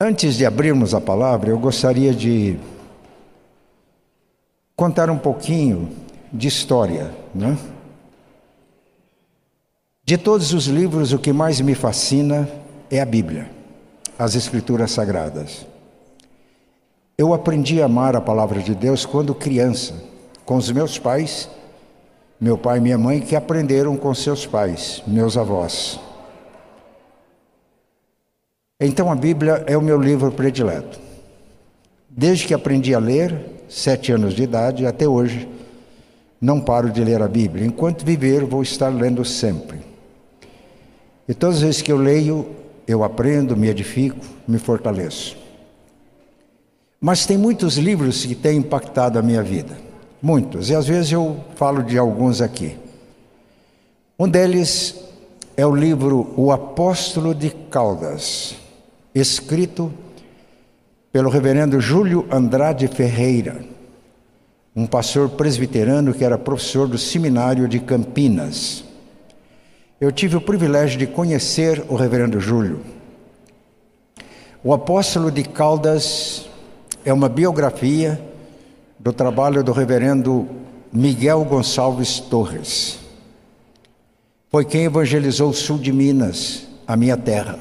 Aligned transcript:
Antes 0.00 0.36
de 0.36 0.46
abrirmos 0.46 0.94
a 0.94 1.00
palavra, 1.00 1.50
eu 1.50 1.58
gostaria 1.58 2.14
de 2.14 2.56
contar 4.76 5.10
um 5.10 5.18
pouquinho 5.18 5.90
de 6.32 6.46
história, 6.46 7.12
né? 7.34 7.58
De 10.04 10.16
todos 10.16 10.52
os 10.52 10.66
livros, 10.66 11.12
o 11.12 11.18
que 11.18 11.32
mais 11.32 11.60
me 11.60 11.74
fascina 11.74 12.48
é 12.88 13.00
a 13.00 13.04
Bíblia, 13.04 13.50
as 14.16 14.36
Escrituras 14.36 14.92
Sagradas. 14.92 15.66
Eu 17.18 17.34
aprendi 17.34 17.82
a 17.82 17.86
amar 17.86 18.14
a 18.14 18.20
palavra 18.20 18.62
de 18.62 18.76
Deus 18.76 19.04
quando 19.04 19.34
criança, 19.34 19.94
com 20.44 20.54
os 20.58 20.70
meus 20.70 20.96
pais, 20.96 21.50
meu 22.40 22.56
pai 22.56 22.78
e 22.78 22.80
minha 22.80 22.96
mãe, 22.96 23.20
que 23.20 23.34
aprenderam 23.34 23.96
com 23.96 24.14
seus 24.14 24.46
pais, 24.46 25.02
meus 25.08 25.36
avós. 25.36 25.98
Então 28.80 29.10
a 29.10 29.14
Bíblia 29.16 29.64
é 29.66 29.76
o 29.76 29.82
meu 29.82 30.00
livro 30.00 30.30
predileto. 30.30 31.00
Desde 32.08 32.46
que 32.46 32.54
aprendi 32.54 32.94
a 32.94 33.00
ler, 33.00 33.36
sete 33.68 34.12
anos 34.12 34.34
de 34.34 34.44
idade, 34.44 34.86
até 34.86 35.08
hoje, 35.08 35.48
não 36.40 36.60
paro 36.60 36.88
de 36.88 37.02
ler 37.02 37.20
a 37.20 37.26
Bíblia. 37.26 37.66
Enquanto 37.66 38.04
viver, 38.04 38.44
vou 38.44 38.62
estar 38.62 38.88
lendo 38.88 39.24
sempre. 39.24 39.80
E 41.28 41.34
todas 41.34 41.56
as 41.56 41.62
vezes 41.62 41.82
que 41.82 41.90
eu 41.90 41.96
leio, 41.96 42.50
eu 42.86 43.02
aprendo, 43.02 43.56
me 43.56 43.66
edifico, 43.66 44.24
me 44.46 44.58
fortaleço. 44.58 45.36
Mas 47.00 47.26
tem 47.26 47.36
muitos 47.36 47.78
livros 47.78 48.24
que 48.24 48.36
têm 48.36 48.58
impactado 48.58 49.18
a 49.18 49.22
minha 49.22 49.42
vida. 49.42 49.76
Muitos. 50.22 50.70
E 50.70 50.76
às 50.76 50.86
vezes 50.86 51.10
eu 51.10 51.36
falo 51.56 51.82
de 51.82 51.98
alguns 51.98 52.40
aqui. 52.40 52.76
Um 54.16 54.28
deles 54.28 54.94
é 55.56 55.66
o 55.66 55.74
livro 55.74 56.32
O 56.36 56.52
Apóstolo 56.52 57.34
de 57.34 57.50
Caldas 57.50 58.67
escrito 59.18 59.92
pelo 61.12 61.30
reverendo 61.30 61.80
Júlio 61.80 62.26
Andrade 62.30 62.86
Ferreira, 62.86 63.64
um 64.74 64.86
pastor 64.86 65.30
presbiterano 65.30 66.14
que 66.14 66.24
era 66.24 66.38
professor 66.38 66.86
do 66.86 66.98
seminário 66.98 67.66
de 67.66 67.80
Campinas. 67.80 68.84
Eu 70.00 70.12
tive 70.12 70.36
o 70.36 70.40
privilégio 70.40 70.98
de 70.98 71.06
conhecer 71.06 71.84
o 71.88 71.96
reverendo 71.96 72.38
Júlio. 72.38 72.80
O 74.62 74.72
Apóstolo 74.72 75.30
de 75.30 75.42
Caldas 75.42 76.48
é 77.04 77.12
uma 77.12 77.28
biografia 77.28 78.20
do 78.98 79.12
trabalho 79.12 79.64
do 79.64 79.72
reverendo 79.72 80.48
Miguel 80.92 81.44
Gonçalves 81.44 82.20
Torres. 82.20 82.98
Foi 84.50 84.64
quem 84.64 84.84
evangelizou 84.84 85.50
o 85.50 85.54
sul 85.54 85.78
de 85.78 85.92
Minas, 85.92 86.66
a 86.86 86.96
minha 86.96 87.16
terra. 87.16 87.58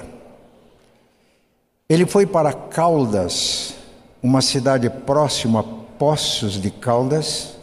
Ele 1.89 2.05
foi 2.05 2.25
para 2.25 2.51
Caldas, 2.51 3.73
uma 4.21 4.41
cidade 4.41 4.89
próxima 4.89 5.61
a 5.61 5.63
Poços 5.63 6.59
de 6.59 6.69
Caldas. 6.69 7.55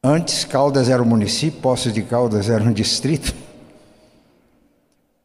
Antes, 0.00 0.44
Caldas 0.44 0.88
era 0.88 1.02
um 1.02 1.06
município, 1.06 1.60
Poços 1.60 1.92
de 1.92 2.02
Caldas 2.02 2.48
era 2.48 2.62
um 2.62 2.70
distrito, 2.72 3.34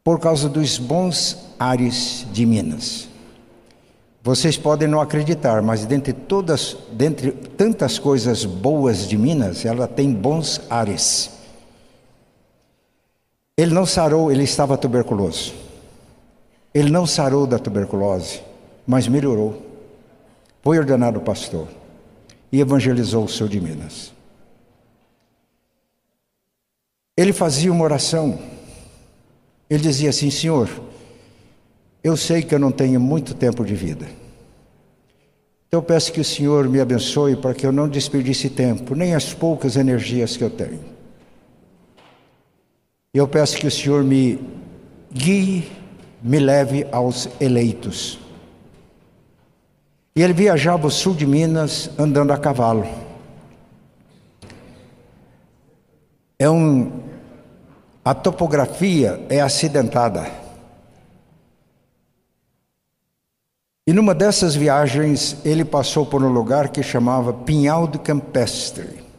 por 0.02 0.18
causa 0.18 0.48
dos 0.48 0.78
bons 0.78 1.38
ares 1.60 2.26
de 2.32 2.44
Minas. 2.44 3.08
Vocês 4.20 4.56
podem 4.56 4.88
não 4.88 5.00
acreditar, 5.00 5.62
mas 5.62 5.86
dentre 5.86 6.12
todas, 6.12 6.76
dentre 6.90 7.30
tantas 7.30 8.00
coisas 8.00 8.44
boas 8.44 9.08
de 9.08 9.16
Minas, 9.16 9.64
ela 9.64 9.86
tem 9.86 10.12
bons 10.12 10.60
ares. 10.68 11.30
Ele 13.56 13.72
não 13.72 13.86
sarou, 13.86 14.32
ele 14.32 14.42
estava 14.42 14.76
tuberculoso. 14.76 15.69
Ele 16.72 16.90
não 16.90 17.06
sarou 17.06 17.46
da 17.46 17.58
tuberculose, 17.58 18.40
mas 18.86 19.08
melhorou. 19.08 19.66
Foi 20.62 20.78
ordenado 20.78 21.20
pastor 21.20 21.68
e 22.52 22.60
evangelizou 22.60 23.24
o 23.24 23.28
sul 23.28 23.48
de 23.48 23.60
Minas. 23.60 24.12
Ele 27.16 27.32
fazia 27.32 27.72
uma 27.72 27.84
oração. 27.84 28.38
Ele 29.68 29.82
dizia 29.82 30.10
assim: 30.10 30.30
Senhor, 30.30 30.68
eu 32.02 32.16
sei 32.16 32.42
que 32.42 32.54
eu 32.54 32.58
não 32.58 32.70
tenho 32.70 33.00
muito 33.00 33.34
tempo 33.34 33.64
de 33.64 33.74
vida. 33.74 34.06
Então 35.66 35.78
eu 35.78 35.82
peço 35.82 36.12
que 36.12 36.20
o 36.20 36.24
Senhor 36.24 36.68
me 36.68 36.80
abençoe 36.80 37.36
para 37.36 37.54
que 37.54 37.64
eu 37.64 37.70
não 37.70 37.88
desperdice 37.88 38.50
tempo, 38.50 38.94
nem 38.94 39.14
as 39.14 39.32
poucas 39.32 39.76
energias 39.76 40.36
que 40.36 40.42
eu 40.42 40.50
tenho. 40.50 40.84
Eu 43.14 43.28
peço 43.28 43.56
que 43.56 43.66
o 43.66 43.70
Senhor 43.70 44.02
me 44.02 44.40
guie 45.12 45.70
me 46.22 46.38
leve 46.38 46.86
aos 46.92 47.28
eleitos. 47.40 48.18
E 50.14 50.22
ele 50.22 50.32
viajava 50.32 50.86
o 50.86 50.90
sul 50.90 51.14
de 51.14 51.26
Minas 51.26 51.90
andando 51.98 52.32
a 52.32 52.38
cavalo. 52.38 52.86
É 56.38 56.48
um 56.48 57.00
a 58.04 58.14
topografia 58.14 59.24
é 59.28 59.40
acidentada. 59.40 60.26
E 63.86 63.92
numa 63.92 64.14
dessas 64.14 64.54
viagens 64.54 65.36
ele 65.44 65.64
passou 65.64 66.06
por 66.06 66.22
um 66.22 66.32
lugar 66.32 66.70
que 66.70 66.82
chamava 66.82 67.32
Pinhal 67.32 67.86
do 67.86 67.98
Campestre. 67.98 69.09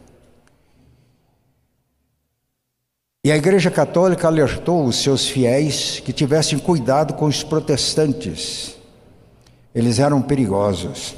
E 3.24 3.30
a 3.30 3.36
Igreja 3.36 3.70
Católica 3.70 4.26
alertou 4.26 4.84
os 4.84 4.96
seus 4.96 5.28
fiéis 5.28 6.00
que 6.00 6.12
tivessem 6.12 6.58
cuidado 6.58 7.14
com 7.14 7.26
os 7.26 7.44
protestantes. 7.44 8.76
Eles 9.72 10.00
eram 10.00 10.20
perigosos. 10.20 11.14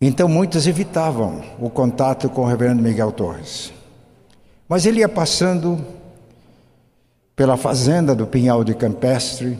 Então 0.00 0.26
muitos 0.26 0.66
evitavam 0.66 1.44
o 1.60 1.68
contato 1.68 2.30
com 2.30 2.40
o 2.40 2.46
reverendo 2.46 2.82
Miguel 2.82 3.12
Torres. 3.12 3.70
Mas 4.66 4.86
ele 4.86 5.00
ia 5.00 5.08
passando 5.08 5.84
pela 7.36 7.58
fazenda 7.58 8.14
do 8.14 8.26
Pinhal 8.26 8.64
de 8.64 8.74
Campestre, 8.74 9.58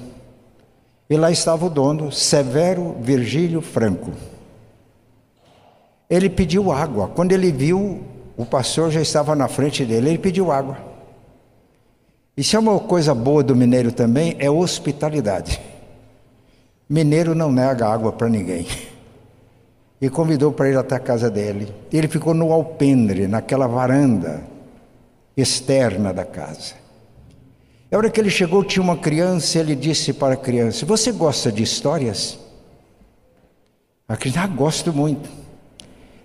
e 1.11 1.17
lá 1.19 1.31
estava 1.31 1.67
o 1.67 1.71
dono, 1.71 2.11
Severo 2.11 2.97
Virgílio 2.99 3.61
Franco. 3.61 4.13
Ele 6.09 6.31
pediu 6.31 6.73
água. 6.73 7.09
Quando 7.09 7.33
ele 7.33 7.53
viu 7.53 8.03
o 8.43 8.47
pastor 8.47 8.91
já 8.91 9.01
estava 9.01 9.35
na 9.35 9.49
frente 9.49 9.85
dele, 9.85 10.11
ele 10.11 10.19
pediu 10.19 10.51
água. 10.51 10.77
Isso 12.37 12.57
é 12.57 12.59
uma 12.59 12.79
coisa 12.79 13.15
boa 13.15 13.43
do 13.43 13.55
mineiro 13.55 13.93
também, 13.93 14.37
é 14.39 14.51
hospitalidade. 14.51 15.61
Mineiro 16.89 17.35
não 17.35 17.53
nega 17.53 17.87
água 17.87 18.13
para 18.13 18.29
ninguém. 18.29 18.67
E 20.01 20.11
convidou 20.11 20.51
para 20.53 20.69
ir 20.69 20.77
até 20.77 20.97
a 20.97 21.01
casa 21.01 21.31
dele. 21.31 21.73
Ele 21.93 22.09
ficou 22.09 22.35
no 22.35 22.53
alpendre, 22.53 23.29
naquela 23.29 23.69
varanda 23.69 24.43
externa 25.37 26.13
da 26.13 26.25
casa. 26.25 26.75
A 27.91 27.97
hora 27.97 28.11
que 28.11 28.19
ele 28.19 28.31
chegou, 28.31 28.65
tinha 28.65 28.83
uma 28.83 28.97
criança, 28.97 29.59
ele 29.59 29.77
disse 29.77 30.13
para 30.13 30.35
a 30.35 30.37
criança: 30.37 30.85
Você 30.85 31.13
gosta 31.13 31.53
de 31.53 31.63
histórias? 31.63 32.39
A 34.09 34.17
criança, 34.17 34.41
ah, 34.41 34.47
gosto 34.49 34.93
muito. 34.93 35.31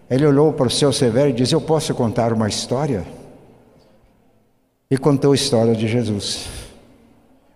Ele 0.09 0.25
olhou 0.25 0.53
para 0.53 0.67
o 0.67 0.71
seu 0.71 0.93
Severo 0.93 1.29
e 1.29 1.33
disse: 1.33 1.53
Eu 1.53 1.61
posso 1.61 1.93
contar 1.93 2.31
uma 2.31 2.47
história? 2.47 3.05
E 4.89 4.97
contou 4.97 5.33
a 5.33 5.35
história 5.35 5.75
de 5.75 5.87
Jesus. 5.87 6.47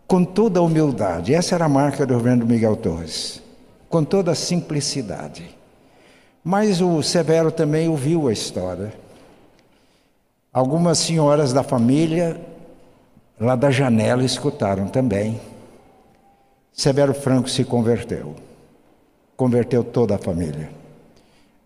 Com 0.06 0.26
toda 0.26 0.60
a 0.60 0.64
humildade. 0.64 1.34
Essa 1.34 1.56
era 1.56 1.66
a 1.66 1.70
marca 1.70 2.06
do 2.06 2.16
reverendo 2.16 2.46
Miguel 2.46 2.76
Torres. 2.76 3.42
Com 3.88 4.04
toda 4.04 4.32
a 4.32 4.36
simplicidade. 4.36 5.56
Mas 6.44 6.82
o 6.82 7.02
Severo 7.02 7.52
também 7.52 7.88
ouviu 7.88 8.28
a 8.28 8.34
história. 8.34 8.92
Algumas 10.52 10.98
senhoras 10.98 11.54
da 11.54 11.64
família, 11.64 12.42
lá 13.40 13.56
da 13.56 13.72
janela, 13.72 14.26
escutaram 14.26 14.88
também. 14.88 15.40
Severo 16.74 17.14
Franco 17.14 17.50
se 17.50 17.64
converteu. 17.64 18.36
Converteu 19.38 19.86
toda 19.86 20.16
a 20.16 20.18
família 20.18 20.81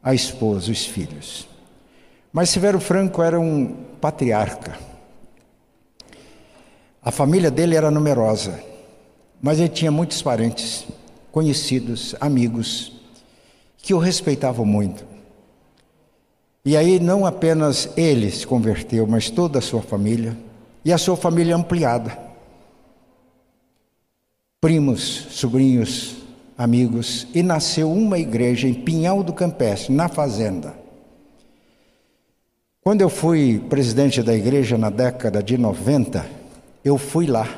a 0.05 0.13
esposa, 0.13 0.71
os 0.71 0.85
filhos. 0.85 1.47
Mas 2.31 2.51
Severo 2.51 2.79
Franco 2.79 3.23
era 3.23 3.39
um 3.39 3.75
patriarca. 3.99 4.77
A 7.01 7.09
família 7.09 7.49
dele 7.49 7.75
era 7.75 7.89
numerosa, 7.89 8.63
mas 9.41 9.59
ele 9.59 9.69
tinha 9.69 9.91
muitos 9.91 10.21
parentes, 10.21 10.85
conhecidos, 11.31 12.13
amigos, 12.21 12.93
que 13.79 13.95
o 13.95 13.97
respeitavam 13.97 14.63
muito. 14.65 15.03
E 16.63 16.77
aí 16.77 16.99
não 16.99 17.25
apenas 17.25 17.89
ele 17.97 18.29
se 18.29 18.45
converteu, 18.45 19.07
mas 19.07 19.31
toda 19.31 19.57
a 19.57 19.61
sua 19.61 19.81
família 19.81 20.37
e 20.83 20.93
a 20.93 20.99
sua 20.99 21.17
família 21.17 21.55
ampliada. 21.55 22.15
Primos, 24.61 25.01
sobrinhos, 25.31 26.24
amigos, 26.57 27.27
e 27.33 27.43
nasceu 27.43 27.91
uma 27.91 28.17
igreja 28.17 28.67
em 28.67 28.73
Pinhal 28.73 29.23
do 29.23 29.33
Campestre, 29.33 29.93
na 29.93 30.07
fazenda. 30.07 30.73
Quando 32.81 33.01
eu 33.01 33.09
fui 33.09 33.59
presidente 33.67 34.21
da 34.21 34.33
igreja 34.33 34.77
na 34.77 34.89
década 34.89 35.41
de 35.41 35.57
90, 35.57 36.25
eu 36.83 36.97
fui 36.97 37.25
lá 37.25 37.49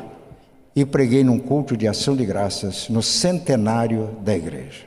e 0.76 0.86
preguei 0.86 1.24
num 1.24 1.38
culto 1.38 1.76
de 1.76 1.88
ação 1.88 2.16
de 2.16 2.26
graças 2.26 2.88
no 2.88 3.04
centenário 3.04 4.18
da 4.22 4.36
igreja. 4.36 4.86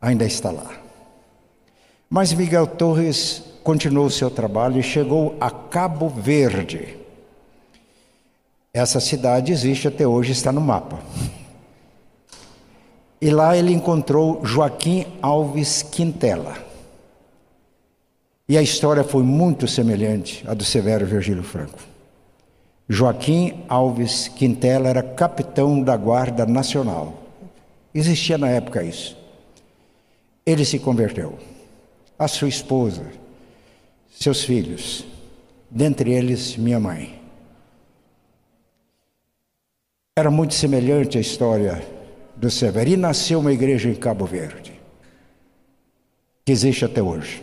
Ainda 0.00 0.24
está 0.24 0.50
lá. 0.50 0.70
Mas 2.10 2.34
Miguel 2.34 2.66
Torres 2.66 3.42
continuou 3.64 4.10
seu 4.10 4.30
trabalho 4.30 4.78
e 4.78 4.82
chegou 4.82 5.36
a 5.40 5.50
Cabo 5.50 6.08
Verde. 6.08 6.98
Essa 8.74 9.00
cidade 9.00 9.52
existe 9.52 9.88
até 9.88 10.06
hoje, 10.06 10.32
está 10.32 10.52
no 10.52 10.60
mapa. 10.60 10.98
E 13.22 13.30
lá 13.30 13.56
ele 13.56 13.72
encontrou 13.72 14.44
Joaquim 14.44 15.06
Alves 15.22 15.80
Quintela. 15.80 16.56
E 18.48 18.58
a 18.58 18.62
história 18.62 19.04
foi 19.04 19.22
muito 19.22 19.68
semelhante 19.68 20.44
à 20.44 20.54
do 20.54 20.64
Severo 20.64 21.06
Virgílio 21.06 21.44
Franco. 21.44 21.78
Joaquim 22.88 23.62
Alves 23.68 24.26
Quintela 24.26 24.88
era 24.88 25.04
capitão 25.04 25.80
da 25.80 25.96
Guarda 25.96 26.44
Nacional. 26.44 27.14
Existia 27.94 28.36
na 28.36 28.48
época 28.48 28.82
isso. 28.82 29.16
Ele 30.44 30.64
se 30.64 30.80
converteu. 30.80 31.38
A 32.18 32.26
sua 32.26 32.48
esposa, 32.48 33.06
seus 34.10 34.42
filhos, 34.42 35.06
dentre 35.70 36.12
eles 36.12 36.56
minha 36.56 36.80
mãe. 36.80 37.22
Era 40.18 40.28
muito 40.28 40.54
semelhante 40.54 41.18
a 41.18 41.20
história 41.20 42.01
do 42.42 42.50
Severo. 42.50 42.90
E 42.90 42.96
nasceu 42.96 43.38
uma 43.38 43.52
igreja 43.52 43.88
em 43.88 43.94
Cabo 43.94 44.26
Verde, 44.26 44.72
que 46.44 46.50
existe 46.50 46.84
até 46.84 47.00
hoje 47.00 47.42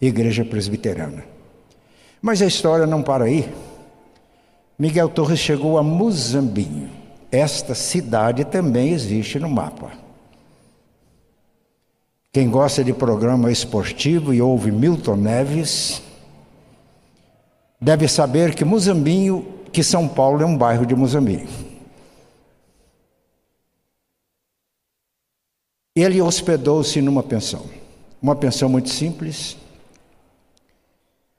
Igreja 0.00 0.44
Presbiteriana. 0.44 1.24
Mas 2.20 2.42
a 2.42 2.46
história 2.46 2.84
não 2.84 3.00
para 3.00 3.26
aí. 3.26 3.48
Miguel 4.76 5.08
Torres 5.08 5.38
chegou 5.38 5.78
a 5.78 5.82
Muzambinho. 5.84 6.90
Esta 7.30 7.74
cidade 7.74 8.44
também 8.44 8.90
existe 8.90 9.38
no 9.38 9.48
mapa. 9.48 9.92
Quem 12.32 12.50
gosta 12.50 12.82
de 12.82 12.92
programa 12.92 13.52
esportivo 13.52 14.34
e 14.34 14.42
ouve 14.42 14.72
Milton 14.72 15.14
Neves, 15.16 16.02
deve 17.80 18.08
saber 18.08 18.54
que 18.54 18.64
Muzambinho, 18.64 19.46
que 19.72 19.84
São 19.84 20.08
Paulo 20.08 20.42
é 20.42 20.46
um 20.46 20.58
bairro 20.58 20.84
de 20.84 20.96
Muzambinho. 20.96 21.73
Ele 25.96 26.20
hospedou-se 26.20 27.00
numa 27.00 27.22
pensão, 27.22 27.64
uma 28.20 28.34
pensão 28.34 28.68
muito 28.68 28.88
simples, 28.88 29.56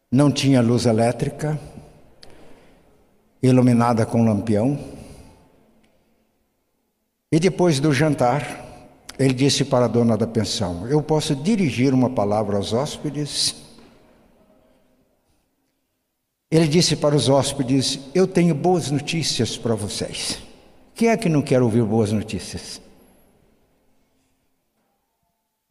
não 0.09 0.31
tinha 0.31 0.61
luz 0.61 0.85
elétrica, 0.85 1.59
iluminada 3.43 4.05
com 4.05 4.23
lampião. 4.23 4.79
E 7.29 7.37
depois 7.37 7.81
do 7.81 7.93
jantar, 7.93 8.65
ele 9.19 9.33
disse 9.33 9.65
para 9.65 9.85
a 9.85 9.89
dona 9.89 10.15
da 10.15 10.25
pensão: 10.25 10.87
Eu 10.87 11.03
posso 11.03 11.35
dirigir 11.35 11.93
uma 11.93 12.09
palavra 12.09 12.55
aos 12.55 12.71
hóspedes? 12.71 13.55
Ele 16.49 16.69
disse 16.69 16.95
para 16.95 17.13
os 17.13 17.27
hóspedes: 17.27 17.99
Eu 18.13 18.25
tenho 18.25 18.55
boas 18.55 18.89
notícias 18.89 19.57
para 19.57 19.75
vocês. 19.75 20.39
Quem 20.93 21.09
é 21.09 21.17
que 21.17 21.27
não 21.27 21.41
quer 21.41 21.61
ouvir 21.61 21.83
boas 21.83 22.13
notícias? 22.13 22.84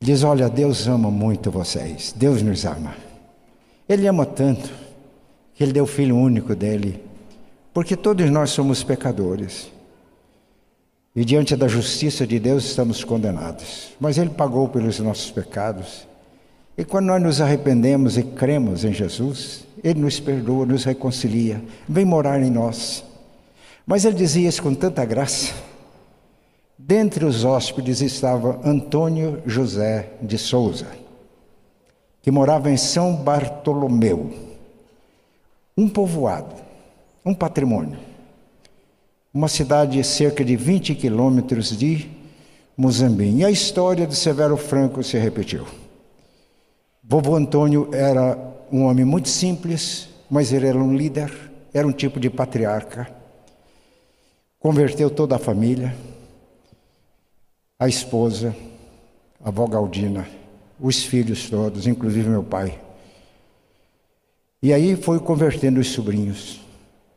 Diz: 0.05 0.23
Olha, 0.23 0.51
Deus 0.51 0.87
ama 0.87 1.11
muito 1.11 1.51
vocês, 1.51 2.15
Deus 2.15 2.43
nos 2.43 2.67
ama. 2.67 2.95
Ele 3.89 4.06
ama 4.06 4.27
tanto 4.27 4.71
que 5.55 5.65
ele 5.65 5.73
deu 5.73 5.85
o 5.85 5.87
filho 5.87 6.15
único 6.15 6.55
dele, 6.55 7.03
porque 7.73 7.97
todos 7.97 8.31
nós 8.31 8.51
somos 8.51 8.85
pecadores. 8.85 9.73
E 11.17 11.25
diante 11.25 11.56
da 11.56 11.67
justiça 11.67 12.27
de 12.27 12.39
Deus 12.39 12.67
estamos 12.67 13.03
condenados. 13.03 13.93
Mas 13.99 14.19
ele 14.19 14.29
pagou 14.29 14.69
pelos 14.69 14.99
nossos 14.99 15.31
pecados. 15.31 16.06
E 16.77 16.85
quando 16.85 17.06
nós 17.06 17.23
nos 17.23 17.41
arrependemos 17.41 18.19
e 18.19 18.25
cremos 18.25 18.85
em 18.85 18.93
Jesus, 18.93 19.65
ele 19.83 20.01
nos 20.01 20.21
perdoa, 20.21 20.67
nos 20.67 20.85
reconcilia, 20.85 21.62
vem 21.89 22.05
morar 22.05 22.43
em 22.43 22.51
nós. 22.51 23.03
Mas 23.87 24.05
ele 24.05 24.17
dizia 24.17 24.51
isso 24.51 24.62
com 24.62 24.75
tanta 24.75 25.03
graça. 25.06 25.55
Dentre 26.79 27.25
os 27.25 27.44
hóspedes 27.44 28.00
estava 28.00 28.61
Antônio 28.65 29.43
José 29.47 30.11
de 30.21 30.37
Souza 30.38 31.05
que 32.25 32.31
morava 32.31 32.71
em 32.71 32.76
São 32.79 33.15
Bartolomeu, 33.15 34.32
um 35.76 35.87
povoado, 35.87 36.55
um 37.23 37.35
patrimônio, 37.35 37.99
uma 39.32 39.47
cidade 39.47 39.99
de 39.99 40.05
cerca 40.05 40.43
de 40.43 40.56
20 40.56 40.94
quilômetros 40.94 41.76
de 41.76 42.09
Muzambinho. 42.75 43.41
E 43.41 43.44
a 43.44 43.50
história 43.50 44.06
de 44.06 44.17
Severo 44.17 44.56
Franco 44.56 45.03
se 45.03 45.19
repetiu. 45.19 45.67
Vovô 47.06 47.37
Antônio 47.37 47.91
era 47.93 48.38
um 48.73 48.85
homem 48.85 49.05
muito 49.05 49.29
simples, 49.29 50.09
mas 50.31 50.50
ele 50.50 50.67
era 50.67 50.79
um 50.79 50.97
líder, 50.97 51.31
era 51.75 51.87
um 51.87 51.93
tipo 51.93 52.19
de 52.19 52.31
patriarca. 52.31 53.06
Converteu 54.59 55.11
toda 55.11 55.37
a 55.37 55.38
família, 55.38 55.94
a 57.84 57.88
esposa, 57.88 58.54
a 59.42 59.48
avó 59.48 59.66
Galdina 59.66 60.26
os 60.78 61.02
filhos 61.04 61.48
todos, 61.48 61.86
inclusive 61.86 62.28
meu 62.28 62.42
pai. 62.42 62.78
E 64.62 64.72
aí 64.72 64.96
foi 64.96 65.19
convertendo 65.19 65.81
os 65.81 65.88
sobrinhos, 65.88 66.60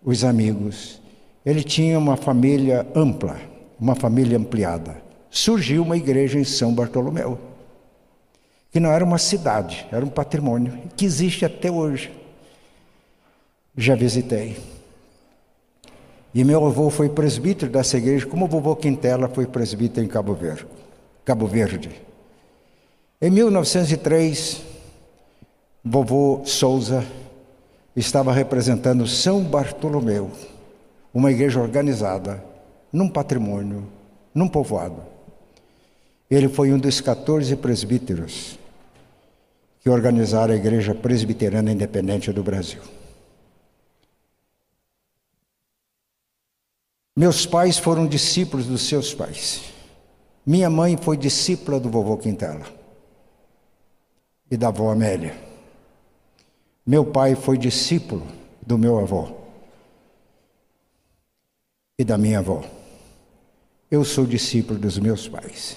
os 0.03 0.23
amigos. 0.23 1.01
Ele 1.45 1.63
tinha 1.63 1.97
uma 1.97 2.17
família 2.17 2.85
ampla, 2.93 3.39
uma 3.79 3.95
família 3.95 4.37
ampliada. 4.37 5.01
Surgiu 5.29 5.83
uma 5.83 5.97
igreja 5.97 6.39
em 6.39 6.43
São 6.43 6.73
Bartolomeu, 6.73 7.39
que 8.71 8.79
não 8.79 8.91
era 8.91 9.03
uma 9.03 9.17
cidade, 9.17 9.85
era 9.91 10.05
um 10.05 10.09
patrimônio, 10.09 10.77
que 10.95 11.05
existe 11.05 11.45
até 11.45 11.71
hoje. 11.71 12.11
Já 13.75 13.95
visitei. 13.95 14.57
E 16.38 16.44
meu 16.44 16.63
avô 16.68 16.92
foi 16.92 17.10
presbítero 17.10 17.72
dessa 17.72 17.98
igreja, 17.98 18.28
como 18.28 18.45
o 18.45 18.48
vovô 18.48 18.75
Quintela 18.75 19.28
foi 19.28 19.48
presbítero 19.48 20.06
em 20.06 20.07
Cabo 20.07 20.36
Verde. 20.36 20.68
Cabo 21.25 21.48
Verde. 21.48 21.89
Em 23.19 23.31
1903, 23.31 24.62
vovô 25.84 26.44
Souza 26.45 27.04
estava 27.95 28.31
representando 28.31 29.07
São 29.07 29.42
Bartolomeu, 29.42 30.30
uma 31.12 31.31
igreja 31.31 31.60
organizada, 31.60 32.44
num 32.94 33.10
patrimônio, 33.10 33.88
num 34.32 34.48
povoado. 34.48 35.01
Ele 36.29 36.48
foi 36.48 36.72
um 36.72 36.77
dos 36.77 37.01
14 37.01 37.56
presbíteros 37.56 38.60
que 39.79 39.89
organizaram 39.89 40.53
a 40.53 40.58
Igreja 40.58 40.94
Presbiteriana 40.94 41.72
Independente 41.72 42.32
do 42.32 42.44
Brasil. 42.44 42.82
Meus 47.17 47.47
pais 47.47 47.79
foram 47.79 48.05
discípulos 48.05 48.67
dos 48.67 48.83
seus 48.83 49.12
pais. 49.12 49.74
Minha 50.45 50.69
mãe 50.69 50.95
foi 50.95 51.17
discípula 51.17 51.79
do 51.79 51.89
vovô 51.89 52.15
Quintela 52.15 52.67
e 54.51 54.55
da 54.55 54.67
avó 54.67 54.91
Amélia. 54.91 55.36
Meu 56.86 57.03
pai 57.03 57.33
foi 57.33 57.57
discípulo 57.57 58.21
do 58.62 58.77
meu 58.77 59.00
avô 59.00 59.29
e 61.97 62.03
da 62.03 62.19
minha 62.19 62.38
avó. 62.38 62.63
Eu 63.89 64.05
sou 64.05 64.24
discípulo 64.24 64.77
dos 64.77 65.00
meus 65.00 65.27
pais. 65.27 65.75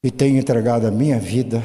E 0.00 0.12
tenho 0.12 0.38
entregado 0.38 0.86
a 0.86 0.92
minha 0.92 1.18
vida, 1.18 1.60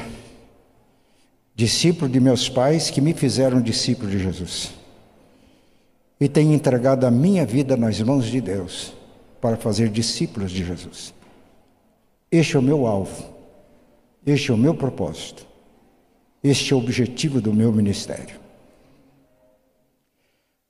discípulo 1.53 2.09
de 2.09 2.19
meus 2.19 2.50
pais 2.50 2.89
que 2.89 3.00
me 3.00 3.13
fizeram 3.13 3.62
discípulo 3.62 4.09
de 4.09 4.17
Jesus. 4.17 4.82
E 6.20 6.29
tenho 6.29 6.53
entregado 6.53 7.05
a 7.05 7.12
minha 7.12 7.46
vida 7.46 7.75
nas 7.75 8.00
mãos 8.01 8.25
de 8.25 8.39
Deus 8.39 8.93
para 9.41 9.58
fazer 9.58 9.89
discípulos 9.89 10.51
de 10.51 10.63
Jesus. 10.63 11.13
Este 12.32 12.55
é 12.55 12.60
o 12.60 12.63
meu 12.63 12.88
alvo, 12.88 13.25
este 14.25 14.51
é 14.51 14.53
o 14.53 14.58
meu 14.58 14.74
propósito, 14.74 15.46
este 16.43 16.74
é 16.74 16.75
o 16.75 16.79
objetivo 16.79 17.41
do 17.41 17.53
meu 17.53 17.72
ministério. 17.72 18.39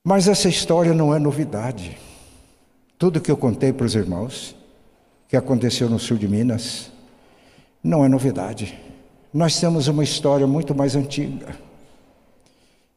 Mas 0.03 0.27
essa 0.27 0.49
história 0.49 0.93
não 0.93 1.15
é 1.15 1.19
novidade. 1.19 1.97
Tudo 2.97 3.21
que 3.21 3.31
eu 3.31 3.37
contei 3.37 3.71
para 3.71 3.85
os 3.85 3.95
irmãos, 3.95 4.55
que 5.29 5.37
aconteceu 5.37 5.89
no 5.89 5.97
sul 5.97 6.17
de 6.17 6.27
Minas, 6.27 6.91
não 7.83 8.03
é 8.03 8.09
novidade. 8.09 8.77
Nós 9.33 9.59
temos 9.59 9.87
uma 9.87 10.03
história 10.03 10.45
muito 10.45 10.75
mais 10.75 10.95
antiga. 10.95 11.55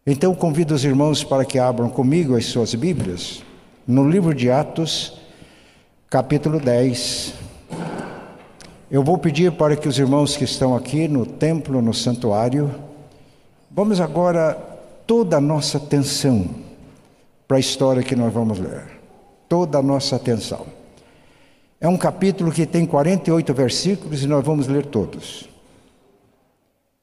Então 0.09 0.37
convido 0.37 0.73
os 0.73 0.85
irmãos 0.85 1.25
para 1.25 1.45
que 1.45 1.59
abram 1.59 1.91
comigo 1.91 2.37
as 2.37 2.47
suas 2.47 2.73
Bíblias 2.77 3.43
no 3.85 4.09
livro 4.09 4.33
de 4.33 4.49
Atos, 4.49 5.21
capítulo 6.09 6.61
10. 6.61 7.35
Eu 8.89 9.03
vou 9.03 9.19
pedir 9.19 9.51
para 9.51 9.75
que 9.75 9.89
os 9.89 9.99
irmãos 9.99 10.37
que 10.37 10.45
estão 10.45 10.77
aqui 10.77 11.09
no 11.09 11.27
templo, 11.27 11.83
no 11.83 11.93
santuário, 11.93 12.73
vamos 13.69 14.01
agora 14.01 14.55
toda 15.09 15.39
a 15.39 15.41
nossa 15.41 15.79
atenção 15.79 16.51
para 17.49 17.57
a 17.57 17.61
história 17.61 18.01
que 18.01 18.15
nós 18.15 18.33
vamos 18.33 18.61
ler. 18.61 18.85
Toda 19.49 19.79
a 19.79 19.83
nossa 19.83 20.15
atenção. 20.15 20.67
É 21.81 21.89
um 21.89 21.97
capítulo 21.97 22.53
que 22.53 22.65
tem 22.65 22.87
48 22.87 23.53
versículos 23.53 24.23
e 24.23 24.29
nós 24.29 24.45
vamos 24.45 24.69
ler 24.69 24.87
todos. 24.87 25.49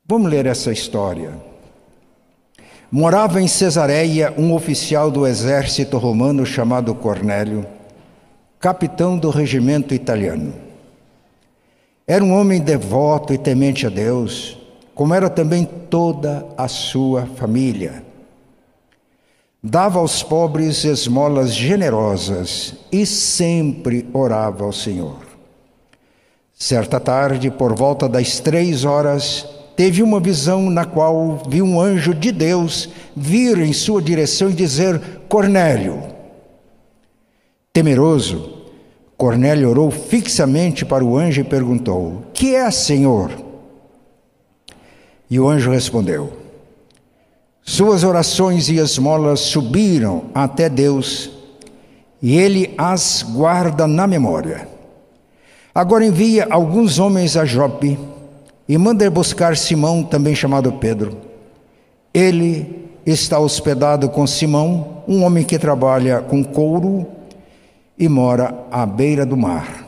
Vamos 0.08 0.32
ler 0.32 0.46
essa 0.46 0.72
história. 0.72 1.52
Morava 2.96 3.42
em 3.42 3.48
Cesareia 3.48 4.32
um 4.38 4.54
oficial 4.54 5.10
do 5.10 5.26
exército 5.26 5.98
romano 5.98 6.46
chamado 6.46 6.94
Cornélio, 6.94 7.66
capitão 8.60 9.18
do 9.18 9.32
regimento 9.32 9.96
italiano. 9.96 10.54
Era 12.06 12.24
um 12.24 12.32
homem 12.40 12.62
devoto 12.62 13.34
e 13.34 13.38
temente 13.40 13.88
a 13.88 13.90
Deus, 13.90 14.60
como 14.94 15.12
era 15.12 15.28
também 15.28 15.66
toda 15.66 16.46
a 16.56 16.68
sua 16.68 17.26
família. 17.26 18.04
Dava 19.64 19.98
aos 19.98 20.22
pobres 20.22 20.86
esmolas 20.86 21.52
generosas 21.52 22.76
e 22.92 23.08
sempre 23.08 24.08
orava 24.14 24.66
ao 24.66 24.72
Senhor. 24.72 25.18
Certa 26.54 27.00
tarde, 27.00 27.50
por 27.50 27.74
volta 27.74 28.08
das 28.08 28.40
três 28.40 28.86
horas, 28.86 29.48
teve 29.76 30.04
uma 30.04 30.20
visão 30.20 30.70
na 30.70 30.86
qual 30.86 31.44
viu 31.48 31.66
um 31.66 31.80
anjo 31.80 32.14
de 32.14 32.32
Deus 32.32 32.90
vir 33.16 33.60
em 33.60 33.74
sua 33.74 34.02
direção 34.02 34.50
e 34.50 34.54
dizer: 34.54 35.00
Cornélio. 35.28 36.04
Temeroso, 37.72 38.54
Cornélio 39.18 39.70
orou 39.70 39.90
fixamente 39.90 40.86
para 40.86 41.04
o 41.04 41.18
anjo 41.18 41.42
e 41.42 41.44
perguntou: 41.44 42.24
Que 42.34 42.56
é, 42.56 42.70
Senhor? 42.70 43.32
E 45.30 45.40
o 45.40 45.50
anjo 45.50 45.72
respondeu: 45.72 46.34
Suas 47.64 48.04
orações 48.04 48.70
e 48.70 48.78
esmolas 48.78 49.40
subiram 49.40 50.26
até 50.34 50.70
Deus 50.70 51.32
e 52.22 52.38
ele 52.38 52.74
as 52.78 53.22
guarda 53.22 53.86
na 53.86 54.08
memória. 54.08 54.68
Agora 55.76 56.06
envia 56.06 56.48
alguns 56.50 57.00
homens 57.00 57.36
a 57.36 57.44
Jope 57.44 58.00
e 58.74 58.78
manda 58.80 59.08
buscar 59.08 59.56
Simão, 59.56 60.02
também 60.02 60.34
chamado 60.34 60.72
Pedro. 60.72 61.16
Ele 62.12 62.90
está 63.06 63.38
hospedado 63.38 64.10
com 64.10 64.26
Simão, 64.26 65.04
um 65.08 65.24
homem 65.24 65.44
que 65.44 65.60
trabalha 65.60 66.22
com 66.22 66.44
couro 66.44 67.06
e 68.00 68.10
mora 68.10 68.66
à 68.72 68.84
beira 68.84 69.28
do 69.28 69.38
mar. 69.38 69.86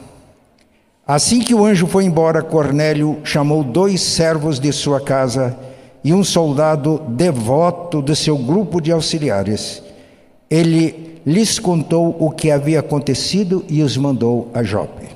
Assim 1.07 1.39
que 1.39 1.55
o 1.55 1.65
anjo 1.65 1.87
foi 1.87 2.05
embora, 2.05 2.43
Cornélio 2.43 3.17
chamou 3.23 3.63
dois 3.63 4.01
servos 4.01 4.59
de 4.59 4.71
sua 4.71 5.01
casa 5.01 5.57
e 6.03 6.13
um 6.13 6.23
soldado 6.23 7.01
devoto 7.07 8.03
de 8.03 8.15
seu 8.15 8.37
grupo 8.37 8.79
de 8.79 8.91
auxiliares. 8.91 9.81
Ele 10.47 11.19
lhes 11.25 11.57
contou 11.57 12.15
o 12.19 12.29
que 12.29 12.51
havia 12.51 12.81
acontecido 12.81 13.65
e 13.67 13.81
os 13.81 13.97
mandou 13.97 14.51
a 14.53 14.61
Jope. 14.61 15.14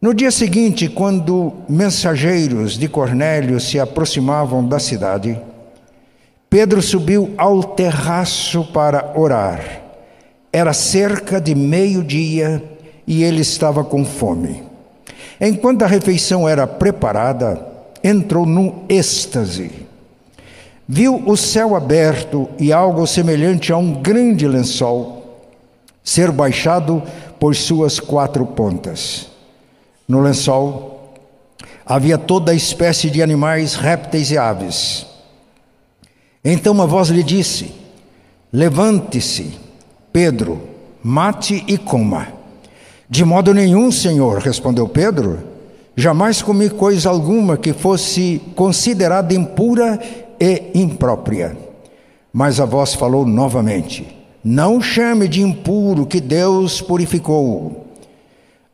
No 0.00 0.12
dia 0.12 0.30
seguinte, 0.30 0.88
quando 0.88 1.54
mensageiros 1.66 2.76
de 2.76 2.86
Cornélio 2.86 3.58
se 3.58 3.80
aproximavam 3.80 4.62
da 4.62 4.78
cidade, 4.78 5.40
Pedro 6.50 6.82
subiu 6.82 7.32
ao 7.38 7.62
terraço 7.64 8.62
para 8.74 9.14
orar. 9.18 9.82
Era 10.52 10.74
cerca 10.74 11.40
de 11.40 11.54
meio-dia 11.54 12.62
e 13.06 13.22
ele 13.24 13.40
estava 13.40 13.82
com 13.82 14.04
fome. 14.04 14.62
Enquanto 15.40 15.82
a 15.82 15.86
refeição 15.86 16.46
era 16.46 16.66
preparada, 16.66 17.66
entrou 18.04 18.44
num 18.44 18.84
êxtase. 18.90 19.70
Viu 20.86 21.22
o 21.26 21.38
céu 21.38 21.74
aberto 21.74 22.50
e 22.58 22.70
algo 22.70 23.06
semelhante 23.06 23.72
a 23.72 23.78
um 23.78 23.94
grande 24.02 24.46
lençol 24.46 25.40
ser 26.04 26.30
baixado 26.30 27.02
por 27.40 27.56
suas 27.56 27.98
quatro 27.98 28.44
pontas. 28.44 29.35
No 30.08 30.20
lençol 30.20 31.14
havia 31.84 32.16
toda 32.16 32.54
espécie 32.54 33.10
de 33.10 33.22
animais, 33.22 33.74
répteis 33.74 34.30
e 34.30 34.38
aves. 34.38 35.06
Então 36.44 36.72
uma 36.72 36.86
voz 36.86 37.08
lhe 37.08 37.22
disse: 37.22 37.72
Levante-se 38.52 39.58
Pedro: 40.12 40.60
Mate 41.02 41.64
e 41.66 41.76
coma. 41.76 42.28
De 43.08 43.24
modo 43.24 43.54
nenhum, 43.54 43.90
Senhor, 43.90 44.38
respondeu 44.38 44.88
Pedro. 44.88 45.38
Jamais 45.96 46.42
comi 46.42 46.68
coisa 46.68 47.08
alguma 47.08 47.56
que 47.56 47.72
fosse 47.72 48.40
considerada 48.54 49.32
impura 49.32 49.98
e 50.38 50.70
imprópria. 50.74 51.56
Mas 52.32 52.60
a 52.60 52.64
voz 52.64 52.94
falou 52.94 53.24
novamente: 53.24 54.06
Não 54.44 54.80
chame 54.80 55.26
de 55.26 55.40
impuro 55.42 56.06
que 56.06 56.20
Deus 56.20 56.80
purificou. 56.80 57.85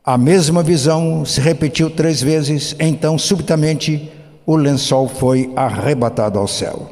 A 0.05 0.19
mesma 0.19 0.65
visão 0.65 1.25
se 1.25 1.41
repetiu 1.41 1.89
três 1.89 2.21
vezes, 2.21 2.75
então, 2.81 3.17
subitamente, 3.17 4.11
o 4.45 4.57
lençol 4.57 5.07
foi 5.07 5.53
arrebatado 5.55 6.41
ao 6.41 6.49
céu. 6.49 6.91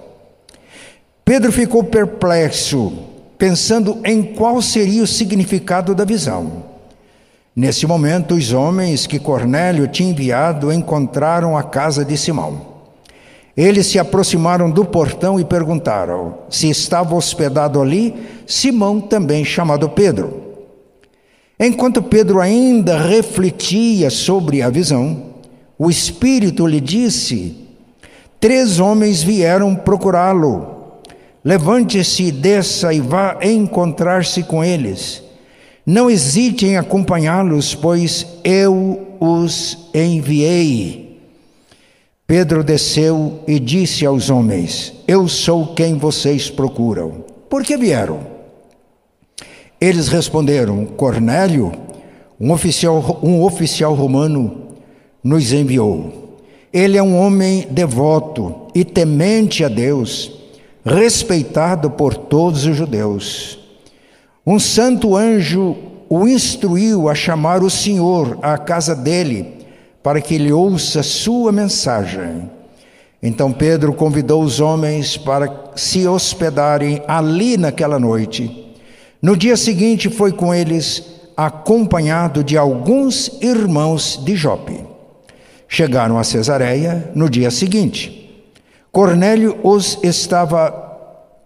Pedro 1.24 1.50
ficou 1.50 1.82
perplexo 1.82 2.92
pensando 3.36 3.98
em 4.04 4.22
qual 4.22 4.62
seria 4.62 5.02
o 5.02 5.08
significado 5.08 5.92
da 5.92 6.04
visão. 6.04 6.64
Nesse 7.56 7.84
momento, 7.84 8.34
os 8.34 8.52
homens 8.52 9.08
que 9.08 9.18
Cornélio 9.18 9.88
tinha 9.88 10.10
enviado 10.10 10.72
encontraram 10.72 11.56
a 11.58 11.64
casa 11.64 12.04
de 12.04 12.16
Simão. 12.16 12.60
Eles 13.56 13.88
se 13.88 13.98
aproximaram 13.98 14.70
do 14.70 14.84
portão 14.84 15.40
e 15.40 15.44
perguntaram 15.44 16.38
se 16.48 16.70
estava 16.70 17.16
hospedado 17.16 17.80
ali 17.80 18.14
Simão, 18.46 19.00
também 19.00 19.44
chamado 19.44 19.88
Pedro. 19.88 20.39
Enquanto 21.62 22.00
Pedro 22.00 22.40
ainda 22.40 22.96
refletia 22.96 24.08
sobre 24.08 24.62
a 24.62 24.70
visão, 24.70 25.24
o 25.78 25.90
Espírito 25.90 26.66
lhe 26.66 26.80
disse: 26.80 27.54
Três 28.40 28.80
homens 28.80 29.22
vieram 29.22 29.76
procurá-lo. 29.76 30.78
Levante-se, 31.44 32.32
desça 32.32 32.94
e 32.94 33.00
vá 33.00 33.38
encontrar-se 33.42 34.42
com 34.42 34.64
eles. 34.64 35.22
Não 35.84 36.10
hesite 36.10 36.64
em 36.64 36.78
acompanhá-los, 36.78 37.74
pois 37.74 38.26
eu 38.42 39.16
os 39.20 39.90
enviei. 39.94 41.20
Pedro 42.26 42.64
desceu 42.64 43.40
e 43.46 43.58
disse 43.58 44.06
aos 44.06 44.30
homens: 44.30 44.94
Eu 45.06 45.28
sou 45.28 45.74
quem 45.74 45.98
vocês 45.98 46.48
procuram. 46.48 47.22
Por 47.50 47.62
que 47.62 47.76
vieram? 47.76 48.29
Eles 49.80 50.08
responderam: 50.08 50.84
Cornélio, 50.84 51.72
um 52.38 52.52
oficial, 52.52 53.18
um 53.22 53.42
oficial 53.42 53.94
romano, 53.94 54.68
nos 55.24 55.52
enviou. 55.52 56.38
Ele 56.72 56.96
é 56.96 57.02
um 57.02 57.18
homem 57.18 57.66
devoto 57.70 58.68
e 58.74 58.84
temente 58.84 59.64
a 59.64 59.68
Deus 59.68 60.38
respeitado 60.84 61.90
por 61.90 62.14
todos 62.14 62.64
os 62.64 62.76
judeus. 62.76 63.58
Um 64.46 64.58
santo 64.58 65.16
anjo 65.16 65.76
o 66.08 66.26
instruiu 66.26 67.08
a 67.08 67.14
chamar 67.14 67.62
o 67.62 67.70
Senhor 67.70 68.38
à 68.42 68.58
casa 68.58 68.94
dele, 68.94 69.58
para 70.02 70.20
que 70.20 70.34
ele 70.34 70.52
ouça 70.52 71.02
sua 71.02 71.52
mensagem. 71.52 72.50
Então 73.22 73.52
Pedro 73.52 73.92
convidou 73.92 74.42
os 74.42 74.60
homens 74.60 75.16
para 75.16 75.72
se 75.76 76.06
hospedarem 76.06 77.02
ali 77.06 77.56
naquela 77.56 77.98
noite. 77.98 78.69
No 79.22 79.36
dia 79.36 79.56
seguinte 79.56 80.08
foi 80.08 80.32
com 80.32 80.54
eles, 80.54 81.04
acompanhado 81.36 82.42
de 82.42 82.56
alguns 82.56 83.38
irmãos 83.42 84.18
de 84.24 84.34
Jope. 84.34 84.84
Chegaram 85.68 86.18
a 86.18 86.24
Cesareia 86.24 87.10
no 87.14 87.28
dia 87.28 87.50
seguinte. 87.50 88.44
Cornélio 88.90 89.58
os 89.62 89.98
estava 90.02 90.88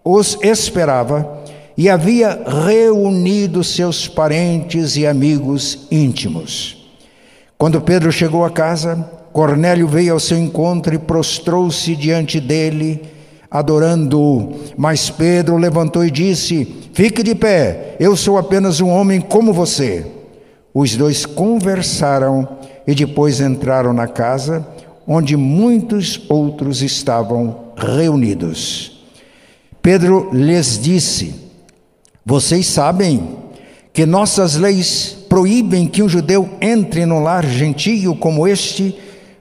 os 0.03 0.37
esperava 0.41 1.43
e 1.77 1.89
havia 1.89 2.43
reunido 2.47 3.63
seus 3.63 4.07
parentes 4.07 4.95
e 4.95 5.05
amigos 5.05 5.87
íntimos. 5.91 6.89
Quando 7.57 7.81
Pedro 7.81 8.11
chegou 8.11 8.45
a 8.45 8.49
casa, 8.49 9.09
Cornélio 9.33 9.87
veio 9.87 10.13
ao 10.13 10.19
seu 10.19 10.37
encontro 10.37 10.93
e 10.93 10.99
prostrou-se 10.99 11.95
diante 11.95 12.39
dele, 12.39 13.01
adorando-o. 13.57 14.53
Mas 14.77 15.09
Pedro 15.09 15.57
levantou 15.57 16.05
e 16.05 16.11
disse: 16.11 16.65
Fique 16.93 17.23
de 17.23 17.35
pé, 17.35 17.95
eu 17.99 18.15
sou 18.15 18.37
apenas 18.37 18.81
um 18.81 18.89
homem 18.89 19.21
como 19.21 19.53
você. 19.53 20.05
Os 20.73 20.95
dois 20.95 21.25
conversaram 21.25 22.47
e 22.85 22.93
depois 22.93 23.39
entraram 23.39 23.93
na 23.93 24.07
casa 24.07 24.65
onde 25.07 25.37
muitos 25.37 26.21
outros 26.29 26.81
estavam 26.81 27.73
reunidos. 27.77 29.05
Pedro 29.81 30.29
lhes 30.33 30.79
disse: 30.79 31.35
Vocês 32.25 32.65
sabem 32.65 33.37
que 33.93 34.05
nossas 34.05 34.55
leis 34.55 35.15
proíbem 35.29 35.87
que 35.87 36.03
um 36.03 36.09
judeu 36.09 36.49
entre 36.59 37.05
no 37.05 37.21
lar 37.21 37.45
gentio 37.45 38.15
como 38.15 38.47
este 38.47 38.97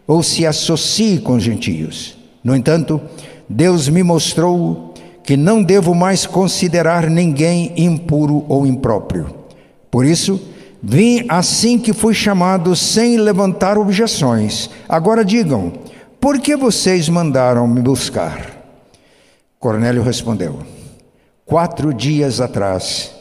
ou 0.06 0.22
se 0.22 0.46
associe 0.46 1.18
com 1.18 1.38
gentios. 1.40 2.16
No 2.42 2.54
entanto, 2.54 3.00
Deus 3.48 3.88
me 3.88 4.02
mostrou 4.02 4.94
que 5.22 5.36
não 5.36 5.62
devo 5.62 5.94
mais 5.94 6.26
considerar 6.26 7.08
ninguém 7.08 7.72
impuro 7.76 8.44
ou 8.48 8.66
impróprio. 8.66 9.34
Por 9.90 10.04
isso, 10.04 10.40
vim 10.82 11.24
assim 11.28 11.78
que 11.78 11.92
fui 11.92 12.12
chamado, 12.12 12.76
sem 12.76 13.16
levantar 13.16 13.78
objeções. 13.78 14.68
Agora 14.88 15.24
digam, 15.24 15.72
por 16.20 16.38
que 16.38 16.56
vocês 16.56 17.08
mandaram 17.08 17.66
me 17.66 17.80
buscar? 17.80 18.52
Cornélio 19.58 20.02
respondeu: 20.02 20.58
Quatro 21.46 21.92
dias 21.94 22.40
atrás, 22.40 23.12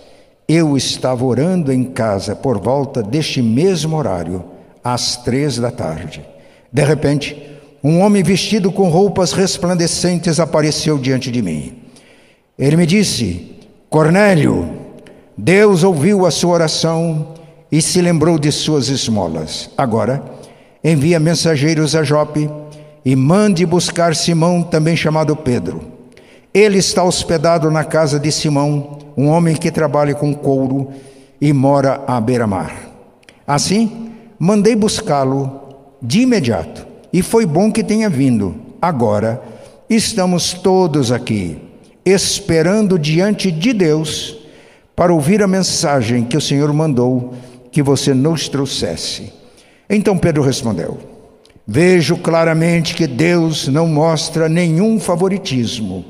eu 0.48 0.76
estava 0.76 1.24
orando 1.24 1.72
em 1.72 1.84
casa 1.84 2.36
por 2.36 2.60
volta 2.60 3.02
deste 3.02 3.42
mesmo 3.42 3.96
horário, 3.96 4.44
às 4.84 5.16
três 5.18 5.58
da 5.58 5.72
tarde. 5.72 6.26
De 6.72 6.84
repente, 6.84 7.53
um 7.84 8.00
homem 8.00 8.24
vestido 8.24 8.72
com 8.72 8.88
roupas 8.88 9.34
resplandecentes 9.34 10.40
apareceu 10.40 10.98
diante 10.98 11.30
de 11.30 11.42
mim. 11.42 11.74
Ele 12.58 12.78
me 12.78 12.86
disse: 12.86 13.60
Cornélio, 13.90 14.70
Deus 15.38 15.84
ouviu 15.84 16.26
a 16.26 16.32
sua 16.32 16.54
oração 16.54 17.36
e 17.72 17.82
se 17.82 18.02
lembrou 18.02 18.40
de 18.40 18.52
suas 18.52 18.88
esmolas. 18.88 19.70
Agora, 19.78 20.24
envia 20.84 21.20
mensageiros 21.20 21.96
a 21.96 22.04
Jope 22.04 22.50
e 23.04 23.16
mande 23.16 23.66
buscar 23.66 24.16
Simão, 24.16 24.64
também 24.64 24.96
chamado 24.96 25.36
Pedro. 25.36 25.82
Ele 26.54 26.78
está 26.78 27.04
hospedado 27.04 27.70
na 27.70 27.84
casa 27.84 28.20
de 28.20 28.32
Simão, 28.32 29.00
um 29.18 29.28
homem 29.28 29.56
que 29.56 29.72
trabalha 29.72 30.14
com 30.14 30.34
couro 30.34 30.92
e 31.42 31.52
mora 31.52 32.02
à 32.08 32.22
beira-mar. 32.22 32.74
Assim, 33.46 34.12
mandei 34.40 34.76
buscá-lo 34.76 35.62
de 36.02 36.22
imediato, 36.22 36.93
e 37.14 37.22
foi 37.22 37.46
bom 37.46 37.72
que 37.72 37.84
tenha 37.84 38.10
vindo. 38.10 38.56
Agora, 38.82 39.40
estamos 39.88 40.54
todos 40.54 41.12
aqui 41.12 41.58
esperando 42.04 43.00
diante 43.00 43.52
de 43.52 43.72
Deus 43.72 44.36
para 44.96 45.14
ouvir 45.14 45.42
a 45.42 45.48
mensagem 45.48 46.24
que 46.24 46.36
o 46.36 46.42
Senhor 46.42 46.74
mandou 46.74 47.34
que 47.72 47.82
você 47.82 48.14
nos 48.14 48.50
trouxesse. 48.50 49.32
Então 49.90 50.18
Pedro 50.18 50.42
respondeu: 50.42 50.98
Vejo 51.66 52.18
claramente 52.18 52.96
que 52.96 53.08
Deus 53.08 53.68
não 53.68 53.88
mostra 53.88 54.50
nenhum 54.50 55.00
favoritismo. 55.00 56.06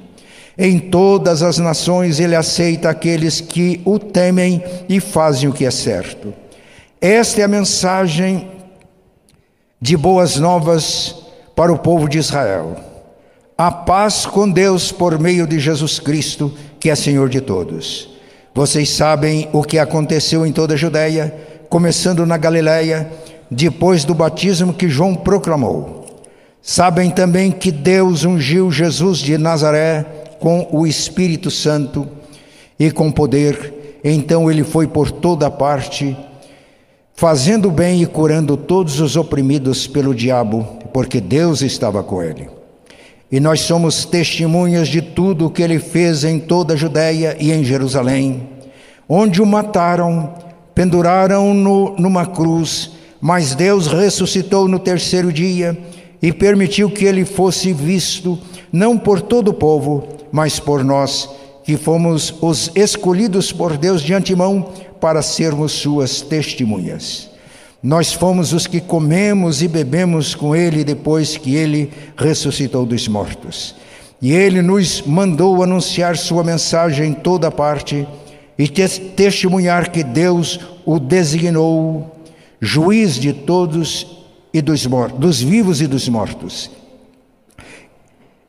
Em 0.58 0.80
todas 0.80 1.42
as 1.42 1.58
nações 1.58 2.20
ele 2.20 2.36
aceita 2.36 2.90
aqueles 2.90 3.42
que 3.42 3.82
o 3.84 4.00
temem 4.00 4.64
e 4.88 5.00
fazem 5.00 5.50
o 5.50 5.54
que 5.54 5.66
é 5.66 5.72
certo. 5.72 6.34
Esta 7.02 7.42
é 7.42 7.44
a 7.44 7.48
mensagem 7.48 8.48
de 9.84 9.98
boas 9.98 10.38
novas 10.38 11.14
para 11.54 11.72
o 11.74 11.78
povo 11.78 12.08
de 12.08 12.18
Israel 12.18 12.94
a 13.58 13.72
paz 13.72 14.26
com 14.26 14.50
Deus 14.50 14.92
por 14.92 15.20
meio 15.20 15.46
de 15.46 15.60
Jesus 15.60 16.00
Cristo, 16.00 16.52
que 16.80 16.90
é 16.90 16.96
Senhor 16.96 17.30
de 17.30 17.40
todos. 17.40 18.10
Vocês 18.54 18.90
sabem 18.90 19.48
o 19.54 19.64
que 19.64 19.78
aconteceu 19.78 20.46
em 20.46 20.52
toda 20.52 20.74
a 20.74 20.78
Judéia, 20.78 21.34
começando 21.70 22.26
na 22.26 22.36
Galiléia, 22.36 23.12
depois 23.50 24.04
do 24.04 24.14
batismo 24.14 24.74
que 24.74 24.90
João 24.90 25.16
proclamou. 25.16 26.06
Sabem 26.62 27.12
também 27.12 27.52
que 27.52 27.72
Deus 27.72 28.26
ungiu 28.26 28.72
Jesus 28.72 29.20
de 29.20 29.38
Nazaré 29.38 30.06
com 30.40 30.68
o 30.72 30.88
Espírito 30.88 31.52
Santo 31.52 32.08
e 32.80 32.90
com 32.90 33.12
poder. 33.12 34.00
Então 34.04 34.50
ele 34.50 34.64
foi 34.64 34.88
por 34.88 35.12
toda 35.12 35.52
parte, 35.52 36.18
fazendo 37.16 37.70
bem 37.70 38.02
e 38.02 38.06
curando 38.06 38.58
todos 38.58 39.00
os 39.00 39.16
oprimidos 39.16 39.88
pelo 39.88 40.14
diabo, 40.14 40.68
porque 40.92 41.22
Deus 41.22 41.62
estava 41.62 42.04
com 42.04 42.22
ele. 42.22 42.50
E 43.32 43.40
nós 43.40 43.62
somos 43.62 44.06
testemunhas 44.06 44.88
de 44.88 45.02
tudo 45.02 45.48
o 45.48 45.50
que 45.50 45.62
ele 45.62 45.80
fez 45.80 46.24
em 46.24 46.40
toda 46.40 46.74
a 46.74 46.78
Judéia 46.78 47.36
e 47.40 47.52
em 47.52 47.64
Jerusalém, 47.64 48.48
onde 49.08 49.42
o 49.42 49.46
mataram, 49.46 50.34
penduraram-no 50.76 51.96
numa 51.98 52.26
cruz, 52.26 52.92
mas 53.22 53.56
Deus 53.56 53.88
ressuscitou 53.88 54.68
no 54.68 54.80
terceiro 54.80 55.32
dia 55.32 55.78
e 56.22 56.32
permitiu 56.32 56.90
que 56.90 57.06
ele 57.06 57.26
fosse 57.26 57.74
visto, 57.74 58.38
não 58.72 58.98
por 58.98 59.22
todo 59.22 59.50
o 59.50 59.54
povo, 59.54 60.08
mas 60.32 60.60
por 60.60 60.84
nós, 60.84 61.30
que 61.64 61.78
fomos 61.78 62.36
os 62.42 62.72
escolhidos 62.76 63.52
por 63.52 63.78
Deus 63.78 64.02
de 64.02 64.14
antemão 64.14 64.70
para 65.04 65.22
sermos 65.22 65.74
suas 65.74 66.22
testemunhas. 66.22 67.30
Nós 67.84 68.14
fomos 68.14 68.54
os 68.54 68.66
que 68.66 68.80
comemos 68.80 69.62
e 69.62 69.68
bebemos 69.68 70.34
com 70.34 70.56
ele 70.56 70.82
depois 70.82 71.36
que 71.36 71.56
ele 71.56 71.92
ressuscitou 72.16 72.86
dos 72.86 73.06
mortos. 73.10 73.76
E 74.22 74.32
ele 74.32 74.62
nos 74.62 75.02
mandou 75.02 75.62
anunciar 75.62 76.16
sua 76.16 76.42
mensagem 76.42 77.10
em 77.10 77.14
toda 77.14 77.52
parte 77.52 78.08
e 78.58 78.70
testemunhar 78.70 79.92
que 79.92 80.06
Deus 80.06 80.58
o 80.86 80.98
designou 80.98 82.16
juiz 82.62 83.16
de 83.16 83.34
todos 83.34 84.08
e 84.54 84.62
dos 84.62 84.86
mortos, 84.86 85.20
dos 85.20 85.42
vivos 85.42 85.82
e 85.82 85.88
dos 85.88 86.08
mortos. 86.08 86.72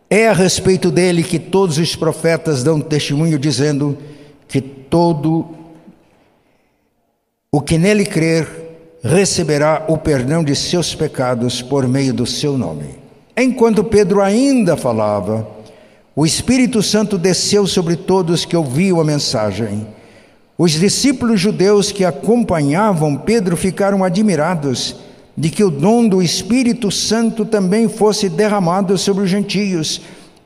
É 0.08 0.28
a 0.28 0.32
respeito 0.32 0.92
dele 0.92 1.24
que 1.24 1.40
todos 1.40 1.78
os 1.78 1.96
profetas 1.96 2.62
dão 2.62 2.80
testemunho 2.80 3.40
dizendo 3.40 3.98
que 4.46 4.60
todo 4.60 5.63
o 7.54 7.60
que 7.60 7.78
nele 7.78 8.04
crer 8.04 8.48
receberá 9.00 9.84
o 9.86 9.96
perdão 9.96 10.42
de 10.42 10.56
seus 10.56 10.92
pecados 10.92 11.62
por 11.62 11.86
meio 11.86 12.12
do 12.12 12.26
seu 12.26 12.58
nome. 12.58 12.96
Enquanto 13.36 13.84
Pedro 13.84 14.20
ainda 14.20 14.76
falava, 14.76 15.46
o 16.16 16.26
Espírito 16.26 16.82
Santo 16.82 17.16
desceu 17.16 17.64
sobre 17.64 17.94
todos 17.94 18.44
que 18.44 18.56
ouviam 18.56 19.00
a 19.00 19.04
mensagem. 19.04 19.86
Os 20.58 20.72
discípulos 20.72 21.40
judeus 21.40 21.92
que 21.92 22.04
acompanhavam 22.04 23.14
Pedro 23.14 23.56
ficaram 23.56 24.02
admirados 24.02 24.96
de 25.36 25.48
que 25.48 25.62
o 25.62 25.70
dom 25.70 26.08
do 26.08 26.20
Espírito 26.20 26.90
Santo 26.90 27.44
também 27.44 27.88
fosse 27.88 28.28
derramado 28.28 28.98
sobre 28.98 29.22
os 29.22 29.30
gentios, 29.30 30.00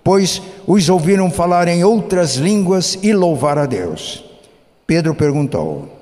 pois 0.05 0.42
os 0.66 0.90
ouviram 0.90 1.31
falar 1.31 1.68
em 1.68 1.83
outras 1.83 2.35
línguas 2.35 2.99
e 3.03 3.14
louvar 3.14 3.57
a 3.57 3.64
Deus. 3.64 4.23
Pedro 4.87 5.14
perguntou: 5.14 5.97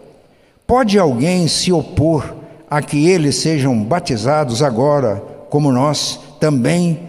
Pode 0.66 0.98
alguém 0.98 1.46
se 1.48 1.72
opor 1.72 2.34
a 2.68 2.82
que 2.82 3.08
eles 3.08 3.36
sejam 3.36 3.82
batizados 3.82 4.62
agora, 4.62 5.22
como 5.48 5.70
nós 5.70 6.18
também, 6.40 7.08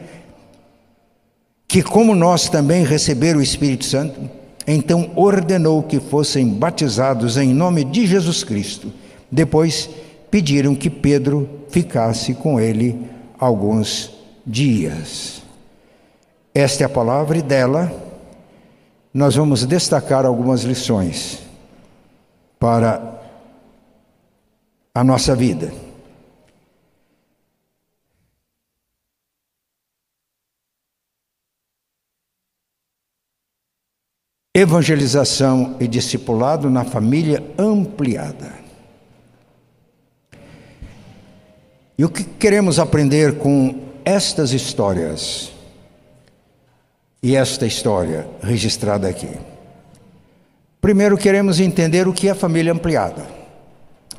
que 1.68 1.82
como 1.82 2.14
nós 2.14 2.50
também 2.50 2.84
receberam 2.84 3.40
o 3.40 3.44
Espírito 3.44 3.86
Santo, 3.86 4.30
então 4.68 5.12
ordenou 5.16 5.82
que 5.82 6.00
fossem 6.00 6.48
batizados 6.48 7.38
em 7.38 7.54
nome 7.54 7.84
de 7.84 8.06
Jesus 8.06 8.44
Cristo. 8.44 8.94
Depois 9.32 9.90
pediram 10.30 10.76
que 10.76 10.90
Pedro 10.90 11.50
ficasse 11.70 12.34
com 12.34 12.60
ele 12.60 13.00
alguns 13.40 14.12
dias. 14.46 15.42
Esta 16.54 16.84
é 16.84 16.86
a 16.86 16.90
palavra 16.90 17.42
dela 17.42 18.08
nós 19.18 19.36
vamos 19.36 19.66
destacar 19.66 20.28
algumas 20.28 20.62
lições 20.62 21.40
para 22.60 23.17
a 24.98 25.04
nossa 25.04 25.36
vida. 25.36 25.72
Evangelização 34.56 35.78
e 35.80 35.88
discipulado 35.88 36.68
na 36.68 36.84
família 36.84 37.44
ampliada. 37.60 38.52
E 41.96 42.04
o 42.04 42.10
que 42.10 42.24
queremos 42.24 42.80
aprender 42.80 43.38
com 43.38 43.80
estas 44.04 44.52
histórias 44.52 45.52
e 47.22 47.36
esta 47.36 47.68
história 47.68 48.28
registrada 48.42 49.08
aqui? 49.08 49.30
Primeiro, 50.82 51.16
queremos 51.20 51.60
entender 51.60 52.08
o 52.08 52.14
que 52.14 52.28
é 52.28 52.34
família 52.34 52.74
ampliada. 52.74 53.37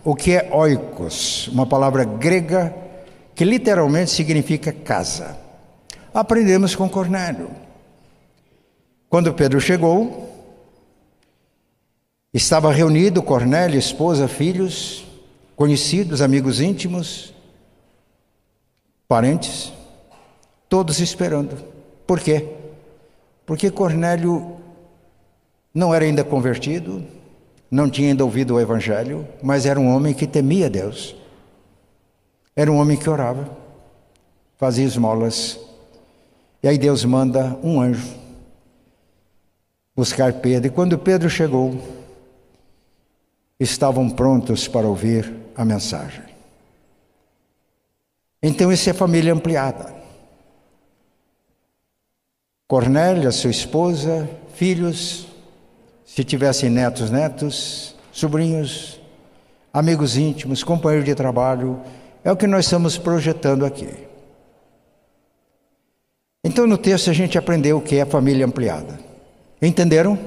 O 0.05 0.15
que 0.15 0.33
é 0.33 0.49
oikos? 0.53 1.49
Uma 1.49 1.67
palavra 1.67 2.05
grega 2.05 2.75
que 3.35 3.45
literalmente 3.45 4.11
significa 4.11 4.73
casa. 4.73 5.39
Aprendemos 6.13 6.75
com 6.75 6.89
Cornélio. 6.89 7.51
Quando 9.09 9.33
Pedro 9.35 9.61
chegou, 9.61 10.29
estava 12.33 12.73
reunido 12.73 13.23
Cornélio, 13.23 13.79
esposa, 13.79 14.29
filhos, 14.29 15.07
conhecidos, 15.57 16.21
amigos 16.21 16.61
íntimos, 16.61 17.35
parentes, 19.07 19.73
todos 20.69 21.01
esperando. 21.01 21.57
Por 22.07 22.21
quê? 22.21 22.49
Porque 23.47 23.71
Cornélio 23.71 24.57
não 25.73 25.95
era 25.95 26.05
ainda 26.05 26.23
convertido, 26.23 27.05
não 27.71 27.91
tinha 27.91 28.09
ainda 28.09 28.25
ouvido 28.25 28.55
o 28.55 28.61
Evangelho, 28.61 29.27
mas 29.43 29.67
era 29.67 29.79
um 29.79 29.95
homem 29.95 30.15
que 30.15 30.27
temia 30.27 30.71
Deus. 30.71 31.15
Era 32.57 32.73
um 32.73 32.79
homem 32.79 32.97
que 32.97 33.09
orava, 33.09 33.57
fazia 34.57 34.85
esmolas. 34.85 35.61
E 36.63 36.69
aí 36.69 36.79
Deus 36.79 37.05
manda 37.05 37.59
um 37.63 37.81
anjo 37.81 38.19
buscar 39.95 40.33
Pedro. 40.35 40.69
E 40.69 40.71
quando 40.71 40.99
Pedro 40.99 41.29
chegou, 41.29 41.77
estavam 43.61 44.09
prontos 44.09 44.67
para 44.67 44.87
ouvir 44.87 45.35
a 45.57 45.65
mensagem. 45.65 46.23
Então, 48.43 48.73
isso 48.73 48.89
é 48.89 48.93
família 48.93 49.33
ampliada. 49.33 49.93
Cornélia, 52.69 53.33
sua 53.33 53.51
esposa, 53.51 54.29
filhos, 54.55 55.28
se 56.09 56.25
tivessem 56.25 56.71
netos, 56.71 57.11
netos, 57.11 57.95
sobrinhos, 58.11 58.99
amigos 59.71 60.17
íntimos, 60.17 60.65
companheiros 60.65 61.05
de 61.05 61.15
trabalho, 61.15 61.83
é 62.25 62.33
o 62.33 62.37
que 62.37 62.47
nós 62.47 62.65
estamos 62.65 62.97
projetando 62.97 63.67
aqui. 63.67 64.09
Então, 66.43 66.67
no 66.67 66.79
texto, 66.79 67.11
a 67.11 67.13
gente 67.13 67.37
aprendeu 67.37 67.77
o 67.77 67.83
que 67.83 67.97
é 67.97 68.07
família 68.07 68.47
ampliada. 68.47 68.99
Entenderam? 69.61 70.19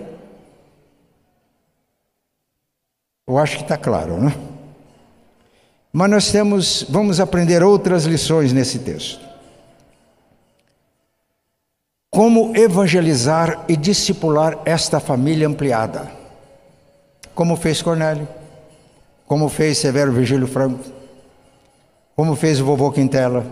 Eu 3.27 3.39
acho 3.39 3.57
que 3.57 3.63
está 3.63 3.75
claro, 3.75 4.21
né? 4.21 4.35
Mas 5.91 6.11
nós 6.11 6.31
temos, 6.31 6.85
vamos 6.87 7.19
aprender 7.19 7.63
outras 7.63 8.05
lições 8.05 8.53
nesse 8.53 8.77
texto. 8.79 9.30
Como 12.11 12.53
evangelizar 12.57 13.63
e 13.69 13.77
discipular 13.77 14.59
esta 14.65 14.99
família 14.99 15.47
ampliada? 15.47 16.11
Como 17.33 17.55
fez 17.55 17.81
Cornélio, 17.81 18.27
como 19.25 19.47
fez 19.47 19.77
Severo 19.77 20.11
Virgílio 20.11 20.45
Franco, 20.45 20.83
como 22.13 22.35
fez 22.35 22.59
o 22.59 22.65
vovô 22.65 22.91
Quintela 22.91 23.45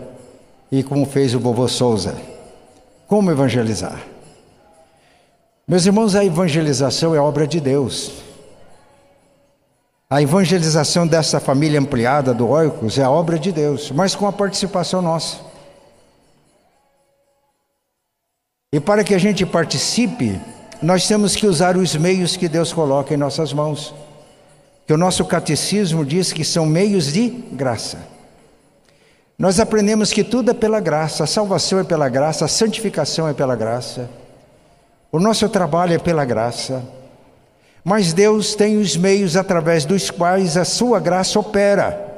e 0.70 0.82
como 0.82 1.06
fez 1.06 1.34
o 1.34 1.40
vovô 1.40 1.66
Souza. 1.66 2.14
Como 3.08 3.30
evangelizar? 3.30 3.98
Meus 5.66 5.86
irmãos, 5.86 6.14
a 6.14 6.22
evangelização 6.22 7.14
é 7.14 7.18
obra 7.18 7.46
de 7.46 7.60
Deus. 7.60 8.12
A 10.10 10.20
evangelização 10.20 11.06
dessa 11.06 11.40
família 11.40 11.80
ampliada 11.80 12.34
do 12.34 12.46
Oicos 12.50 12.98
é 12.98 13.04
a 13.04 13.10
obra 13.10 13.38
de 13.38 13.52
Deus, 13.52 13.90
mas 13.90 14.14
com 14.14 14.26
a 14.26 14.32
participação 14.32 15.00
nossa. 15.00 15.49
E 18.72 18.78
para 18.78 19.02
que 19.02 19.14
a 19.14 19.18
gente 19.18 19.44
participe, 19.44 20.40
nós 20.80 21.08
temos 21.08 21.34
que 21.34 21.44
usar 21.44 21.76
os 21.76 21.96
meios 21.96 22.36
que 22.36 22.48
Deus 22.48 22.72
coloca 22.72 23.12
em 23.12 23.16
nossas 23.16 23.52
mãos. 23.52 23.92
Que 24.86 24.92
o 24.92 24.96
nosso 24.96 25.24
catecismo 25.24 26.04
diz 26.04 26.32
que 26.32 26.44
são 26.44 26.64
meios 26.66 27.12
de 27.12 27.28
graça. 27.28 27.98
Nós 29.36 29.58
aprendemos 29.58 30.12
que 30.12 30.22
tudo 30.22 30.52
é 30.52 30.54
pela 30.54 30.78
graça, 30.78 31.24
a 31.24 31.26
salvação 31.26 31.80
é 31.80 31.84
pela 31.84 32.08
graça, 32.08 32.44
a 32.44 32.48
santificação 32.48 33.26
é 33.26 33.32
pela 33.32 33.56
graça, 33.56 34.08
o 35.10 35.18
nosso 35.18 35.48
trabalho 35.48 35.94
é 35.94 35.98
pela 35.98 36.24
graça. 36.24 36.84
Mas 37.82 38.12
Deus 38.12 38.54
tem 38.54 38.76
os 38.76 38.96
meios 38.96 39.36
através 39.36 39.84
dos 39.84 40.10
quais 40.10 40.56
a 40.56 40.64
sua 40.64 41.00
graça 41.00 41.40
opera. 41.40 42.09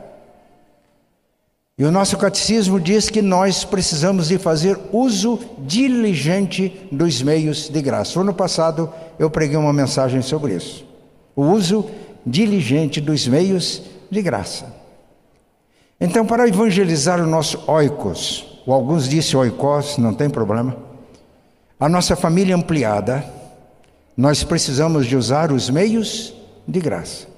E 1.79 1.85
o 1.85 1.91
nosso 1.91 2.19
catecismo 2.19 2.79
diz 2.79 3.09
que 3.09 3.23
nós 3.23 3.65
precisamos 3.65 4.29
de 4.29 4.39
fazer 4.39 4.79
uso 4.93 5.39
diligente 5.59 6.87
dos 6.93 7.23
meios 7.23 7.69
de 7.71 7.81
graça. 7.81 8.15
No 8.17 8.23
ano 8.23 8.35
passado 8.35 8.93
eu 9.19 9.31
preguei 9.31 9.57
uma 9.57 9.73
mensagem 9.73 10.21
sobre 10.21 10.55
isso. 10.55 10.85
O 11.35 11.45
uso 11.45 11.89
diligente 12.27 13.01
dos 13.01 13.27
meios 13.27 13.83
de 14.11 14.21
graça. 14.21 14.67
Então, 15.99 16.27
para 16.27 16.47
evangelizar 16.47 17.21
o 17.21 17.27
nosso 17.27 17.63
oikos, 17.67 18.61
ou 18.67 18.75
alguns 18.75 19.09
dizem 19.09 19.39
oikos, 19.39 19.97
não 19.99 20.13
tem 20.13 20.29
problema, 20.29 20.77
a 21.81 21.89
nossa 21.89 22.15
família 22.15 22.55
ampliada, 22.55 23.25
nós 24.17 24.45
precisamos 24.45 25.07
de 25.07 25.17
usar 25.17 25.51
os 25.51 25.71
meios 25.71 26.35
de 26.69 26.81
graça. 26.81 27.32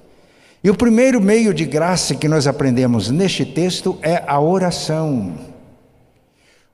E 0.65 0.71
o 0.71 0.75
primeiro 0.75 1.21
meio 1.21 1.53
de 1.53 1.67
graça 1.67 2.15
que 2.15 2.27
nós 2.27 2.47
aprendemos 2.47 3.11
neste 3.11 3.45
texto 3.45 3.99
é 4.01 4.25
a 4.27 4.41
oração. 4.41 5.35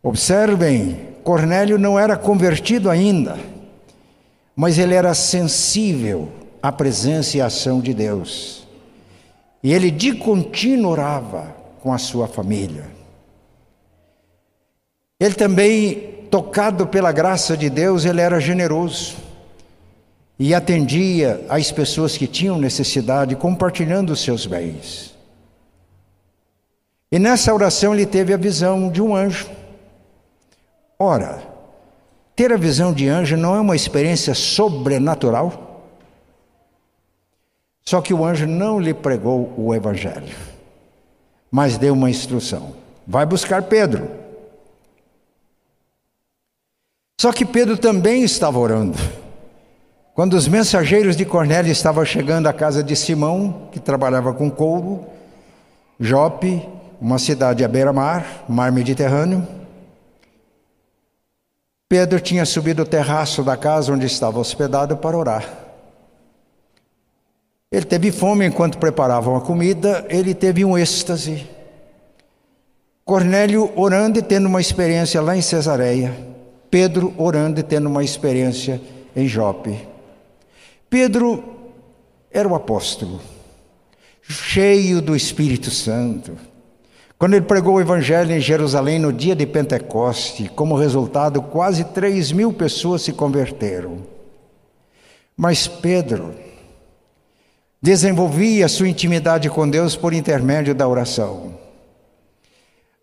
Observem, 0.00 1.08
Cornélio 1.24 1.76
não 1.76 1.98
era 1.98 2.16
convertido 2.16 2.88
ainda, 2.88 3.36
mas 4.54 4.78
ele 4.78 4.94
era 4.94 5.12
sensível 5.12 6.28
à 6.62 6.70
presença 6.70 7.36
e 7.36 7.40
ação 7.40 7.80
de 7.80 7.92
Deus. 7.92 8.64
E 9.60 9.72
ele 9.72 9.90
de 9.90 10.14
contínuo 10.14 10.92
orava 10.92 11.52
com 11.82 11.92
a 11.92 11.98
sua 11.98 12.28
família. 12.28 12.84
Ele 15.18 15.34
também, 15.34 16.26
tocado 16.30 16.86
pela 16.86 17.10
graça 17.10 17.56
de 17.56 17.68
Deus, 17.68 18.04
ele 18.04 18.20
era 18.20 18.38
generoso 18.38 19.29
e 20.42 20.54
atendia 20.54 21.44
às 21.50 21.70
pessoas 21.70 22.16
que 22.16 22.26
tinham 22.26 22.56
necessidade, 22.56 23.36
compartilhando 23.36 24.08
os 24.14 24.24
seus 24.24 24.46
bens. 24.46 25.14
E 27.12 27.18
nessa 27.18 27.52
oração 27.52 27.92
ele 27.92 28.06
teve 28.06 28.32
a 28.32 28.38
visão 28.38 28.88
de 28.88 29.02
um 29.02 29.14
anjo. 29.14 29.50
Ora, 30.98 31.42
ter 32.34 32.54
a 32.54 32.56
visão 32.56 32.90
de 32.90 33.06
anjo 33.06 33.36
não 33.36 33.54
é 33.54 33.60
uma 33.60 33.76
experiência 33.76 34.32
sobrenatural? 34.32 35.84
Só 37.84 38.00
que 38.00 38.14
o 38.14 38.24
anjo 38.24 38.46
não 38.46 38.80
lhe 38.80 38.94
pregou 38.94 39.52
o 39.58 39.74
evangelho, 39.74 40.34
mas 41.50 41.76
deu 41.76 41.92
uma 41.92 42.08
instrução: 42.08 42.74
vai 43.06 43.26
buscar 43.26 43.64
Pedro. 43.64 44.10
Só 47.20 47.30
que 47.30 47.44
Pedro 47.44 47.76
também 47.76 48.22
estava 48.22 48.58
orando. 48.58 48.96
Quando 50.20 50.34
os 50.34 50.46
mensageiros 50.46 51.16
de 51.16 51.24
Cornélio 51.24 51.72
estavam 51.72 52.04
chegando 52.04 52.46
à 52.46 52.52
casa 52.52 52.82
de 52.82 52.94
Simão, 52.94 53.70
que 53.72 53.80
trabalhava 53.80 54.34
com 54.34 54.50
couro, 54.50 55.06
Jope, 55.98 56.62
uma 57.00 57.18
cidade 57.18 57.64
à 57.64 57.68
beira-mar, 57.68 58.44
mar 58.46 58.70
Mediterrâneo, 58.70 59.48
Pedro 61.88 62.20
tinha 62.20 62.44
subido 62.44 62.82
o 62.82 62.86
terraço 62.86 63.42
da 63.42 63.56
casa 63.56 63.94
onde 63.94 64.04
estava 64.04 64.38
hospedado 64.38 64.94
para 64.98 65.16
orar. 65.16 65.48
Ele 67.72 67.86
teve 67.86 68.12
fome 68.12 68.44
enquanto 68.44 68.76
preparavam 68.76 69.36
a 69.36 69.40
comida, 69.40 70.04
ele 70.10 70.34
teve 70.34 70.66
um 70.66 70.76
êxtase. 70.76 71.48
Cornélio 73.06 73.72
orando 73.74 74.18
e 74.18 74.22
tendo 74.22 74.48
uma 74.48 74.60
experiência 74.60 75.22
lá 75.22 75.34
em 75.34 75.40
Cesareia, 75.40 76.14
Pedro 76.70 77.14
orando 77.16 77.58
e 77.58 77.62
tendo 77.62 77.88
uma 77.88 78.04
experiência 78.04 78.78
em 79.16 79.26
Jope. 79.26 79.88
Pedro 80.90 81.44
era 82.32 82.48
o 82.48 82.54
apóstolo, 82.56 83.20
cheio 84.20 85.00
do 85.00 85.14
Espírito 85.14 85.70
Santo. 85.70 86.36
Quando 87.16 87.34
ele 87.34 87.44
pregou 87.44 87.74
o 87.74 87.80
Evangelho 87.80 88.32
em 88.32 88.40
Jerusalém 88.40 88.98
no 88.98 89.12
dia 89.12 89.36
de 89.36 89.46
Pentecoste, 89.46 90.48
como 90.48 90.74
resultado, 90.74 91.40
quase 91.40 91.84
3 91.84 92.32
mil 92.32 92.52
pessoas 92.52 93.02
se 93.02 93.12
converteram. 93.12 93.98
Mas 95.36 95.68
Pedro 95.68 96.34
desenvolvia 97.80 98.66
sua 98.66 98.88
intimidade 98.88 99.48
com 99.48 99.68
Deus 99.70 99.94
por 99.94 100.12
intermédio 100.12 100.74
da 100.74 100.88
oração. 100.88 101.54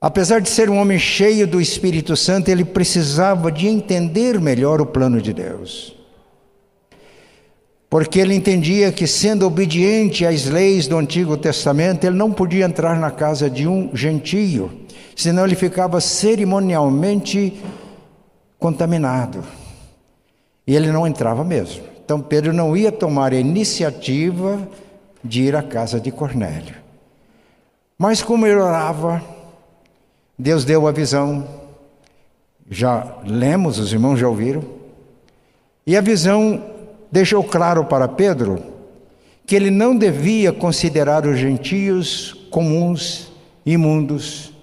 Apesar 0.02 0.42
de 0.42 0.50
ser 0.50 0.70
um 0.70 0.78
homem 0.78 1.00
cheio 1.00 1.48
do 1.48 1.62
Espírito 1.62 2.18
Santo, 2.18 2.50
ele 2.50 2.66
precisava 2.66 3.50
de 3.50 3.66
entender 3.66 4.42
melhor 4.42 4.82
o 4.82 4.86
plano 4.86 5.22
de 5.22 5.32
Deus 5.32 5.97
porque 7.90 8.20
ele 8.20 8.36
entendia 8.36 8.92
que, 8.92 9.08
sendo 9.08 9.46
obediente 9.46 10.26
às 10.26 10.46
leis 10.46 10.88
do 10.88 10.98
Antigo 10.98 11.38
Testamento, 11.38 12.04
ele 12.04 12.18
não 12.18 12.32
podia 12.32 12.66
entrar 12.66 13.00
na 13.00 13.10
casa 13.10 13.50
de 13.50 13.68
um 13.68 13.96
gentio, 13.96 14.72
senão 15.16 15.46
ele 15.46 15.56
ficava 15.56 16.02
cerimonialmente 16.02 17.62
contaminado. 18.60 19.44
E 20.66 20.76
ele 20.76 20.92
não 20.92 21.08
entrava 21.08 21.46
mesmo. 21.46 21.84
Então 22.04 22.22
Pedro 22.22 22.52
não 22.52 22.76
ia 22.76 22.92
tomar 22.92 23.32
a 23.32 23.40
iniciativa 23.40 24.68
de 25.24 25.44
ir 25.44 25.56
à 25.56 25.64
casa 25.64 26.00
de 26.00 26.12
Cornélio. 26.12 26.76
Mas 27.98 28.22
como 28.22 28.46
ele 28.46 28.60
orava, 28.60 29.24
Deus 30.38 30.66
deu 30.66 30.88
a 30.88 30.92
visão. 30.92 31.48
Já 32.70 33.16
lemos, 33.26 33.80
os 33.80 33.94
irmãos 33.94 34.18
já 34.18 34.28
ouviram. 34.28 34.64
E 35.86 35.96
a 35.96 36.02
visão 36.02 36.77
deixou 37.12 37.44
claro 37.44 37.86
para 37.86 38.08
Pedro 38.08 38.62
que 39.46 39.56
ele 39.56 39.72
não 39.72 39.96
devia 39.96 40.52
considerar 40.52 41.26
os 41.26 41.40
gentios 41.40 42.34
comuns, 42.52 43.32
imundos, 43.66 44.54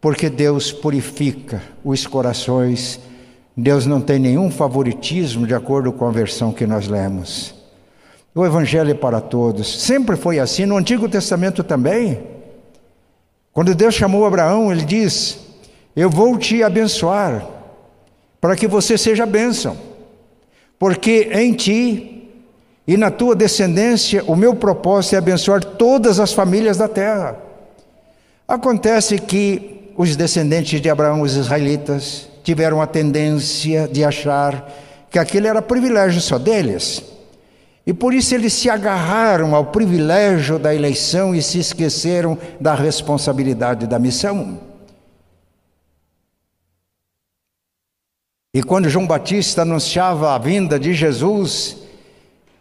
porque 0.00 0.30
Deus 0.30 0.70
purifica 0.70 1.60
os 1.84 2.06
corações. 2.06 3.00
Deus 3.56 3.84
não 3.84 4.00
tem 4.00 4.18
nenhum 4.18 4.50
favoritismo 4.50 5.46
de 5.46 5.54
acordo 5.54 5.92
com 5.92 6.06
a 6.06 6.12
versão 6.12 6.52
que 6.52 6.66
nós 6.66 6.86
lemos. 6.86 7.54
O 8.32 8.44
Evangelho 8.44 8.90
é 8.90 8.94
para 8.94 9.20
todos. 9.20 9.82
Sempre 9.82 10.14
foi 10.14 10.38
assim, 10.38 10.66
no 10.66 10.76
Antigo 10.76 11.08
Testamento 11.08 11.64
também. 11.64 12.22
Quando 13.50 13.74
Deus 13.74 13.94
chamou 13.94 14.26
Abraão, 14.26 14.70
ele 14.70 14.84
diz: 14.84 15.38
Eu 15.96 16.10
vou 16.10 16.36
te 16.38 16.62
abençoar, 16.62 17.44
para 18.40 18.54
que 18.54 18.68
você 18.68 18.98
seja 18.98 19.24
bênção. 19.24 19.95
Porque 20.78 21.30
em 21.32 21.52
ti 21.52 22.30
e 22.86 22.96
na 22.96 23.10
tua 23.10 23.34
descendência 23.34 24.22
o 24.26 24.36
meu 24.36 24.54
propósito 24.54 25.14
é 25.14 25.18
abençoar 25.18 25.64
todas 25.64 26.20
as 26.20 26.32
famílias 26.32 26.76
da 26.76 26.88
terra. 26.88 27.36
Acontece 28.46 29.18
que 29.18 29.92
os 29.96 30.14
descendentes 30.14 30.80
de 30.80 30.88
Abraão, 30.88 31.22
os 31.22 31.34
israelitas, 31.34 32.28
tiveram 32.44 32.80
a 32.80 32.86
tendência 32.86 33.88
de 33.88 34.04
achar 34.04 34.70
que 35.10 35.18
aquele 35.18 35.48
era 35.48 35.60
privilégio 35.60 36.20
só 36.20 36.38
deles. 36.38 37.02
E 37.86 37.92
por 37.92 38.12
isso 38.12 38.34
eles 38.34 38.52
se 38.52 38.68
agarraram 38.68 39.54
ao 39.54 39.66
privilégio 39.66 40.58
da 40.58 40.74
eleição 40.74 41.34
e 41.34 41.42
se 41.42 41.58
esqueceram 41.58 42.36
da 42.60 42.74
responsabilidade 42.74 43.86
da 43.86 43.98
missão. 43.98 44.58
E 48.56 48.62
quando 48.62 48.88
João 48.88 49.06
Batista 49.06 49.60
anunciava 49.60 50.34
a 50.34 50.38
vinda 50.38 50.80
de 50.80 50.94
Jesus, 50.94 51.76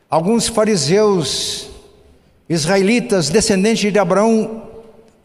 alguns 0.10 0.46
fariseus 0.46 1.70
israelitas, 2.50 3.30
descendentes 3.30 3.94
de 3.94 3.98
Abraão, 3.98 4.64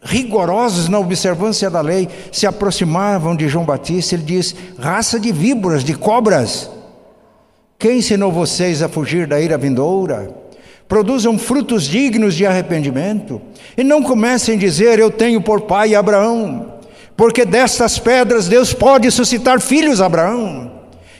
rigorosos 0.00 0.88
na 0.88 1.00
observância 1.00 1.68
da 1.68 1.80
lei, 1.80 2.08
se 2.30 2.46
aproximavam 2.46 3.34
de 3.34 3.48
João 3.48 3.64
Batista. 3.64 4.14
Ele 4.14 4.22
diz: 4.22 4.54
raça 4.78 5.18
de 5.18 5.32
víboras, 5.32 5.82
de 5.82 5.92
cobras, 5.94 6.70
quem 7.76 7.98
ensinou 7.98 8.30
vocês 8.30 8.80
a 8.80 8.88
fugir 8.88 9.26
da 9.26 9.40
ira 9.40 9.58
vindoura? 9.58 10.32
Produzam 10.86 11.36
frutos 11.36 11.82
dignos 11.82 12.36
de 12.36 12.46
arrependimento 12.46 13.42
e 13.76 13.82
não 13.82 14.04
comecem 14.04 14.54
a 14.54 14.60
dizer: 14.60 15.00
Eu 15.00 15.10
tenho 15.10 15.40
por 15.40 15.62
pai 15.62 15.96
Abraão 15.96 16.78
porque 17.20 17.44
destas 17.44 17.98
pedras 17.98 18.48
Deus 18.48 18.72
pode 18.72 19.10
suscitar 19.10 19.60
filhos 19.60 20.00
a 20.00 20.06
Abraão. 20.06 20.72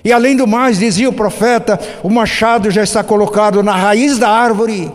E 0.03 0.11
além 0.11 0.35
do 0.35 0.47
mais, 0.47 0.79
dizia 0.79 1.07
o 1.07 1.13
profeta, 1.13 1.79
o 2.03 2.09
machado 2.09 2.71
já 2.71 2.83
está 2.83 3.05
colocado 3.05 3.63
na 3.63 3.77
raiz 3.77 4.17
da 4.17 4.31
árvore. 4.31 4.91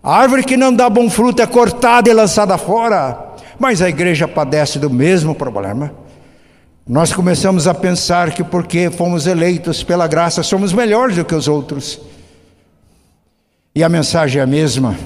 A 0.00 0.16
árvore 0.16 0.44
que 0.44 0.56
não 0.56 0.72
dá 0.72 0.88
bom 0.88 1.10
fruto 1.10 1.42
é 1.42 1.46
cortada 1.48 2.08
e 2.08 2.14
lançada 2.14 2.56
fora. 2.56 3.18
Mas 3.58 3.82
a 3.82 3.88
igreja 3.88 4.28
padece 4.28 4.78
do 4.78 4.88
mesmo 4.88 5.34
problema. 5.34 5.92
Nós 6.86 7.12
começamos 7.12 7.66
a 7.66 7.74
pensar 7.74 8.30
que 8.30 8.44
porque 8.44 8.88
fomos 8.88 9.26
eleitos 9.26 9.82
pela 9.82 10.06
graça 10.06 10.44
somos 10.44 10.72
melhores 10.72 11.16
do 11.16 11.24
que 11.24 11.34
os 11.34 11.48
outros. 11.48 12.00
E 13.74 13.82
a 13.82 13.88
mensagem 13.88 14.38
é 14.38 14.44
a 14.44 14.46
mesma. 14.46 14.96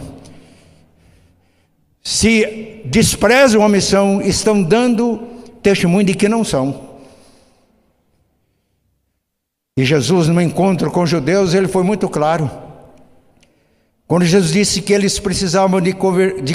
Se 2.04 2.82
desprezam 2.84 3.64
a 3.64 3.68
missão, 3.68 4.20
estão 4.20 4.62
dando 4.62 5.16
testemunho 5.62 6.04
de 6.04 6.14
que 6.14 6.28
não 6.28 6.44
são. 6.44 6.92
E 9.78 9.84
Jesus, 9.84 10.28
no 10.28 10.40
encontro 10.40 10.90
com 10.90 11.02
os 11.02 11.10
judeus, 11.10 11.54
ele 11.54 11.66
foi 11.66 11.82
muito 11.82 12.08
claro. 12.08 12.63
Quando 14.06 14.26
Jesus 14.26 14.52
disse 14.52 14.82
que 14.82 14.92
eles 14.92 15.18
precisavam 15.18 15.80
de, 15.80 15.94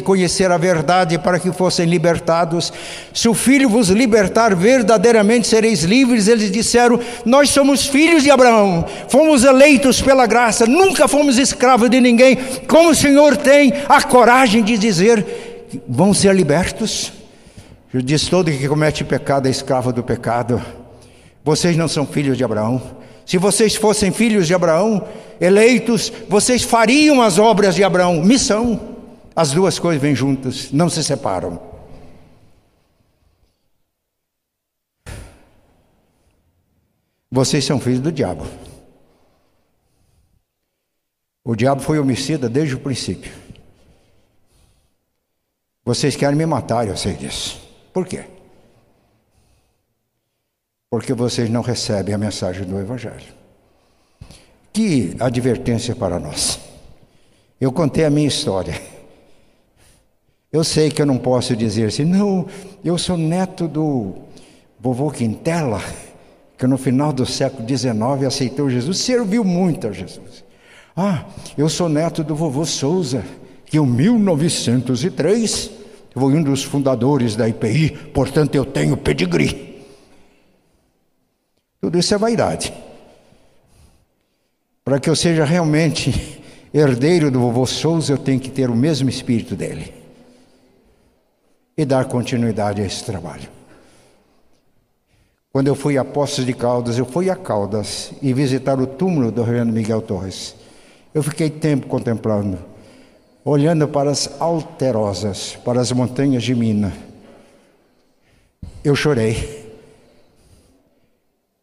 conhecer 0.04 0.52
a 0.52 0.58
verdade 0.58 1.18
para 1.18 1.40
que 1.40 1.52
fossem 1.52 1.88
libertados, 1.88 2.72
se 3.12 3.28
o 3.28 3.34
Filho 3.34 3.68
vos 3.68 3.90
libertar, 3.90 4.56
verdadeiramente 4.56 5.48
sereis 5.48 5.84
livres. 5.84 6.28
Eles 6.28 6.52
disseram: 6.52 7.00
Nós 7.26 7.50
somos 7.50 7.88
filhos 7.88 8.22
de 8.22 8.30
Abraão, 8.30 8.86
fomos 9.08 9.44
eleitos 9.44 10.00
pela 10.00 10.28
graça, 10.28 10.68
nunca 10.68 11.08
fomos 11.08 11.40
escravos 11.40 11.90
de 11.90 12.00
ninguém. 12.00 12.38
Como 12.68 12.92
o 12.92 12.96
Senhor 12.96 13.36
tem 13.36 13.74
a 13.90 14.02
coragem 14.04 14.64
de 14.64 14.78
dizer 14.78 15.26
vão 15.88 16.14
ser 16.14 16.36
libertos? 16.36 17.12
Eu 17.92 18.02
disse: 18.04 18.30
Todo 18.30 18.52
que 18.52 18.68
comete 18.68 19.04
pecado 19.04 19.48
é 19.48 19.52
escravo 19.52 19.92
do 19.92 20.04
pecado. 20.04 20.62
Vocês 21.44 21.76
não 21.76 21.88
são 21.88 22.06
filhos 22.06 22.38
de 22.38 22.44
Abraão. 22.44 22.99
Se 23.30 23.38
vocês 23.38 23.76
fossem 23.76 24.12
filhos 24.12 24.48
de 24.48 24.56
Abraão, 24.56 25.08
eleitos, 25.40 26.12
vocês 26.28 26.64
fariam 26.64 27.22
as 27.22 27.38
obras 27.38 27.76
de 27.76 27.84
Abraão. 27.84 28.24
Missão. 28.24 28.98
As 29.36 29.52
duas 29.52 29.78
coisas 29.78 30.02
vêm 30.02 30.16
juntas, 30.16 30.72
não 30.72 30.90
se 30.90 31.04
separam. 31.04 31.62
Vocês 37.30 37.64
são 37.64 37.80
filhos 37.80 38.00
do 38.00 38.12
diabo. 38.12 38.48
O 41.46 41.56
diabo 41.56 41.84
foi 41.84 42.00
homicida 42.00 42.50
desde 42.50 42.74
o 42.74 42.80
princípio. 42.80 43.32
Vocês 45.86 46.16
querem 46.16 46.36
me 46.36 46.48
matar, 46.48 46.88
eu 46.88 46.98
sei 46.98 47.14
disso. 47.14 47.62
Por 47.94 48.08
quê? 48.08 48.39
Porque 50.90 51.14
vocês 51.14 51.50
não 51.50 51.62
recebem 51.62 52.16
a 52.16 52.18
mensagem 52.18 52.66
do 52.66 52.80
Evangelho. 52.80 53.34
Que 54.74 55.16
advertência 55.20 55.96
para 55.96 56.20
nós. 56.20 56.60
Eu 57.62 57.72
contei 57.72 58.06
a 58.06 58.10
minha 58.10 58.28
história. 58.28 58.82
Eu 60.52 60.64
sei 60.64 60.90
que 60.90 61.02
eu 61.02 61.06
não 61.06 61.18
posso 61.18 61.56
dizer 61.56 61.90
assim, 61.90 62.06
não, 62.06 62.48
eu 62.84 62.98
sou 62.98 63.16
neto 63.16 63.68
do 63.68 64.16
vovô 64.80 65.12
Quintela, 65.12 65.80
que 66.58 66.66
no 66.66 66.78
final 66.78 67.14
do 67.14 67.26
século 67.26 67.68
XIX 67.68 68.26
aceitou 68.26 68.70
Jesus, 68.70 68.98
serviu 68.98 69.44
muito 69.44 69.88
a 69.88 69.92
Jesus. 69.92 70.44
Ah, 70.96 71.26
eu 71.56 71.70
sou 71.70 71.88
neto 71.88 72.24
do 72.24 72.36
vovô 72.36 72.66
Souza, 72.66 73.24
que 73.66 73.78
em 73.78 73.86
1903 73.86 75.72
foi 76.16 76.34
um 76.34 76.42
dos 76.42 76.64
fundadores 76.64 77.36
da 77.36 77.48
IPI, 77.48 77.92
portanto 78.12 78.56
eu 78.56 78.66
tenho 78.66 78.98
pedigree. 78.98 79.69
Tudo 81.82 81.98
isso 81.98 82.14
é 82.14 82.18
vaidade. 82.18 82.74
Para 84.84 85.00
que 85.00 85.10
eu 85.10 85.16
seja 85.16 85.46
realmente 85.46 86.44
herdeiro 86.74 87.32
do 87.32 87.40
vovô 87.40 87.66
Souza, 87.66 88.14
eu 88.14 88.18
tenho 88.18 88.40
que 88.40 88.50
ter 88.50 88.70
o 88.70 88.76
mesmo 88.76 89.10
espírito 89.10 89.56
dele 89.56 89.94
e 91.78 91.86
dar 91.86 92.06
continuidade 92.06 92.82
a 92.82 92.86
esse 92.86 93.04
trabalho. 93.06 93.50
Quando 95.52 95.68
eu 95.68 95.76
fui 95.76 95.98
a 95.98 96.06
Poços 96.06 96.46
de 96.46 96.54
Caldas, 96.54 96.98
eu 96.98 97.06
fui 97.06 97.30
a 97.30 97.36
Caldas 97.36 98.12
e 98.22 98.34
visitar 98.34 98.80
o 98.80 98.86
túmulo 98.86 99.32
do 99.32 99.42
Reverendo 99.42 99.72
Miguel 99.72 100.02
Torres. 100.02 100.56
Eu 101.14 101.24
fiquei 101.24 101.50
tempo 101.50 101.88
contemplando, 101.88 102.60
olhando 103.44 103.88
para 103.88 104.12
as 104.12 104.30
alterosas, 104.40 105.58
para 105.64 105.82
as 105.82 105.92
montanhas 105.92 106.44
de 106.44 106.54
Minas. 106.54 106.94
Eu 108.84 108.96
chorei. 108.96 109.69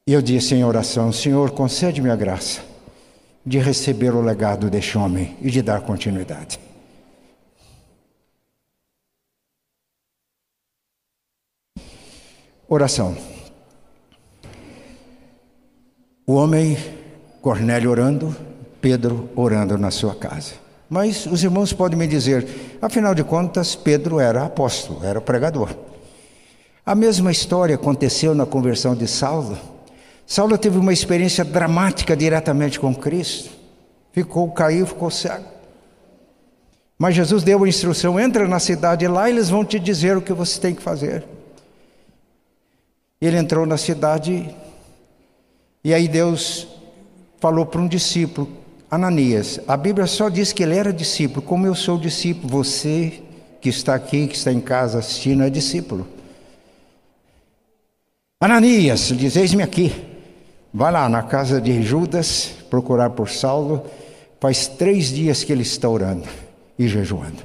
E 0.06 0.12
eu 0.12 0.22
disse 0.22 0.54
em 0.54 0.64
oração: 0.64 1.12
Senhor, 1.12 1.50
concede-me 1.50 2.10
a 2.10 2.14
graça 2.16 2.60
de 3.44 3.58
receber 3.58 4.14
o 4.14 4.20
legado 4.20 4.70
deste 4.70 4.96
homem 4.96 5.36
e 5.42 5.50
de 5.50 5.62
dar 5.62 5.80
continuidade. 5.80 6.60
Oração. 12.68 13.16
O 16.26 16.34
homem, 16.34 16.76
Cornélio 17.40 17.90
orando, 17.90 18.34
Pedro 18.80 19.28
orando 19.36 19.78
na 19.78 19.92
sua 19.92 20.14
casa. 20.14 20.54
Mas 20.88 21.26
os 21.26 21.42
irmãos 21.42 21.72
podem 21.72 21.98
me 21.98 22.06
dizer, 22.06 22.78
afinal 22.80 23.14
de 23.14 23.24
contas, 23.24 23.74
Pedro 23.74 24.20
era 24.20 24.44
apóstolo, 24.44 25.04
era 25.04 25.20
pregador. 25.20 25.74
A 26.84 26.94
mesma 26.94 27.32
história 27.32 27.74
aconteceu 27.74 28.34
na 28.34 28.46
conversão 28.46 28.94
de 28.94 29.08
Saulo. 29.08 29.75
Saulo 30.26 30.58
teve 30.58 30.76
uma 30.76 30.92
experiência 30.92 31.44
dramática 31.44 32.16
diretamente 32.16 32.80
com 32.80 32.92
Cristo. 32.92 33.50
Ficou, 34.12 34.50
caiu, 34.50 34.84
ficou 34.86 35.10
cego. 35.10 35.44
Mas 36.98 37.14
Jesus 37.14 37.44
deu 37.44 37.62
a 37.62 37.68
instrução: 37.68 38.18
entra 38.18 38.48
na 38.48 38.58
cidade 38.58 39.06
lá, 39.06 39.30
eles 39.30 39.48
vão 39.48 39.64
te 39.64 39.78
dizer 39.78 40.16
o 40.16 40.22
que 40.22 40.32
você 40.32 40.60
tem 40.60 40.74
que 40.74 40.82
fazer. 40.82 41.24
Ele 43.20 43.36
entrou 43.36 43.64
na 43.64 43.76
cidade 43.76 44.54
e 45.84 45.94
aí 45.94 46.08
Deus 46.08 46.66
falou 47.38 47.64
para 47.64 47.80
um 47.80 47.86
discípulo, 47.86 48.50
Ananias. 48.90 49.60
A 49.68 49.76
Bíblia 49.76 50.06
só 50.06 50.28
diz 50.28 50.52
que 50.52 50.64
ele 50.64 50.76
era 50.76 50.92
discípulo. 50.92 51.42
Como 51.42 51.66
eu 51.66 51.74
sou 51.74 51.96
discípulo, 51.98 52.48
você 52.48 53.22
que 53.60 53.68
está 53.68 53.94
aqui, 53.94 54.26
que 54.26 54.34
está 54.34 54.52
em 54.52 54.60
casa 54.60 54.98
assistindo, 54.98 55.44
é 55.44 55.50
discípulo. 55.50 56.08
Ananias, 58.40 59.12
diz: 59.16 59.36
Eis-me 59.36 59.62
aqui. 59.62 60.15
Vai 60.72 60.92
lá 60.92 61.08
na 61.08 61.22
casa 61.22 61.60
de 61.60 61.82
Judas 61.82 62.54
procurar 62.68 63.10
por 63.10 63.30
Saulo. 63.30 63.84
Faz 64.40 64.66
três 64.66 65.08
dias 65.08 65.42
que 65.42 65.52
ele 65.52 65.62
está 65.62 65.88
orando 65.88 66.28
e 66.78 66.86
jejuando. 66.86 67.42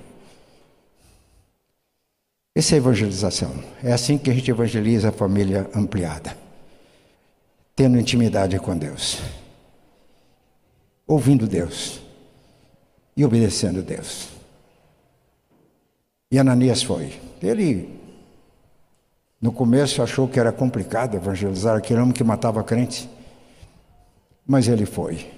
Essa 2.53 2.73
é 2.73 2.75
a 2.75 2.77
evangelização. 2.77 3.51
É 3.81 3.93
assim 3.93 4.17
que 4.17 4.29
a 4.29 4.33
gente 4.33 4.51
evangeliza 4.51 5.09
a 5.09 5.11
família 5.11 5.69
ampliada. 5.73 6.37
Tendo 7.75 7.97
intimidade 7.97 8.59
com 8.59 8.77
Deus. 8.77 9.19
Ouvindo 11.07 11.47
Deus. 11.47 12.01
E 13.15 13.23
obedecendo 13.23 13.81
Deus. 13.81 14.27
E 16.29 16.37
Ananias 16.37 16.83
foi. 16.83 17.19
Ele, 17.41 18.00
no 19.41 19.51
começo, 19.51 20.03
achou 20.03 20.27
que 20.27 20.39
era 20.39 20.51
complicado 20.51 21.15
evangelizar 21.15 21.75
aquele 21.75 21.99
homem 21.99 22.13
que 22.13 22.23
matava 22.23 22.63
crente. 22.63 23.09
Mas 24.45 24.67
ele 24.67 24.85
foi. 24.85 25.31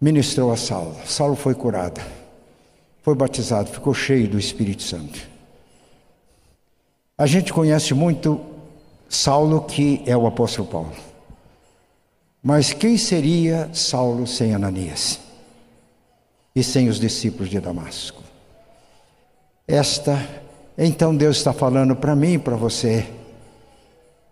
Ministrou 0.00 0.50
a 0.50 0.56
Saulo. 0.56 0.96
Saulo 1.04 1.36
foi 1.36 1.54
curado. 1.54 2.00
Foi 3.02 3.14
batizado, 3.14 3.68
ficou 3.68 3.92
cheio 3.92 4.28
do 4.28 4.38
Espírito 4.38 4.82
Santo. 4.82 5.20
A 7.18 7.26
gente 7.26 7.52
conhece 7.52 7.92
muito 7.92 8.40
Saulo, 9.08 9.62
que 9.62 10.02
é 10.06 10.16
o 10.16 10.26
apóstolo 10.26 10.66
Paulo. 10.66 10.96
Mas 12.42 12.72
quem 12.72 12.96
seria 12.96 13.68
Saulo 13.74 14.26
sem 14.26 14.54
Ananias? 14.54 15.20
E 16.54 16.64
sem 16.64 16.88
os 16.88 16.98
discípulos 16.98 17.50
de 17.50 17.60
Damasco? 17.60 18.22
Esta, 19.66 20.18
então 20.76 21.14
Deus 21.14 21.36
está 21.36 21.52
falando 21.52 21.94
para 21.94 22.16
mim 22.16 22.34
e 22.34 22.38
para 22.38 22.56
você, 22.56 23.06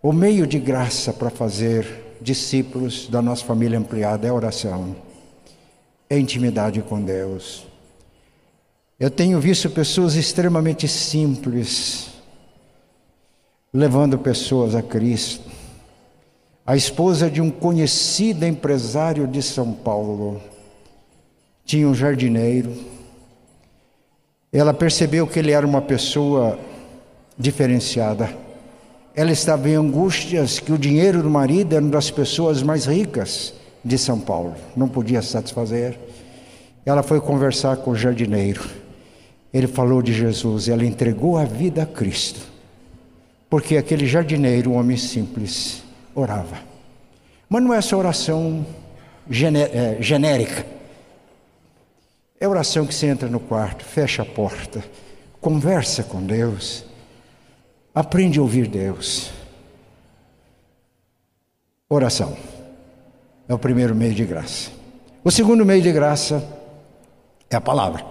o 0.01 0.11
meio 0.11 0.47
de 0.47 0.59
graça 0.59 1.13
para 1.13 1.29
fazer 1.29 2.17
discípulos 2.19 3.07
da 3.07 3.21
nossa 3.21 3.45
família 3.45 3.77
ampliada 3.77 4.27
é 4.27 4.31
oração, 4.31 4.95
é 6.09 6.17
intimidade 6.17 6.81
com 6.81 7.01
Deus. 7.01 7.67
Eu 8.99 9.09
tenho 9.09 9.39
visto 9.39 9.69
pessoas 9.69 10.15
extremamente 10.15 10.87
simples, 10.87 12.09
levando 13.73 14.17
pessoas 14.17 14.75
a 14.75 14.81
Cristo. 14.81 15.49
A 16.65 16.75
esposa 16.75 17.29
de 17.29 17.41
um 17.41 17.49
conhecido 17.49 18.45
empresário 18.45 19.27
de 19.27 19.41
São 19.41 19.73
Paulo 19.73 20.39
tinha 21.65 21.87
um 21.87 21.95
jardineiro. 21.95 22.71
Ela 24.53 24.73
percebeu 24.73 25.25
que 25.25 25.39
ele 25.39 25.51
era 25.51 25.65
uma 25.65 25.81
pessoa 25.81 26.59
diferenciada. 27.37 28.29
Ela 29.15 29.31
estava 29.31 29.69
em 29.69 29.75
angústias 29.75 30.59
que 30.59 30.73
o 30.73 30.77
dinheiro 30.77 31.23
do 31.23 31.29
marido 31.29 31.73
era 31.73 31.81
uma 31.81 31.91
das 31.91 32.11
pessoas 32.11 32.61
mais 32.61 32.85
ricas 32.85 33.53
de 33.83 33.97
São 33.97 34.19
Paulo, 34.19 34.55
não 34.75 34.87
podia 34.87 35.21
satisfazer. 35.21 35.97
Ela 36.85 37.01
foi 37.01 37.19
conversar 37.21 37.77
com 37.77 37.91
o 37.91 37.95
jardineiro. 37.95 38.63
Ele 39.53 39.67
falou 39.67 40.01
de 40.01 40.13
Jesus, 40.13 40.67
ela 40.67 40.85
entregou 40.85 41.37
a 41.37 41.45
vida 41.45 41.83
a 41.83 41.85
Cristo. 41.85 42.39
Porque 43.49 43.75
aquele 43.77 44.05
jardineiro, 44.05 44.71
um 44.71 44.75
homem 44.77 44.97
simples, 44.97 45.83
orava. 46.15 46.57
Mas 47.49 47.61
não 47.63 47.73
é 47.73 47.77
essa 47.77 47.97
oração 47.97 48.65
é, 49.29 49.97
genérica. 50.01 50.65
É 52.41 52.47
oração 52.47 52.87
que 52.87 52.95
você 52.95 53.05
entra 53.05 53.29
no 53.29 53.39
quarto, 53.39 53.85
fecha 53.85 54.23
a 54.23 54.25
porta, 54.25 54.83
conversa 55.39 56.01
com 56.01 56.25
Deus, 56.25 56.83
aprende 57.93 58.39
a 58.39 58.41
ouvir 58.41 58.67
Deus. 58.67 59.29
Oração 61.87 62.35
é 63.47 63.53
o 63.53 63.59
primeiro 63.59 63.93
meio 63.93 64.15
de 64.15 64.25
graça. 64.25 64.71
O 65.23 65.29
segundo 65.29 65.63
meio 65.63 65.83
de 65.83 65.91
graça 65.91 66.43
é 67.47 67.55
a 67.55 67.61
palavra. 67.61 68.03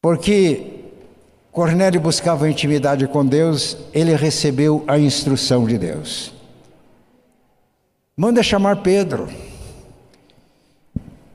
Porque 0.00 0.80
Cornélio 1.52 2.00
buscava 2.00 2.50
intimidade 2.50 3.06
com 3.06 3.24
Deus, 3.24 3.78
ele 3.94 4.16
recebeu 4.16 4.82
a 4.88 4.98
instrução 4.98 5.64
de 5.64 5.78
Deus. 5.78 6.34
Manda 8.16 8.42
chamar 8.42 8.82
Pedro. 8.82 9.28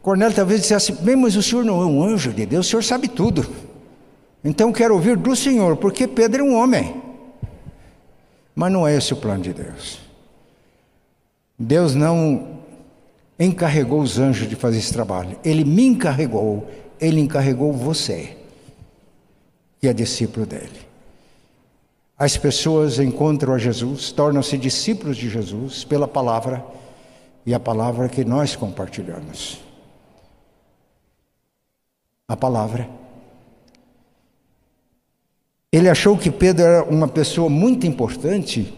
Cornélio 0.01 0.35
talvez 0.35 0.61
dissesse 0.61 0.91
assim: 0.91 1.03
Bem, 1.03 1.15
mas 1.15 1.35
o 1.35 1.43
senhor 1.43 1.63
não 1.63 1.81
é 1.81 1.85
um 1.85 2.03
anjo 2.03 2.33
de 2.33 2.45
Deus, 2.45 2.67
o 2.67 2.69
senhor 2.69 2.83
sabe 2.83 3.07
tudo. 3.07 3.45
Então 4.43 4.71
quero 4.71 4.95
ouvir 4.95 5.15
do 5.15 5.35
Senhor, 5.35 5.77
porque 5.77 6.07
Pedro 6.07 6.41
é 6.41 6.43
um 6.43 6.55
homem. 6.55 6.99
Mas 8.55 8.71
não 8.71 8.87
é 8.87 8.95
esse 8.95 9.13
o 9.13 9.17
plano 9.17 9.43
de 9.43 9.53
Deus. 9.53 9.99
Deus 11.57 11.93
não 11.93 12.59
encarregou 13.39 14.01
os 14.01 14.17
anjos 14.17 14.49
de 14.49 14.55
fazer 14.55 14.79
esse 14.79 14.91
trabalho. 14.91 15.37
Ele 15.43 15.63
me 15.63 15.85
encarregou, 15.85 16.67
ele 16.99 17.21
encarregou 17.21 17.71
você 17.71 18.35
e 19.81 19.87
é 19.87 19.93
discípulo 19.93 20.45
dele. 20.45 20.89
As 22.17 22.37
pessoas 22.37 22.99
encontram 22.99 23.53
a 23.53 23.57
Jesus, 23.57 24.11
tornam-se 24.11 24.57
discípulos 24.57 25.17
de 25.17 25.29
Jesus 25.29 25.83
pela 25.83 26.07
palavra 26.07 26.63
e 27.45 27.53
a 27.53 27.59
palavra 27.59 28.09
que 28.09 28.23
nós 28.23 28.55
compartilhamos. 28.55 29.70
A 32.31 32.37
palavra. 32.37 32.89
Ele 35.69 35.89
achou 35.89 36.17
que 36.17 36.31
Pedro 36.31 36.63
era 36.63 36.83
uma 36.85 37.05
pessoa 37.05 37.49
muito 37.49 37.85
importante 37.85 38.73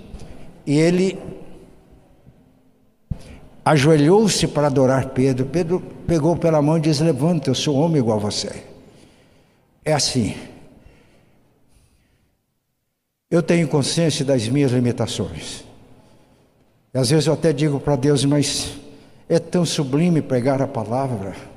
e 0.66 0.76
ele 0.76 1.20
ajoelhou-se 3.64 4.48
para 4.48 4.66
adorar 4.66 5.10
Pedro. 5.10 5.46
Pedro 5.46 5.80
pegou 6.08 6.36
pela 6.36 6.64
mão 6.64 6.80
e 6.80 6.82
disse: 6.82 7.04
Levanta, 7.04 7.52
eu 7.52 7.54
sou 7.54 7.76
homem 7.76 8.00
igual 8.00 8.18
a 8.18 8.22
você. 8.22 8.64
É 9.86 9.94
assim. 9.94 10.36
Eu 13.30 13.44
tenho 13.44 13.68
consciência 13.68 14.26
das 14.26 14.48
minhas 14.48 14.72
limitações. 14.72 15.64
E 16.92 16.98
às 16.98 17.12
vezes 17.12 17.28
eu 17.28 17.34
até 17.34 17.54
digo 17.54 17.80
para 17.80 17.96
Deus, 17.96 18.26
mas 18.26 18.80
é 19.30 19.38
tão 19.38 19.64
sublime 19.64 20.24
pregar 20.24 20.60
a 20.60 20.68
palavra. 20.68 21.53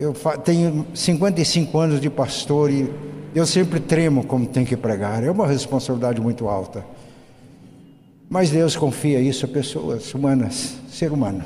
Eu 0.00 0.14
tenho 0.42 0.86
55 0.94 1.78
anos 1.78 2.00
de 2.00 2.08
pastor 2.08 2.70
e 2.70 2.90
eu 3.34 3.44
sempre 3.44 3.78
tremo 3.78 4.24
como 4.24 4.46
tem 4.46 4.64
que 4.64 4.74
pregar. 4.74 5.22
É 5.22 5.30
uma 5.30 5.46
responsabilidade 5.46 6.18
muito 6.22 6.48
alta. 6.48 6.82
Mas 8.26 8.48
Deus 8.48 8.74
confia 8.74 9.20
isso 9.20 9.44
a 9.44 9.48
pessoas 9.48 10.14
humanas, 10.14 10.78
ser 10.88 11.12
humano. 11.12 11.44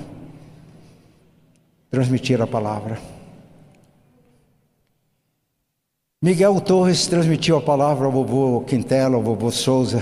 Transmitir 1.91 2.41
a 2.41 2.47
palavra. 2.47 3.01
Miguel 6.23 6.61
Torres 6.61 7.09
transmitiu 7.09 7.57
a 7.57 7.61
palavra 7.61 8.07
ao 8.07 8.13
vovô 8.13 8.61
Quintela, 8.61 9.17
ao 9.17 9.23
vovô 9.23 9.51
Souza, 9.51 10.01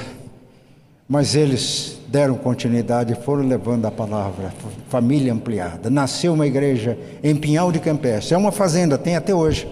mas 1.09 1.35
eles 1.35 2.02
deram 2.13 2.37
continuidade 2.37 3.15
foram 3.25 3.49
levando 3.49 3.87
a 3.87 3.91
palavra, 3.91 4.53
família 4.91 5.33
ampliada. 5.33 5.89
Nasceu 5.89 6.35
uma 6.35 6.47
igreja 6.47 6.99
em 7.25 7.35
Pinhal 7.35 7.73
de 7.73 7.81
Campestre, 7.81 8.35
é 8.35 8.37
uma 8.37 8.53
fazenda, 8.53 8.99
tem 8.99 9.17
até 9.17 9.35
hoje. 9.35 9.67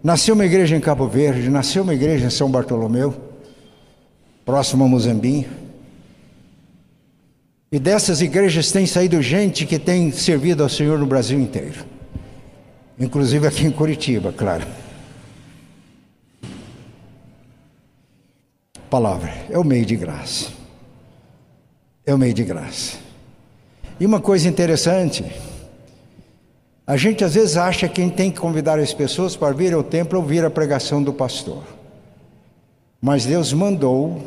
Nasceu 0.00 0.36
uma 0.36 0.46
igreja 0.46 0.76
em 0.76 0.80
Cabo 0.80 1.08
Verde, 1.08 1.50
nasceu 1.50 1.82
uma 1.82 1.92
igreja 1.92 2.26
em 2.26 2.30
São 2.30 2.48
Bartolomeu, 2.48 3.12
próximo 4.44 4.84
a 4.84 4.88
Muzambinho. 4.88 5.46
E 7.72 7.78
dessas 7.80 8.22
igrejas 8.22 8.70
tem 8.70 8.86
saído 8.86 9.20
gente 9.20 9.66
que 9.66 9.80
tem 9.80 10.12
servido 10.12 10.62
ao 10.62 10.68
Senhor 10.68 10.96
no 10.96 11.06
Brasil 11.06 11.40
inteiro, 11.40 11.84
inclusive 13.00 13.48
aqui 13.48 13.66
em 13.66 13.72
Curitiba, 13.72 14.32
claro. 14.32 14.64
palavra, 18.94 19.34
é 19.50 19.58
o 19.58 19.64
meio 19.64 19.84
de 19.84 19.96
graça. 19.96 20.63
É 22.06 22.14
o 22.14 22.18
meio 22.18 22.34
de 22.34 22.44
graça. 22.44 22.98
E 23.98 24.04
uma 24.04 24.20
coisa 24.20 24.48
interessante, 24.48 25.24
a 26.86 26.96
gente 26.96 27.24
às 27.24 27.34
vezes 27.34 27.56
acha 27.56 27.88
que 27.88 28.10
tem 28.10 28.30
que 28.30 28.38
convidar 28.38 28.78
as 28.78 28.92
pessoas 28.92 29.36
para 29.36 29.54
vir 29.54 29.72
ao 29.72 29.82
templo 29.82 30.18
ouvir 30.18 30.44
a 30.44 30.50
pregação 30.50 31.02
do 31.02 31.12
pastor. 31.12 31.62
Mas 33.00 33.24
Deus 33.24 33.52
mandou 33.52 34.20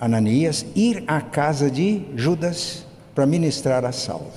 Ananias 0.00 0.66
ir 0.74 1.04
à 1.06 1.20
casa 1.20 1.70
de 1.70 2.02
Judas 2.16 2.84
para 3.14 3.24
ministrar 3.24 3.84
a 3.84 3.92
Saulo. 3.92 4.32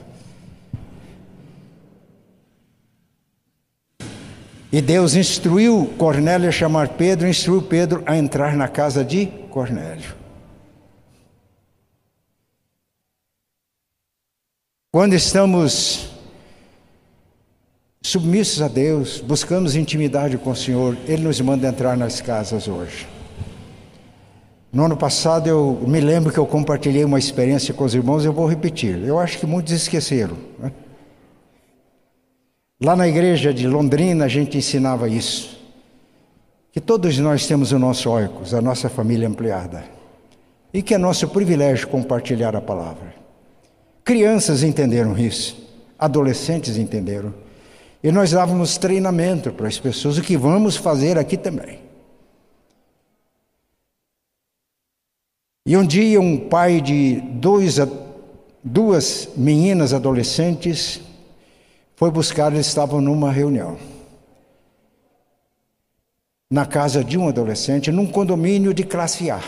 E 4.72 4.82
Deus 4.82 5.16
instruiu 5.16 5.94
Cornélio 5.98 6.50
a 6.50 6.52
chamar 6.52 6.90
Pedro, 6.90 7.28
instruiu 7.28 7.62
Pedro 7.62 8.04
a 8.06 8.18
entrar 8.18 8.56
na 8.56 8.68
casa 8.68 9.04
de 9.04 9.26
Cornélio. 9.50 10.25
Quando 14.96 15.14
estamos 15.14 16.08
submissos 18.02 18.62
a 18.62 18.70
Deus, 18.70 19.20
buscamos 19.20 19.76
intimidade 19.76 20.38
com 20.38 20.52
o 20.52 20.56
Senhor, 20.56 20.96
Ele 21.06 21.24
nos 21.24 21.42
manda 21.42 21.68
entrar 21.68 21.98
nas 21.98 22.22
casas 22.22 22.70
hoje. 22.70 23.06
No 24.72 24.86
ano 24.86 24.96
passado 24.96 25.50
eu 25.50 25.84
me 25.86 26.00
lembro 26.00 26.32
que 26.32 26.40
eu 26.40 26.46
compartilhei 26.46 27.04
uma 27.04 27.20
experiência 27.20 27.74
com 27.74 27.84
os 27.84 27.94
irmãos, 27.94 28.24
eu 28.24 28.32
vou 28.32 28.48
repetir. 28.48 28.98
Eu 29.04 29.20
acho 29.20 29.38
que 29.38 29.46
muitos 29.46 29.74
esqueceram. 29.74 30.38
Né? 30.58 30.72
Lá 32.82 32.96
na 32.96 33.06
igreja 33.06 33.54
de 33.54 33.68
Londrina 33.68 34.24
a 34.24 34.30
gente 34.30 34.58
ensinava 34.58 35.10
isso. 35.10 35.60
Que 36.72 36.80
todos 36.80 37.20
nós 37.20 37.46
temos 37.46 37.74
o 37.74 37.78
nosso 37.78 38.10
oicos, 38.10 38.54
a 38.54 38.62
nossa 38.62 38.88
família 38.88 39.28
ampliada. 39.28 39.84
E 40.74 40.82
que 40.82 40.94
é 40.94 40.98
nosso 40.98 41.28
privilégio 41.28 41.86
compartilhar 41.90 42.56
a 42.56 42.62
palavra. 42.62 43.25
Crianças 44.06 44.62
entenderam 44.62 45.18
isso, 45.18 45.58
adolescentes 45.98 46.78
entenderam. 46.78 47.34
E 48.04 48.12
nós 48.12 48.32
dávamos 48.32 48.78
treinamento 48.78 49.52
para 49.52 49.68
as 49.68 49.80
pessoas, 49.80 50.20
o 50.20 50.22
que 50.22 50.38
vamos 50.38 50.76
fazer 50.76 51.18
aqui 51.18 51.36
também. 51.36 51.80
E 55.66 55.76
um 55.76 55.84
dia 55.84 56.22
um 56.22 56.38
pai 56.38 56.80
de 56.80 57.20
dois, 57.20 57.78
duas 58.64 59.30
meninas 59.36 59.92
adolescentes 59.92 61.02
foi 61.96 62.12
buscar, 62.12 62.54
eles 62.54 62.68
estavam 62.68 63.02
numa 63.02 63.32
reunião. 63.32 63.76
Na 66.52 66.68
casa 66.68 67.04
de 67.04 67.18
um 67.18 67.28
adolescente, 67.28 67.92
num 67.92 68.06
condomínio 68.06 68.72
de 68.72 68.84
classe 68.84 69.32
A. 69.32 69.42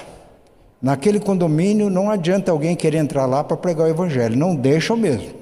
Naquele 0.82 1.20
condomínio 1.20 1.90
não 1.90 2.10
adianta 2.10 2.52
alguém 2.52 2.76
querer 2.76 2.98
entrar 2.98 3.26
lá 3.26 3.44
para 3.44 3.58
pregar 3.58 3.88
o 3.88 3.90
evangelho, 3.90 4.36
não 4.36 4.56
deixa 4.56 4.96
mesmo. 4.96 5.34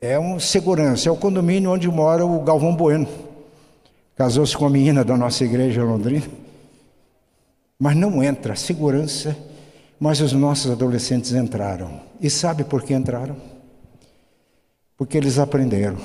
É 0.00 0.18
um 0.18 0.38
segurança, 0.38 1.08
é 1.08 1.12
o 1.12 1.16
condomínio 1.16 1.72
onde 1.72 1.88
mora 1.88 2.24
o 2.24 2.40
Galvão 2.42 2.74
Bueno. 2.74 3.08
Casou-se 4.14 4.56
com 4.56 4.66
a 4.66 4.70
menina 4.70 5.04
da 5.04 5.16
nossa 5.16 5.44
igreja 5.44 5.82
Londrina. 5.82 6.26
Mas 7.78 7.96
não 7.96 8.22
entra, 8.22 8.54
segurança. 8.54 9.36
Mas 9.98 10.20
os 10.20 10.32
nossos 10.32 10.70
adolescentes 10.70 11.32
entraram. 11.32 12.00
E 12.20 12.30
sabe 12.30 12.62
por 12.64 12.82
que 12.82 12.94
entraram? 12.94 13.36
Porque 14.96 15.16
eles 15.16 15.38
aprenderam 15.38 15.96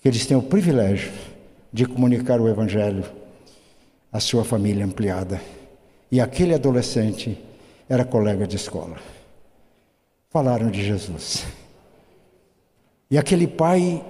que 0.00 0.08
eles 0.08 0.26
têm 0.26 0.36
o 0.36 0.42
privilégio 0.42 1.12
de 1.72 1.86
comunicar 1.86 2.40
o 2.40 2.48
Evangelho 2.48 3.04
à 4.12 4.18
sua 4.18 4.44
família 4.44 4.84
ampliada. 4.84 5.40
E 6.12 6.20
aquele 6.20 6.52
adolescente 6.52 7.42
era 7.88 8.04
colega 8.04 8.46
de 8.46 8.56
escola. 8.56 8.98
Falaram 10.28 10.70
de 10.70 10.84
Jesus. 10.84 11.46
E 13.10 13.16
aquele 13.16 13.46
pai, 13.46 14.04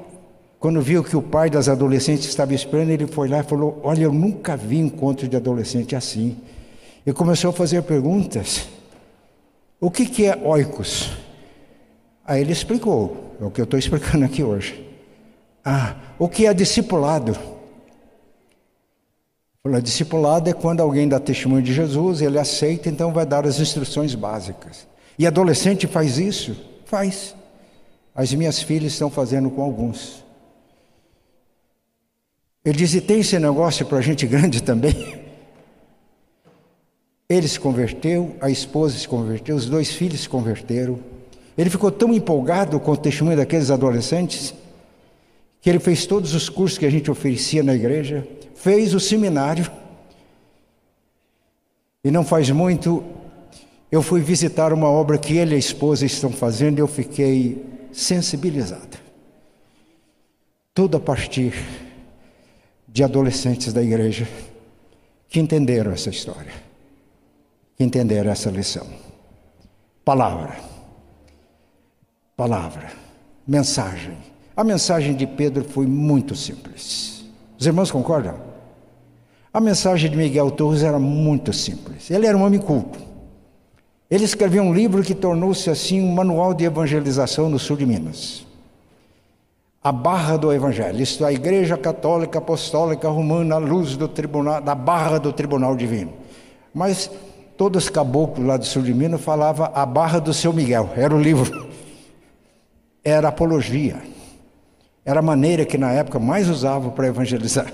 quando 0.59 0.83
viu 0.83 1.05
que 1.05 1.17
o 1.17 1.23
pai 1.23 1.49
das 1.49 1.69
adolescentes 1.69 2.27
estava 2.27 2.55
esperando, 2.55 2.91
ele 2.91 3.07
foi 3.07 3.29
lá 3.29 3.39
e 3.39 3.45
falou: 3.45 3.81
Olha, 3.85 4.03
eu 4.03 4.13
nunca 4.13 4.57
vi 4.57 4.79
encontro 4.79 5.29
de 5.29 5.37
adolescente 5.37 5.95
assim. 5.95 6.37
E 7.07 7.13
começou 7.13 7.51
a 7.51 7.53
fazer 7.53 7.81
perguntas. 7.85 8.67
O 9.81 9.89
que, 9.89 10.05
que 10.05 10.27
é 10.27 10.37
oikos? 10.37 11.13
Aí 12.25 12.41
ele 12.41 12.53
explicou, 12.53 13.37
é 13.41 13.45
o 13.45 13.51
que 13.51 13.61
eu 13.61 13.65
estou 13.65 13.79
explicando 13.79 14.25
aqui 14.25 14.43
hoje. 14.43 14.89
Ah, 15.65 15.97
o 16.19 16.29
que 16.29 16.47
é 16.47 16.55
discipulado? 16.55 17.37
Falou, 19.65 19.81
discipulado 19.81 20.51
é 20.51 20.53
quando 20.53 20.81
alguém 20.81 21.09
dá 21.09 21.21
testemunho 21.21 21.63
de 21.63 21.73
Jesus, 21.73 22.21
ele 22.21 22.37
aceita, 22.37 22.89
então 22.89 23.13
vai 23.13 23.25
dar 23.25 23.47
as 23.47 23.61
instruções 23.61 24.13
básicas. 24.13 24.89
E 25.17 25.25
adolescente 25.25 25.87
faz 25.87 26.19
isso? 26.19 26.57
Faz. 26.85 27.37
As 28.13 28.35
minhas 28.35 28.61
filhas 28.61 28.93
estão 28.93 29.09
fazendo 29.09 29.49
com 29.51 29.63
alguns. 29.63 30.25
Ele 32.65 32.77
diz: 32.77 32.93
e 32.95 33.01
tem 33.01 33.21
esse 33.21 33.39
negócio 33.39 33.87
para 33.87 34.01
gente 34.01 34.27
grande 34.27 34.61
também? 34.61 35.23
Ele 37.29 37.47
se 37.47 37.59
converteu, 37.59 38.37
a 38.41 38.51
esposa 38.51 38.99
se 38.99 39.09
converteu, 39.09 39.57
os 39.57 39.67
dois 39.67 39.91
filhos 39.91 40.23
se 40.23 40.29
converteram. 40.29 40.99
Ele 41.57 41.71
ficou 41.71 41.91
tão 41.91 42.13
empolgado 42.13 42.79
com 42.81 42.91
o 42.91 42.97
testemunho 42.97 43.37
daqueles 43.37 43.71
adolescentes 43.71 44.53
que 45.63 45.71
ele 45.71 45.79
fez 45.79 46.05
todos 46.05 46.35
os 46.35 46.49
cursos 46.49 46.77
que 46.77 46.85
a 46.85 46.91
gente 46.91 47.09
oferecia 47.09 47.63
na 47.63 47.73
igreja, 47.73 48.27
fez 48.57 48.93
o 48.95 49.01
seminário. 49.01 49.71
E 52.03 52.11
não 52.11 52.25
faz 52.25 52.51
muito, 52.51 53.05
eu 53.91 54.03
fui 54.03 54.21
visitar 54.21 54.73
uma 54.73 54.89
obra 54.89 55.17
que 55.17 55.37
ele 55.37 55.53
e 55.53 55.55
a 55.55 55.59
esposa 55.59 56.05
estão 56.05 56.33
fazendo 56.33 56.79
e 56.79 56.81
eu 56.81 56.89
fiquei 56.89 57.65
sensibilizado. 57.93 58.99
Tudo 60.75 60.97
a 60.97 61.01
partir 61.01 61.55
de 62.89 63.05
adolescentes 63.05 63.73
da 63.73 63.81
igreja 63.81 64.27
que 65.29 65.39
entenderam 65.39 65.93
essa 65.93 66.11
história, 66.11 66.53
que 67.77 67.85
entenderam 67.85 68.33
essa 68.33 68.51
lição. 68.51 68.87
Palavra, 70.05 70.59
palavra, 72.37 72.91
mensagem 73.47 74.32
a 74.57 74.63
mensagem 74.63 75.15
de 75.15 75.27
Pedro 75.27 75.65
foi 75.65 75.87
muito 75.87 76.35
simples. 76.37 77.25
Os 77.59 77.67
irmãos 77.67 77.91
concordam? 77.91 78.35
A 79.53 79.61
mensagem 79.61 80.11
de 80.11 80.17
Miguel 80.17 80.51
Torres 80.51 80.83
era 80.83 80.99
muito 80.99 81.53
simples. 81.53 82.11
Ele 82.11 82.27
era 82.27 82.37
um 82.37 82.43
homem 82.43 82.61
culto. 82.61 82.99
Ele 84.11 84.25
escreveu 84.25 84.63
um 84.63 84.75
livro 84.75 85.03
que 85.03 85.15
tornou-se 85.15 85.71
assim 85.71 86.03
um 86.03 86.13
manual 86.13 86.53
de 86.53 86.65
evangelização 86.65 87.49
no 87.49 87.59
sul 87.59 87.77
de 87.77 87.87
Minas. 87.87 88.47
A 89.83 89.91
barra 89.91 90.37
do 90.37 90.53
evangelho, 90.53 91.01
isto 91.01 91.25
é, 91.25 91.29
a 91.29 91.33
Igreja 91.33 91.77
Católica 91.77 92.39
Apostólica 92.39 93.09
Romana 93.09 93.55
à 93.55 93.59
luz 93.59 93.97
do 93.97 94.07
tribunal, 94.07 94.61
da 94.61 94.75
barra 94.75 95.19
do 95.19 95.33
tribunal 95.33 95.75
divino. 95.75 96.13
Mas 96.75 97.11
todos 97.57 97.85
os 97.85 97.91
caboclos 97.91 98.47
lá 98.47 98.57
do 98.57 98.65
sul 98.65 98.83
de 98.83 98.93
Minas 98.95 99.21
falavam 99.21 99.71
a 99.75 99.85
barra 99.85 100.19
do 100.19 100.33
seu 100.33 100.53
Miguel, 100.53 100.91
era 100.95 101.15
o 101.15 101.21
livro. 101.21 101.69
Era 103.03 103.29
apologia. 103.29 104.12
Era 105.05 105.21
a 105.21 105.23
maneira 105.23 105.65
que 105.65 105.77
na 105.77 105.93
época 105.93 106.19
mais 106.19 106.49
usava 106.49 106.91
para 106.91 107.09
evangelizar. 107.09 107.73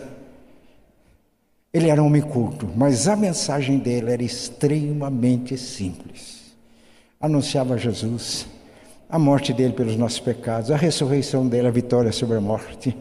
Ele 1.72 1.90
era 1.90 2.02
um 2.02 2.06
homem 2.06 2.22
culto, 2.22 2.68
mas 2.74 3.06
a 3.06 3.14
mensagem 3.14 3.78
dele 3.78 4.10
era 4.10 4.22
extremamente 4.22 5.58
simples. 5.58 6.54
Anunciava 7.20 7.76
Jesus, 7.76 8.46
a 9.08 9.18
morte 9.18 9.52
dele 9.52 9.74
pelos 9.74 9.96
nossos 9.96 10.20
pecados, 10.20 10.70
a 10.70 10.76
ressurreição 10.76 11.46
dele, 11.46 11.68
a 11.68 11.70
vitória 11.70 12.10
sobre 12.10 12.38
a 12.38 12.40
morte, 12.40 12.96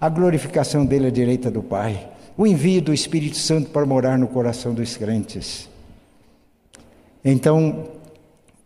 a 0.00 0.08
glorificação 0.08 0.86
dele 0.86 1.08
à 1.08 1.10
direita 1.10 1.50
do 1.50 1.62
Pai, 1.62 2.08
o 2.36 2.46
envio 2.46 2.80
do 2.80 2.94
Espírito 2.94 3.36
Santo 3.36 3.70
para 3.70 3.84
morar 3.84 4.16
no 4.16 4.28
coração 4.28 4.72
dos 4.72 4.96
crentes. 4.96 5.68
Então, 7.22 7.88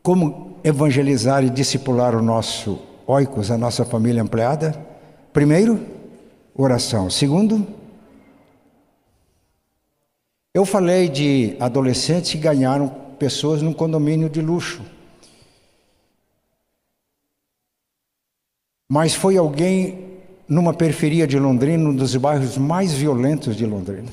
como 0.03 0.59
evangelizar 0.62 1.42
e 1.42 1.50
discipular 1.50 2.14
o 2.14 2.22
nosso 2.22 2.78
oicos, 3.07 3.50
a 3.50 3.59
nossa 3.59 3.84
família 3.84 4.22
ampliada? 4.22 4.91
Primeiro, 5.33 5.80
oração. 6.55 7.09
Segundo, 7.09 7.66
eu 10.53 10.66
falei 10.66 11.09
de 11.09 11.57
adolescentes 11.59 12.33
que 12.33 12.39
ganharam 12.39 12.89
pessoas 13.18 13.62
num 13.62 13.72
condomínio 13.72 14.28
de 14.28 14.43
luxo. 14.43 14.83
Mas 18.87 19.14
foi 19.14 19.39
alguém 19.39 20.20
numa 20.47 20.74
periferia 20.74 21.26
de 21.26 21.39
Londrina, 21.39 21.89
um 21.89 21.97
dos 21.97 22.14
bairros 22.16 22.59
mais 22.59 22.93
violentos 22.93 23.57
de 23.57 23.64
Londrina. 23.64 24.11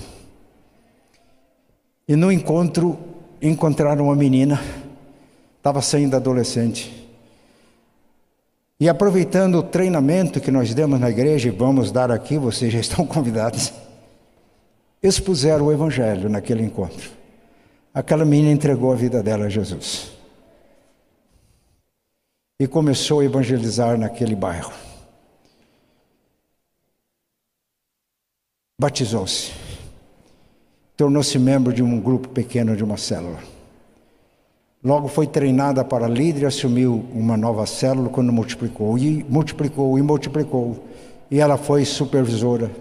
E 2.07 2.15
no 2.15 2.31
encontro 2.31 2.97
encontraram 3.41 4.05
uma 4.05 4.15
menina, 4.15 4.61
estava 5.57 5.81
saindo 5.81 6.15
adolescente. 6.15 7.08
E 8.79 8.87
aproveitando 8.87 9.55
o 9.55 9.63
treinamento 9.63 10.39
que 10.39 10.49
nós 10.49 10.73
demos 10.73 10.99
na 10.99 11.09
igreja, 11.09 11.49
e 11.49 11.51
vamos 11.51 11.91
dar 11.91 12.11
aqui, 12.11 12.37
vocês 12.37 12.71
já 12.71 12.79
estão 12.79 13.05
convidados, 13.07 13.73
expuseram 15.03 15.65
o 15.65 15.71
Evangelho 15.71 16.29
naquele 16.29 16.63
encontro. 16.63 17.11
Aquela 17.93 18.23
menina 18.23 18.51
entregou 18.51 18.93
a 18.93 18.95
vida 18.95 19.21
dela 19.21 19.45
a 19.45 19.49
Jesus. 19.49 20.11
E 22.57 22.67
começou 22.67 23.19
a 23.19 23.25
evangelizar 23.25 23.97
naquele 23.97 24.35
bairro. 24.35 24.71
Batizou-se. 28.79 29.51
Tornou-se 30.95 31.37
membro 31.39 31.73
de 31.73 31.81
um 31.81 31.99
grupo 31.99 32.29
pequeno 32.29 32.75
de 32.75 32.83
uma 32.83 32.97
célula. 32.97 33.39
Logo 34.83 35.09
foi 35.09 35.27
treinada 35.27 35.83
para 35.83 36.07
líder 36.07 36.43
e 36.43 36.45
assumiu 36.45 37.05
uma 37.13 37.35
nova 37.35 37.65
célula 37.65 38.09
quando 38.09 38.31
multiplicou. 38.31 38.97
E 38.97 39.25
multiplicou 39.27 39.99
e 39.99 40.01
multiplicou. 40.01 40.85
E 41.29 41.39
ela 41.39 41.57
foi 41.57 41.83
supervisora. 41.83 42.71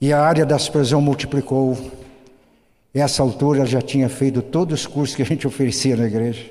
E 0.00 0.12
a 0.12 0.22
área 0.22 0.46
da 0.46 0.56
prisão 0.58 1.02
multiplicou. 1.02 1.76
E 2.94 3.00
essa 3.00 3.22
altura 3.22 3.58
ela 3.58 3.66
já 3.66 3.82
tinha 3.82 4.08
feito 4.08 4.40
todos 4.40 4.80
os 4.80 4.86
cursos 4.86 5.14
que 5.14 5.22
a 5.22 5.26
gente 5.26 5.46
oferecia 5.48 5.96
na 5.96 6.06
igreja. 6.06 6.50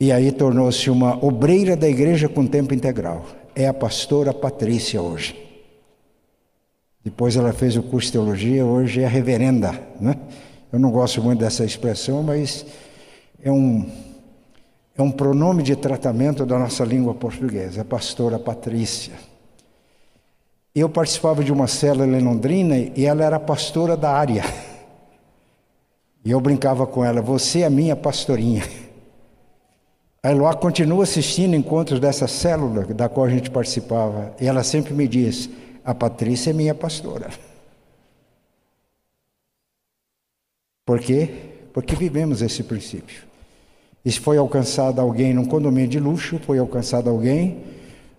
E 0.00 0.10
aí 0.10 0.32
tornou-se 0.32 0.88
uma 0.88 1.22
obreira 1.22 1.76
da 1.76 1.86
igreja 1.86 2.30
com 2.30 2.46
tempo 2.46 2.72
integral. 2.72 3.26
É 3.54 3.68
a 3.68 3.74
pastora 3.74 4.32
Patrícia 4.32 5.02
hoje. 5.02 5.36
Depois 7.04 7.36
ela 7.36 7.52
fez 7.52 7.76
o 7.76 7.82
curso 7.82 8.06
de 8.06 8.12
teologia, 8.12 8.64
hoje 8.64 9.02
é 9.02 9.06
reverenda, 9.06 9.78
né? 10.00 10.16
Eu 10.72 10.78
não 10.78 10.90
gosto 10.90 11.20
muito 11.22 11.40
dessa 11.40 11.64
expressão, 11.64 12.22
mas 12.22 12.64
é 13.42 13.50
um, 13.50 13.90
é 14.96 15.02
um 15.02 15.10
pronome 15.10 15.62
de 15.62 15.74
tratamento 15.74 16.46
da 16.46 16.58
nossa 16.58 16.84
língua 16.84 17.14
portuguesa, 17.14 17.80
a 17.80 17.84
pastora 17.84 18.38
Patrícia. 18.38 19.14
Eu 20.72 20.88
participava 20.88 21.42
de 21.42 21.52
uma 21.52 21.66
célula 21.66 22.16
em 22.16 22.22
Londrina 22.22 22.76
e 22.76 23.04
ela 23.04 23.24
era 23.24 23.40
pastora 23.40 23.96
da 23.96 24.12
área. 24.12 24.44
E 26.24 26.30
eu 26.30 26.40
brincava 26.40 26.86
com 26.86 27.04
ela, 27.04 27.20
você 27.20 27.62
é 27.62 27.70
minha 27.70 27.96
pastorinha. 27.96 28.62
A 30.22 30.30
Eloá 30.30 30.54
continua 30.54 31.04
assistindo 31.04 31.56
encontros 31.56 31.98
dessa 31.98 32.28
célula 32.28 32.84
da 32.84 33.08
qual 33.08 33.24
a 33.24 33.30
gente 33.30 33.50
participava, 33.50 34.34
e 34.38 34.46
ela 34.46 34.62
sempre 34.62 34.92
me 34.92 35.08
diz: 35.08 35.48
a 35.82 35.94
Patrícia 35.94 36.50
é 36.50 36.52
minha 36.52 36.74
pastora. 36.74 37.30
Por 40.84 41.00
quê? 41.00 41.28
Porque 41.72 41.94
vivemos 41.94 42.42
esse 42.42 42.62
princípio. 42.62 43.24
E 44.04 44.10
foi 44.12 44.38
alcançado 44.38 45.00
alguém 45.00 45.34
num 45.34 45.44
condomínio 45.44 45.88
de 45.88 46.00
luxo, 46.00 46.38
foi 46.38 46.58
alcançado 46.58 47.10
alguém 47.10 47.62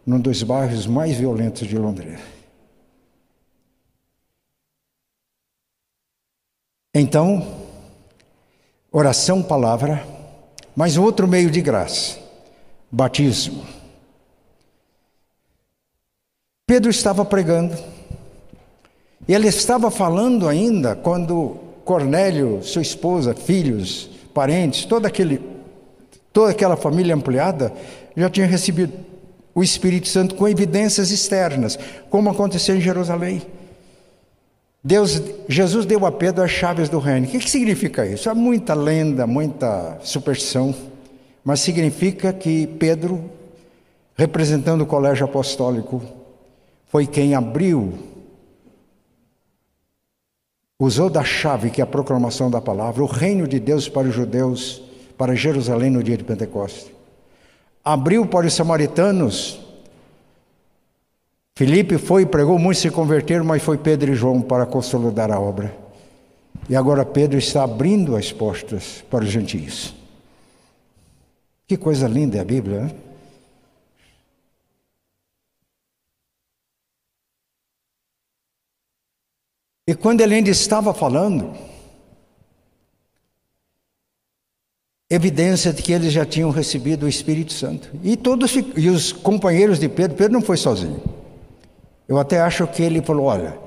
num 0.06 0.20
dos 0.20 0.44
bairros 0.44 0.86
mais 0.86 1.18
violentos 1.18 1.68
de 1.68 1.78
Londrina. 1.78 2.20
Então, 6.94 7.66
oração, 8.92 9.42
palavra, 9.42 10.06
mas 10.76 10.98
outro 10.98 11.28
meio 11.28 11.50
de 11.50 11.62
graça, 11.62 12.20
batismo. 12.92 13.66
Pedro 16.68 16.90
estava 16.90 17.24
pregando, 17.24 17.76
e 19.28 19.34
ele 19.34 19.48
estava 19.48 19.90
falando 19.90 20.48
ainda 20.48 20.96
quando 20.96 21.71
Cornélio, 21.92 22.64
sua 22.64 22.82
esposa, 22.82 23.36
filhos, 23.36 24.10
parentes, 24.34 24.86
toda, 24.86 25.10
aquele, 25.10 25.42
toda 26.32 26.52
aquela 26.52 26.78
família 26.78 27.14
ampliada 27.14 27.74
já 28.16 28.30
tinha 28.30 28.48
recebido 28.48 28.94
o 29.54 29.62
Espírito 29.62 30.08
Santo 30.08 30.36
com 30.36 30.48
evidências 30.48 31.12
externas, 31.12 31.78
como 32.10 32.30
aconteceu 32.30 32.78
em 32.78 32.80
Jerusalém. 32.80 33.42
Deus, 34.82 35.22
Jesus 35.50 35.86
deu 35.86 36.06
a 36.06 36.14
Pedro 36.14 36.46
as 36.46 36.52
chaves 36.52 36.88
do 36.88 36.98
reino. 36.98 37.28
O 37.28 37.30
que, 37.30 37.40
que 37.40 37.50
significa 37.50 38.08
isso? 38.08 38.30
Há 38.30 38.34
muita 38.34 38.74
lenda, 38.74 39.28
muita 39.28 39.98
superstição, 40.02 40.74
mas 41.44 41.60
significa 41.60 42.32
que 42.32 42.68
Pedro, 42.68 43.22
representando 44.16 44.84
o 44.84 44.86
colégio 44.86 45.26
apostólico, 45.26 46.02
foi 46.88 47.06
quem 47.06 47.36
abriu, 47.36 48.11
usou 50.84 51.10
da 51.10 51.24
chave 51.24 51.70
que 51.70 51.82
é 51.82 51.84
a 51.84 51.88
proclamação 51.88 52.50
da 52.50 52.60
palavra, 52.60 53.04
o 53.04 53.08
reino 53.08 53.48
de 53.48 53.60
Deus 53.60 53.88
para 53.88 54.08
os 54.08 54.14
judeus, 54.16 54.82
para 55.18 55.36
Jerusalém 55.36 55.90
no 55.90 56.02
dia 56.02 56.18
de 56.18 56.24
Pentecostes. 56.24 56.92
Abriu 57.84 58.26
para 58.26 58.48
os 58.48 58.54
samaritanos 58.54 59.60
Filipe 61.56 62.00
foi 62.00 62.24
e 62.24 62.26
pregou, 62.26 62.58
muitos 62.58 62.82
se 62.82 62.90
converteram, 62.90 63.46
mas 63.46 63.62
foi 63.62 63.78
Pedro 63.78 64.12
e 64.12 64.16
João 64.16 64.42
para 64.42 64.66
consolidar 64.66 65.32
a 65.32 65.40
obra. 65.40 65.72
E 66.68 66.76
agora 66.76 67.06
Pedro 67.06 67.38
está 67.38 67.64
abrindo 67.64 68.16
as 68.16 68.32
portas 68.32 69.04
para 69.10 69.24
os 69.24 69.30
gentios. 69.30 69.94
Que 71.68 71.78
coisa 71.78 72.08
linda 72.08 72.38
é 72.38 72.42
a 72.42 72.44
Bíblia, 72.44 72.82
né? 72.82 72.92
E 79.88 79.96
quando 79.96 80.22
ele 80.22 80.36
ainda 80.36 80.50
estava 80.50 80.94
falando, 80.94 81.56
evidência 85.10 85.74
de 85.74 85.82
que 85.82 85.92
eles 85.92 86.14
já 86.14 86.26
tinham 86.26 86.52
recebido 86.52 87.06
o 87.06 87.10
Espírito 87.10 87.52
Santo. 87.52 87.90
E 88.04 88.16
todos 88.16 88.56
e 88.76 88.90
os 88.90 89.12
companheiros 89.12 89.80
de 89.80 89.90
Pedro, 89.90 90.16
Pedro 90.16 90.34
não 90.34 90.42
foi 90.42 90.58
sozinho. 90.58 91.02
Eu 92.08 92.18
até 92.18 92.40
acho 92.40 92.68
que 92.68 92.84
ele 92.84 93.02
falou: 93.02 93.26
olha, 93.26 93.58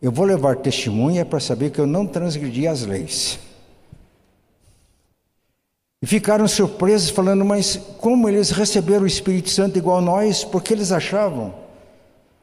eu 0.00 0.12
vou 0.12 0.24
levar 0.24 0.56
testemunha 0.56 1.24
para 1.24 1.40
saber 1.40 1.70
que 1.70 1.80
eu 1.80 1.86
não 1.86 2.06
transgredi 2.06 2.66
as 2.66 2.82
leis. 2.82 3.38
E 6.00 6.06
ficaram 6.06 6.46
surpresos, 6.46 7.10
falando: 7.10 7.44
mas 7.44 7.76
como 7.98 8.28
eles 8.28 8.50
receberam 8.50 9.02
o 9.02 9.06
Espírito 9.06 9.50
Santo 9.50 9.76
igual 9.76 10.00
nós? 10.00 10.44
Porque 10.44 10.72
eles 10.72 10.92
achavam 10.92 11.61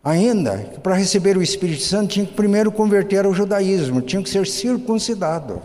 ainda 0.10 0.58
para 0.82 0.96
receber 0.96 1.38
o 1.38 1.42
Espírito 1.42 1.84
Santo 1.84 2.14
tinha 2.14 2.26
que 2.26 2.34
primeiro 2.34 2.72
converter 2.72 3.26
ao 3.26 3.34
judaísmo, 3.34 4.02
tinha 4.02 4.22
que 4.22 4.30
ser 4.30 4.48
circuncidado. 4.48 5.62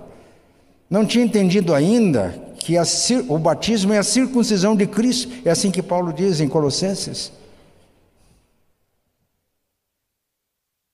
Não 0.88 1.04
tinha 1.04 1.24
entendido 1.24 1.74
ainda 1.74 2.34
que 2.56 2.76
a, 2.76 2.84
o 3.28 3.38
batismo 3.38 3.92
é 3.92 3.98
a 3.98 4.02
circuncisão 4.02 4.76
de 4.76 4.86
Cristo, 4.86 5.32
é 5.44 5.50
assim 5.50 5.70
que 5.70 5.82
Paulo 5.82 6.12
diz 6.12 6.40
em 6.40 6.48
Colossenses. 6.48 7.32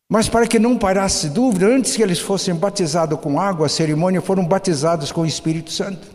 Mas 0.08 0.28
para 0.28 0.46
que 0.46 0.58
não 0.58 0.76
parasse 0.76 1.28
dúvida, 1.28 1.66
antes 1.66 1.94
que 1.94 2.02
eles 2.02 2.18
fossem 2.18 2.54
batizados 2.54 3.20
com 3.20 3.38
água, 3.38 3.66
a 3.66 3.68
cerimônia, 3.68 4.20
foram 4.20 4.44
batizados 4.44 5.12
com 5.12 5.20
o 5.20 5.26
Espírito 5.26 5.70
Santo. 5.70 6.08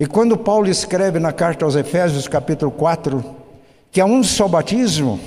E 0.00 0.06
quando 0.06 0.38
Paulo 0.38 0.68
escreve 0.68 1.18
na 1.18 1.32
carta 1.32 1.64
aos 1.64 1.76
Efésios, 1.76 2.26
capítulo 2.26 2.70
4, 2.70 3.37
que 3.90 4.00
há 4.00 4.04
um 4.04 4.22
só 4.22 4.46
batismo, 4.46 5.20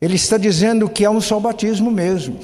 ele 0.00 0.16
está 0.16 0.38
dizendo 0.38 0.88
que 0.88 1.04
há 1.04 1.10
um 1.10 1.20
só 1.20 1.38
batismo 1.40 1.90
mesmo. 1.90 2.38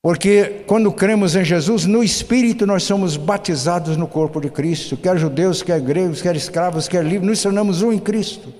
Porque 0.00 0.62
quando 0.66 0.92
cremos 0.92 1.34
em 1.34 1.44
Jesus, 1.44 1.84
no 1.84 2.02
Espírito 2.02 2.66
nós 2.66 2.84
somos 2.84 3.16
batizados 3.16 3.96
no 3.96 4.06
corpo 4.06 4.40
de 4.40 4.48
Cristo, 4.48 4.96
quer 4.96 5.18
judeus, 5.18 5.62
quer 5.62 5.80
gregos, 5.80 6.22
quer 6.22 6.36
escravos, 6.36 6.86
quer 6.86 7.04
livres, 7.04 7.28
nos 7.28 7.42
tornamos 7.42 7.82
um 7.82 7.92
em 7.92 7.98
Cristo. 7.98 8.52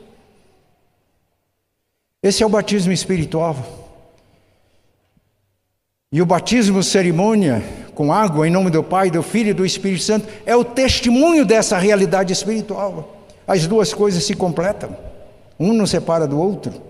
Esse 2.23 2.43
é 2.43 2.47
o 2.47 2.51
batismo 2.51 2.93
espiritual. 2.93 3.57
E 6.11 6.21
o 6.21 6.27
batismo 6.27 6.83
cerimônia 6.83 7.63
com 7.99 8.13
água 8.13 8.47
em 8.47 8.51
nome 8.53 8.71
do 8.71 8.81
Pai, 8.81 9.11
do 9.11 9.25
Filho 9.25 9.51
e 9.51 9.53
do 9.53 9.67
Espírito 9.67 10.05
Santo 10.05 10.29
é 10.47 10.55
o 10.55 10.63
testemunho 10.63 11.45
dessa 11.45 11.77
realidade 11.77 12.33
espiritual. 12.33 13.27
As 13.45 13.67
duas 13.67 13.93
coisas 13.93 14.23
se 14.23 14.37
completam. 14.37 14.97
Um 15.59 15.73
não 15.73 15.85
separa 15.85 16.25
do 16.25 16.41
outro. 16.41 16.81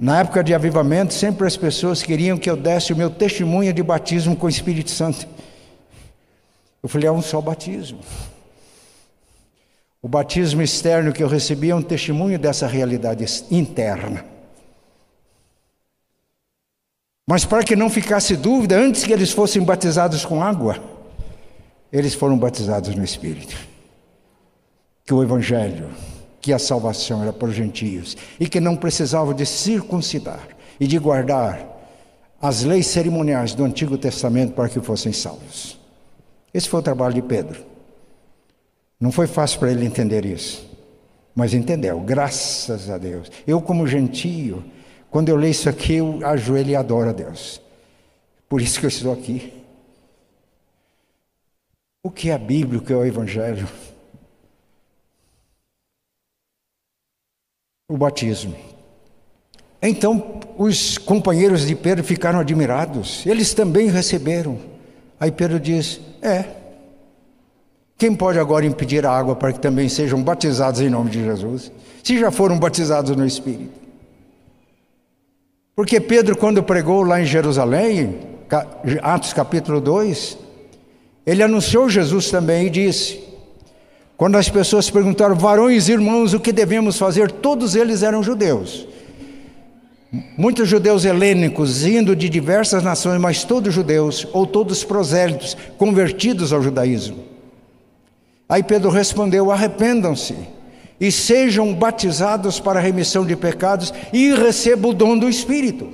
Na 0.00 0.20
época 0.20 0.42
de 0.42 0.54
avivamento, 0.54 1.12
sempre 1.12 1.46
as 1.46 1.58
pessoas 1.58 2.02
queriam 2.02 2.38
que 2.38 2.48
eu 2.48 2.56
desse 2.56 2.94
o 2.94 2.96
meu 2.96 3.10
testemunho 3.10 3.74
de 3.74 3.82
batismo 3.82 4.34
com 4.34 4.46
o 4.46 4.48
Espírito 4.48 4.90
Santo. 4.90 5.28
Eu 6.82 6.88
falei, 6.88 7.06
é 7.06 7.12
um 7.12 7.20
só 7.20 7.38
batismo. 7.38 8.00
O 10.00 10.08
batismo 10.08 10.62
externo 10.62 11.12
que 11.12 11.22
eu 11.22 11.28
recebi 11.28 11.68
é 11.68 11.74
um 11.74 11.82
testemunho 11.82 12.38
dessa 12.38 12.66
realidade 12.66 13.26
interna. 13.50 14.32
Mas 17.26 17.44
para 17.44 17.64
que 17.64 17.74
não 17.74 17.88
ficasse 17.88 18.36
dúvida, 18.36 18.76
antes 18.76 19.04
que 19.04 19.12
eles 19.12 19.32
fossem 19.32 19.62
batizados 19.62 20.24
com 20.24 20.42
água, 20.42 20.76
eles 21.90 22.14
foram 22.14 22.36
batizados 22.36 22.94
no 22.94 23.02
Espírito. 23.02 23.56
Que 25.04 25.14
o 25.14 25.22
Evangelho, 25.22 25.90
que 26.40 26.52
a 26.52 26.58
salvação 26.58 27.22
era 27.22 27.32
para 27.32 27.48
os 27.48 27.54
gentios 27.54 28.16
e 28.38 28.46
que 28.46 28.60
não 28.60 28.76
precisavam 28.76 29.32
de 29.32 29.46
circuncidar 29.46 30.48
e 30.78 30.86
de 30.86 30.98
guardar 30.98 31.74
as 32.40 32.62
leis 32.62 32.86
cerimoniais 32.88 33.54
do 33.54 33.64
Antigo 33.64 33.96
Testamento 33.96 34.52
para 34.52 34.68
que 34.68 34.80
fossem 34.80 35.12
salvos. 35.12 35.78
Esse 36.52 36.68
foi 36.68 36.80
o 36.80 36.82
trabalho 36.82 37.14
de 37.14 37.22
Pedro. 37.22 37.64
Não 39.00 39.10
foi 39.10 39.26
fácil 39.26 39.58
para 39.58 39.70
ele 39.70 39.86
entender 39.86 40.26
isso, 40.26 40.70
mas 41.34 41.54
entendeu, 41.54 42.00
graças 42.00 42.90
a 42.90 42.98
Deus. 42.98 43.30
Eu, 43.46 43.62
como 43.62 43.86
gentio, 43.86 44.62
quando 45.14 45.28
eu 45.28 45.36
leio 45.36 45.52
isso 45.52 45.68
aqui, 45.68 45.94
eu 45.94 46.26
ajoelho 46.26 46.70
e 46.70 46.74
adoro 46.74 47.10
a 47.10 47.12
Deus. 47.12 47.62
Por 48.48 48.60
isso 48.60 48.80
que 48.80 48.86
eu 48.86 48.88
estou 48.88 49.12
aqui. 49.12 49.62
O 52.02 52.10
que 52.10 52.30
é 52.30 52.34
a 52.34 52.38
Bíblia, 52.38 52.80
o 52.80 52.82
que 52.82 52.92
é 52.92 52.96
o 52.96 53.04
Evangelho? 53.04 53.68
O 57.88 57.96
batismo. 57.96 58.56
Então, 59.80 60.40
os 60.58 60.98
companheiros 60.98 61.64
de 61.64 61.76
Pedro 61.76 62.02
ficaram 62.02 62.40
admirados, 62.40 63.24
eles 63.24 63.54
também 63.54 63.86
receberam. 63.86 64.58
Aí 65.20 65.30
Pedro 65.30 65.60
diz: 65.60 66.00
É, 66.20 66.44
quem 67.96 68.16
pode 68.16 68.40
agora 68.40 68.66
impedir 68.66 69.06
a 69.06 69.16
água 69.16 69.36
para 69.36 69.52
que 69.52 69.60
também 69.60 69.88
sejam 69.88 70.20
batizados 70.20 70.80
em 70.80 70.90
nome 70.90 71.10
de 71.10 71.22
Jesus? 71.22 71.70
Se 72.02 72.18
já 72.18 72.32
foram 72.32 72.58
batizados 72.58 73.16
no 73.16 73.24
Espírito. 73.24 73.83
Porque 75.74 76.00
Pedro, 76.00 76.36
quando 76.36 76.62
pregou 76.62 77.02
lá 77.02 77.20
em 77.20 77.24
Jerusalém, 77.24 78.20
Atos 79.02 79.32
capítulo 79.32 79.80
2, 79.80 80.38
ele 81.26 81.42
anunciou 81.42 81.88
Jesus 81.88 82.30
também 82.30 82.66
e 82.66 82.70
disse: 82.70 83.24
quando 84.16 84.36
as 84.36 84.48
pessoas 84.48 84.88
perguntaram, 84.88 85.34
varões 85.34 85.88
e 85.88 85.92
irmãos, 85.92 86.34
o 86.34 86.40
que 86.40 86.52
devemos 86.52 86.96
fazer? 86.96 87.30
Todos 87.30 87.74
eles 87.74 88.02
eram 88.02 88.22
judeus. 88.22 88.86
Muitos 90.38 90.68
judeus 90.68 91.04
helênicos, 91.04 91.84
indo 91.84 92.14
de 92.14 92.28
diversas 92.28 92.84
nações, 92.84 93.20
mas 93.20 93.42
todos 93.42 93.74
judeus, 93.74 94.24
ou 94.32 94.46
todos 94.46 94.84
prosélitos, 94.84 95.56
convertidos 95.76 96.52
ao 96.52 96.62
judaísmo. 96.62 97.24
Aí 98.48 98.62
Pedro 98.62 98.90
respondeu: 98.90 99.50
arrependam-se 99.50 100.36
e 101.00 101.10
sejam 101.10 101.74
batizados 101.74 102.60
para 102.60 102.78
a 102.78 102.82
remissão 102.82 103.26
de 103.26 103.36
pecados 103.36 103.92
e 104.12 104.32
recebam 104.34 104.90
o 104.90 104.94
dom 104.94 105.18
do 105.18 105.28
Espírito. 105.28 105.90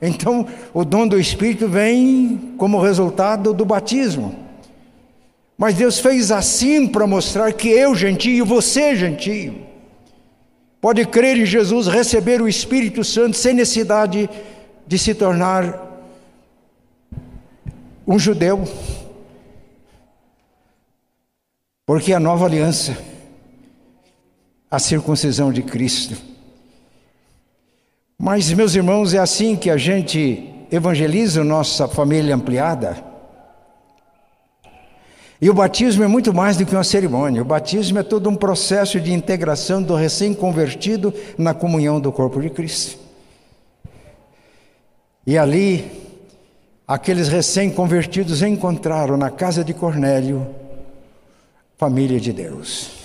Então, 0.00 0.46
o 0.74 0.84
dom 0.84 1.06
do 1.06 1.18
Espírito 1.18 1.68
vem 1.68 2.54
como 2.58 2.80
resultado 2.80 3.54
do 3.54 3.64
batismo. 3.64 4.34
Mas 5.56 5.76
Deus 5.76 6.00
fez 6.00 6.32
assim 6.32 6.88
para 6.88 7.06
mostrar 7.06 7.52
que 7.52 7.68
eu, 7.68 7.94
gentio, 7.94 8.44
você, 8.44 8.96
gentio, 8.96 9.54
pode 10.80 11.06
crer 11.06 11.38
em 11.38 11.46
Jesus, 11.46 11.86
receber 11.86 12.42
o 12.42 12.48
Espírito 12.48 13.04
Santo 13.04 13.36
sem 13.36 13.54
necessidade 13.54 14.28
de 14.86 14.98
se 14.98 15.14
tornar 15.14 15.88
um 18.04 18.18
judeu. 18.18 18.64
Porque 21.86 22.12
a 22.12 22.18
nova 22.18 22.46
aliança, 22.46 22.96
a 24.72 24.78
circuncisão 24.78 25.52
de 25.52 25.62
Cristo. 25.62 26.16
Mas, 28.18 28.50
meus 28.54 28.74
irmãos, 28.74 29.12
é 29.12 29.18
assim 29.18 29.54
que 29.54 29.68
a 29.68 29.76
gente 29.76 30.50
evangeliza 30.70 31.44
nossa 31.44 31.86
família 31.86 32.34
ampliada. 32.34 32.96
E 35.38 35.50
o 35.50 35.52
batismo 35.52 36.04
é 36.04 36.06
muito 36.06 36.32
mais 36.32 36.56
do 36.56 36.64
que 36.64 36.74
uma 36.74 36.84
cerimônia. 36.84 37.42
O 37.42 37.44
batismo 37.44 37.98
é 37.98 38.02
todo 38.02 38.30
um 38.30 38.34
processo 38.34 38.98
de 38.98 39.12
integração 39.12 39.82
do 39.82 39.94
recém-convertido 39.94 41.12
na 41.36 41.52
comunhão 41.52 42.00
do 42.00 42.10
corpo 42.10 42.40
de 42.40 42.48
Cristo. 42.48 42.98
E 45.26 45.36
ali, 45.36 45.84
aqueles 46.88 47.28
recém-convertidos 47.28 48.40
encontraram 48.42 49.18
na 49.18 49.28
casa 49.28 49.62
de 49.62 49.74
Cornélio 49.74 50.46
família 51.76 52.18
de 52.18 52.32
Deus. 52.32 53.01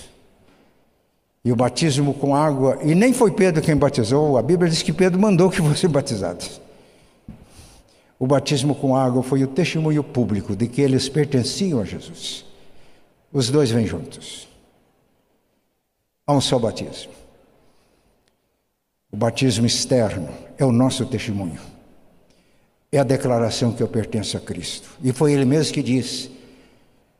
E 1.48 1.52
o 1.52 1.56
batismo 1.56 2.12
com 2.12 2.36
água, 2.36 2.78
e 2.82 2.94
nem 2.94 3.10
foi 3.10 3.30
Pedro 3.30 3.62
quem 3.62 3.74
batizou, 3.74 4.36
a 4.36 4.42
Bíblia 4.42 4.70
diz 4.70 4.82
que 4.82 4.92
Pedro 4.92 5.18
mandou 5.18 5.48
que 5.48 5.56
fossem 5.56 5.88
batizados. 5.88 6.60
O 8.18 8.26
batismo 8.26 8.74
com 8.74 8.94
água 8.94 9.22
foi 9.22 9.42
o 9.42 9.48
testemunho 9.48 10.04
público 10.04 10.54
de 10.54 10.68
que 10.68 10.82
eles 10.82 11.08
pertenciam 11.08 11.80
a 11.80 11.86
Jesus. 11.86 12.44
Os 13.32 13.48
dois 13.48 13.70
vêm 13.70 13.86
juntos. 13.86 14.46
Há 16.26 16.34
um 16.34 16.40
só 16.42 16.58
batismo. 16.58 17.12
O 19.10 19.16
batismo 19.16 19.64
externo 19.64 20.28
é 20.58 20.66
o 20.66 20.70
nosso 20.70 21.06
testemunho. 21.06 21.60
É 22.92 22.98
a 22.98 23.04
declaração 23.04 23.72
que 23.72 23.82
eu 23.82 23.88
pertenço 23.88 24.36
a 24.36 24.40
Cristo. 24.40 24.86
E 25.02 25.14
foi 25.14 25.32
ele 25.32 25.46
mesmo 25.46 25.72
que 25.72 25.82
disse: 25.82 26.30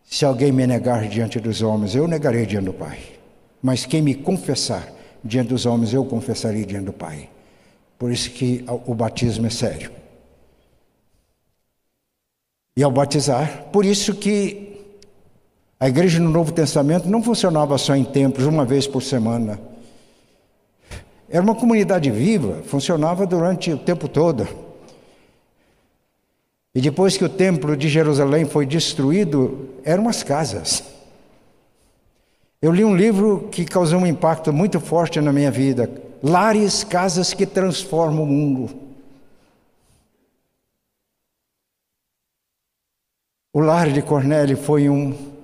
Se 0.04 0.26
alguém 0.26 0.52
me 0.52 0.66
negar 0.66 1.08
diante 1.08 1.40
dos 1.40 1.62
homens, 1.62 1.94
eu 1.94 2.06
negarei 2.06 2.44
diante 2.44 2.66
do 2.66 2.74
Pai. 2.74 3.17
Mas 3.62 3.84
quem 3.84 4.02
me 4.02 4.14
confessar 4.14 4.92
diante 5.24 5.48
dos 5.48 5.66
homens, 5.66 5.92
eu 5.92 6.04
confessarei 6.04 6.64
diante 6.64 6.86
do 6.86 6.92
Pai. 6.92 7.28
Por 7.98 8.12
isso 8.12 8.30
que 8.30 8.64
o 8.86 8.94
batismo 8.94 9.46
é 9.46 9.50
sério 9.50 9.98
e 12.78 12.82
ao 12.84 12.92
batizar. 12.92 13.64
Por 13.72 13.84
isso 13.84 14.14
que 14.14 14.86
a 15.80 15.88
igreja 15.88 16.20
no 16.20 16.30
Novo 16.30 16.52
Testamento 16.52 17.08
não 17.08 17.20
funcionava 17.20 17.76
só 17.76 17.96
em 17.96 18.04
templos, 18.04 18.46
uma 18.46 18.64
vez 18.64 18.86
por 18.86 19.02
semana. 19.02 19.58
Era 21.28 21.42
uma 21.42 21.56
comunidade 21.56 22.08
viva, 22.08 22.62
funcionava 22.62 23.26
durante 23.26 23.72
o 23.72 23.78
tempo 23.78 24.06
todo. 24.06 24.46
E 26.72 26.80
depois 26.80 27.16
que 27.16 27.24
o 27.24 27.28
templo 27.28 27.76
de 27.76 27.88
Jerusalém 27.88 28.44
foi 28.44 28.64
destruído, 28.64 29.70
eram 29.82 30.08
as 30.08 30.22
casas. 30.22 30.84
Eu 32.60 32.72
li 32.72 32.84
um 32.84 32.96
livro 32.96 33.48
que 33.50 33.64
causou 33.64 34.00
um 34.00 34.06
impacto 34.06 34.52
muito 34.52 34.80
forte 34.80 35.20
na 35.20 35.32
minha 35.32 35.50
vida: 35.50 35.90
Lares, 36.22 36.82
casas 36.82 37.32
que 37.32 37.46
transformam 37.46 38.24
o 38.24 38.26
mundo. 38.26 38.88
O 43.52 43.60
lar 43.60 43.90
de 43.90 44.02
Cornélio 44.02 44.56
foi 44.56 44.88
um 44.88 45.36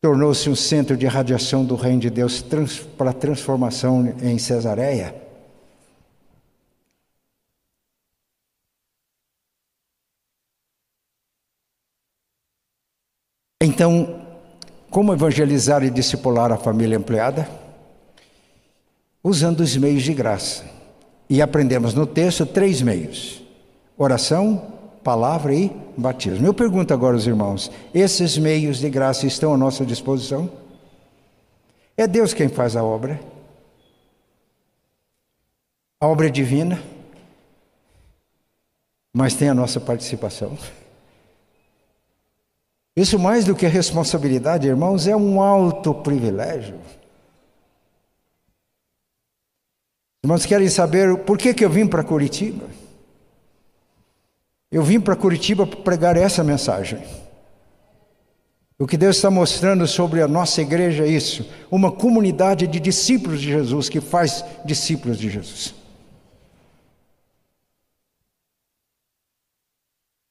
tornou-se 0.00 0.50
um 0.50 0.56
centro 0.56 0.96
de 0.96 1.06
radiação 1.06 1.64
do 1.64 1.76
reino 1.76 2.00
de 2.00 2.10
Deus 2.10 2.42
trans, 2.42 2.80
para 2.80 3.10
a 3.10 3.12
transformação 3.12 4.04
em 4.20 4.36
Cesareia. 4.36 5.14
Então, 13.60 14.21
como 14.92 15.14
evangelizar 15.14 15.82
e 15.82 15.90
discipular 15.90 16.52
a 16.52 16.58
família 16.58 16.98
ampliada? 16.98 17.48
Usando 19.24 19.60
os 19.60 19.74
meios 19.74 20.02
de 20.02 20.12
graça. 20.12 20.64
E 21.30 21.40
aprendemos 21.40 21.94
no 21.94 22.06
texto 22.06 22.44
três 22.44 22.82
meios: 22.82 23.42
oração, 23.96 24.70
palavra 25.02 25.54
e 25.54 25.74
batismo. 25.96 26.46
Eu 26.46 26.52
pergunto 26.52 26.92
agora 26.92 27.16
aos 27.16 27.26
irmãos: 27.26 27.70
esses 27.94 28.36
meios 28.36 28.78
de 28.78 28.90
graça 28.90 29.26
estão 29.26 29.54
à 29.54 29.56
nossa 29.56 29.84
disposição? 29.86 30.50
É 31.96 32.06
Deus 32.06 32.34
quem 32.34 32.48
faz 32.48 32.76
a 32.76 32.84
obra. 32.84 33.18
A 35.98 36.06
obra 36.06 36.26
é 36.26 36.30
divina, 36.30 36.82
mas 39.14 39.34
tem 39.34 39.48
a 39.48 39.54
nossa 39.54 39.80
participação. 39.80 40.58
Isso 42.94 43.18
mais 43.18 43.44
do 43.44 43.54
que 43.54 43.66
responsabilidade, 43.66 44.68
irmãos, 44.68 45.06
é 45.06 45.16
um 45.16 45.40
alto 45.40 45.94
privilégio. 45.94 46.78
Irmãos, 50.22 50.44
querem 50.44 50.68
saber 50.68 51.16
por 51.24 51.38
que, 51.38 51.54
que 51.54 51.64
eu 51.64 51.70
vim 51.70 51.86
para 51.86 52.04
Curitiba? 52.04 52.68
Eu 54.70 54.82
vim 54.82 55.00
para 55.00 55.16
Curitiba 55.16 55.66
pregar 55.66 56.16
essa 56.16 56.44
mensagem. 56.44 57.02
O 58.78 58.86
que 58.86 58.96
Deus 58.96 59.16
está 59.16 59.30
mostrando 59.30 59.86
sobre 59.86 60.20
a 60.20 60.28
nossa 60.28 60.60
igreja 60.60 61.04
é 61.04 61.08
isso: 61.08 61.48
uma 61.70 61.90
comunidade 61.90 62.66
de 62.66 62.78
discípulos 62.78 63.40
de 63.40 63.48
Jesus 63.48 63.88
que 63.88 64.00
faz 64.00 64.44
discípulos 64.64 65.18
de 65.18 65.30
Jesus. 65.30 65.74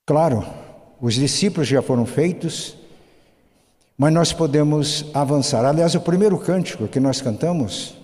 Claro, 0.05 0.45
os 1.02 1.16
discípulos 1.16 1.68
já 1.68 1.82
foram 1.82 2.06
feitos, 2.06 2.78
mas 3.97 4.14
nós 4.14 4.32
podemos 4.32 5.06
avançar. 5.16 5.66
Aliás, 5.66 5.95
o 5.95 6.02
primeiro 6.02 6.38
cântico 6.38 6.88
que 6.88 6.99
nós 6.99 7.20
cantamos 7.20 7.95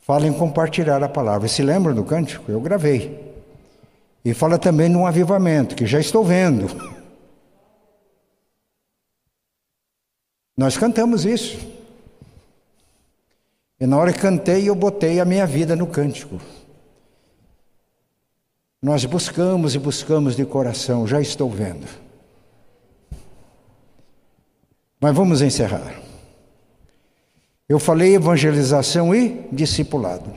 fala 0.00 0.26
em 0.26 0.32
compartilhar 0.32 1.00
a 1.02 1.08
palavra. 1.08 1.46
Se 1.46 1.62
lembram 1.62 1.94
do 1.94 2.02
cântico? 2.02 2.50
Eu 2.50 2.60
gravei. 2.60 3.32
E 4.24 4.34
fala 4.34 4.58
também 4.58 4.88
num 4.88 5.06
avivamento, 5.06 5.76
que 5.76 5.86
já 5.86 6.00
estou 6.00 6.24
vendo. 6.24 6.66
Nós 10.56 10.76
cantamos 10.76 11.24
isso. 11.24 11.58
E 13.80 13.86
na 13.86 13.96
hora 13.96 14.12
que 14.12 14.20
cantei, 14.20 14.68
eu 14.68 14.74
botei 14.74 15.18
a 15.18 15.24
minha 15.24 15.46
vida 15.46 15.74
no 15.74 15.86
cântico. 15.86 16.40
Nós 18.82 19.04
buscamos 19.04 19.76
e 19.76 19.78
buscamos 19.78 20.34
de 20.34 20.44
coração, 20.44 21.06
já 21.06 21.20
estou 21.20 21.48
vendo. 21.48 21.86
Mas 25.00 25.14
vamos 25.14 25.40
encerrar. 25.40 26.00
Eu 27.68 27.78
falei 27.78 28.16
evangelização 28.16 29.14
e 29.14 29.46
discipulado. 29.52 30.32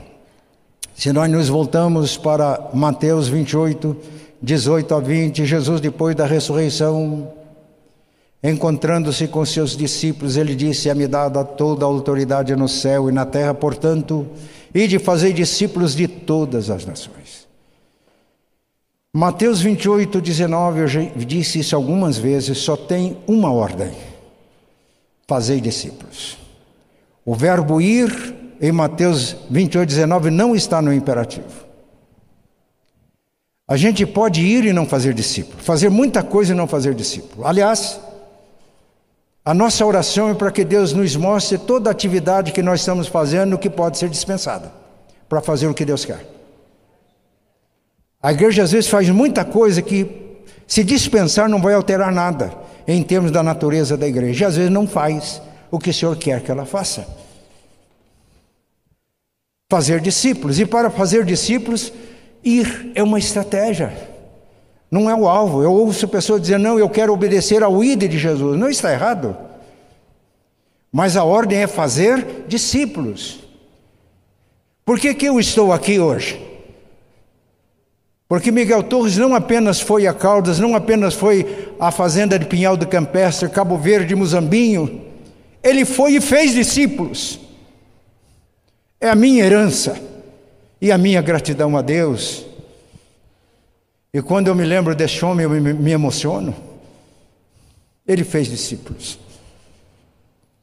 Se 0.94 1.12
nós 1.12 1.28
nos 1.28 1.48
voltamos 1.48 2.16
para 2.16 2.70
Mateus 2.72 3.26
28, 3.26 3.96
18 4.40 4.94
a 4.94 5.00
20, 5.00 5.44
Jesus, 5.44 5.80
depois 5.80 6.14
da 6.14 6.24
ressurreição, 6.24 7.32
encontrando-se 8.42 9.26
com 9.26 9.44
seus 9.44 9.76
discípulos, 9.76 10.36
ele 10.36 10.54
disse: 10.54 10.88
É-me 10.88 11.08
dada 11.08 11.44
toda 11.44 11.84
a 11.84 11.88
autoridade 11.88 12.54
no 12.54 12.68
céu 12.68 13.08
e 13.10 13.12
na 13.12 13.26
terra, 13.26 13.52
portanto, 13.52 14.24
e 14.72 14.86
de 14.86 15.00
fazer 15.00 15.32
discípulos 15.32 15.96
de 15.96 16.06
todas 16.06 16.70
as 16.70 16.86
nações. 16.86 17.45
Mateus 19.16 19.62
28, 19.62 20.20
19, 20.20 20.80
eu 20.80 20.86
já 20.86 21.00
disse 21.16 21.60
isso 21.60 21.74
algumas 21.74 22.18
vezes, 22.18 22.58
só 22.58 22.76
tem 22.76 23.16
uma 23.26 23.50
ordem: 23.50 23.90
fazer 25.26 25.58
discípulos. 25.58 26.36
O 27.24 27.34
verbo 27.34 27.80
ir 27.80 28.34
em 28.60 28.70
Mateus 28.70 29.34
28, 29.48 29.88
19 29.88 30.30
não 30.30 30.54
está 30.54 30.82
no 30.82 30.92
imperativo. 30.92 31.64
A 33.66 33.74
gente 33.74 34.04
pode 34.04 34.42
ir 34.42 34.66
e 34.66 34.72
não 34.74 34.84
fazer 34.84 35.14
discípulo, 35.14 35.62
fazer 35.62 35.88
muita 35.88 36.22
coisa 36.22 36.52
e 36.52 36.54
não 36.54 36.66
fazer 36.66 36.94
discípulo. 36.94 37.46
Aliás, 37.46 37.98
a 39.42 39.54
nossa 39.54 39.86
oração 39.86 40.28
é 40.28 40.34
para 40.34 40.52
que 40.52 40.62
Deus 40.62 40.92
nos 40.92 41.16
mostre 41.16 41.56
toda 41.56 41.88
a 41.88 41.92
atividade 41.92 42.52
que 42.52 42.62
nós 42.62 42.80
estamos 42.80 43.08
fazendo 43.08 43.56
que 43.56 43.70
pode 43.70 43.96
ser 43.96 44.10
dispensada 44.10 44.70
para 45.26 45.40
fazer 45.40 45.68
o 45.68 45.72
que 45.72 45.86
Deus 45.86 46.04
quer. 46.04 46.35
A 48.26 48.32
igreja 48.32 48.64
às 48.64 48.72
vezes 48.72 48.90
faz 48.90 49.08
muita 49.08 49.44
coisa 49.44 49.80
que, 49.80 50.04
se 50.66 50.82
dispensar, 50.82 51.48
não 51.48 51.62
vai 51.62 51.74
alterar 51.74 52.10
nada 52.10 52.52
em 52.84 53.00
termos 53.00 53.30
da 53.30 53.40
natureza 53.40 53.96
da 53.96 54.04
igreja. 54.04 54.42
E 54.42 54.46
às 54.48 54.56
vezes 54.56 54.68
não 54.68 54.84
faz 54.84 55.40
o 55.70 55.78
que 55.78 55.90
o 55.90 55.94
Senhor 55.94 56.16
quer 56.16 56.42
que 56.42 56.50
ela 56.50 56.66
faça 56.66 57.06
fazer 59.70 60.00
discípulos. 60.00 60.58
E 60.58 60.66
para 60.66 60.90
fazer 60.90 61.24
discípulos, 61.24 61.92
ir 62.42 62.90
é 62.96 63.02
uma 63.04 63.20
estratégia. 63.20 63.96
Não 64.90 65.08
é 65.08 65.14
o 65.14 65.28
alvo. 65.28 65.62
Eu 65.62 65.72
ouço 65.72 66.08
pessoas 66.08 66.40
dizer, 66.40 66.58
não, 66.58 66.80
eu 66.80 66.90
quero 66.90 67.12
obedecer 67.12 67.62
ao 67.62 67.84
ídolo 67.84 68.10
de 68.10 68.18
Jesus. 68.18 68.58
Não 68.58 68.68
está 68.68 68.92
errado. 68.92 69.36
Mas 70.90 71.16
a 71.16 71.22
ordem 71.22 71.62
é 71.62 71.68
fazer 71.68 72.44
discípulos. 72.48 73.38
Por 74.84 74.98
que, 74.98 75.14
que 75.14 75.26
eu 75.26 75.38
estou 75.38 75.72
aqui 75.72 76.00
hoje? 76.00 76.45
Porque 78.28 78.50
Miguel 78.50 78.82
Torres 78.82 79.16
não 79.16 79.34
apenas 79.34 79.80
foi 79.80 80.06
a 80.06 80.12
Caldas, 80.12 80.58
não 80.58 80.74
apenas 80.74 81.14
foi 81.14 81.72
à 81.78 81.92
fazenda 81.92 82.38
de 82.38 82.46
Pinhal 82.46 82.76
do 82.76 82.86
Campestre, 82.86 83.48
Cabo 83.48 83.78
Verde, 83.78 84.14
Muzambinho, 84.14 85.06
ele 85.62 85.84
foi 85.84 86.14
e 86.14 86.20
fez 86.20 86.52
discípulos. 86.52 87.40
É 89.00 89.08
a 89.08 89.14
minha 89.14 89.44
herança 89.44 90.00
e 90.80 90.92
a 90.92 90.98
minha 90.98 91.20
gratidão 91.20 91.76
a 91.76 91.82
Deus. 91.82 92.46
E 94.14 94.22
quando 94.22 94.46
eu 94.46 94.54
me 94.54 94.64
lembro 94.64 94.94
desse 94.94 95.24
homem, 95.24 95.44
eu 95.44 95.50
me 95.50 95.90
emociono. 95.90 96.54
Ele 98.06 98.22
fez 98.22 98.48
discípulos. 98.48 99.18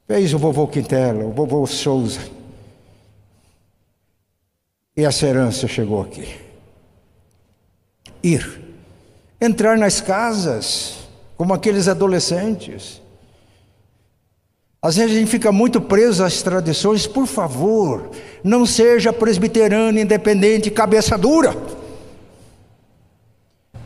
Fez 0.08 0.34
o 0.34 0.40
vovô 0.40 0.68
Quintela, 0.68 1.26
o 1.26 1.32
vovô 1.32 1.68
Souza. 1.68 2.22
E 4.96 5.04
essa 5.04 5.28
herança 5.28 5.68
chegou 5.68 6.02
aqui. 6.02 6.53
Ir. 8.24 8.62
Entrar 9.42 9.78
nas 9.78 10.00
casas, 10.00 10.96
como 11.36 11.54
aqueles 11.54 11.88
adolescentes. 11.88 13.02
Às 14.82 14.98
vezes 14.98 15.16
a 15.16 15.20
gente 15.20 15.30
fica 15.30 15.52
muito 15.52 15.80
preso 15.80 16.24
às 16.24 16.42
tradições. 16.42 17.08
Por 17.08 17.28
favor, 17.28 18.12
não 18.44 18.66
seja 18.66 19.14
presbiterano, 19.14 20.00
independente, 20.00 20.70
cabeça 20.70 21.18
dura. 21.18 21.56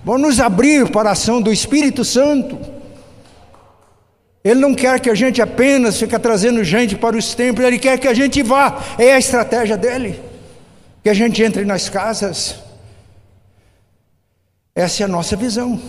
Vamos 0.03 0.21
nos 0.21 0.39
abrir 0.39 0.89
para 0.89 1.09
a 1.09 1.11
ação 1.11 1.41
do 1.41 1.51
Espírito 1.51 2.05
Santo. 2.05 2.57
Ele 4.43 4.59
não 4.59 4.73
quer 4.73 4.99
que 4.99 5.09
a 5.09 5.13
gente 5.13 5.41
apenas 5.41 5.99
fique 5.99 6.17
trazendo 6.17 6.63
gente 6.63 6.95
para 6.95 7.17
os 7.17 7.35
templos, 7.35 7.67
ele 7.67 7.77
quer 7.77 7.99
que 7.99 8.07
a 8.07 8.13
gente 8.13 8.41
vá. 8.41 8.81
É 8.97 9.13
a 9.13 9.19
estratégia 9.19 9.75
dele. 9.75 10.19
Que 11.03 11.09
a 11.09 11.13
gente 11.13 11.43
entre 11.43 11.65
nas 11.65 11.89
casas. 11.89 12.66
Essa 14.78 15.01
é 15.01 15.05
a 15.05 15.07
nossa 15.07 15.36
visão. 15.36 15.82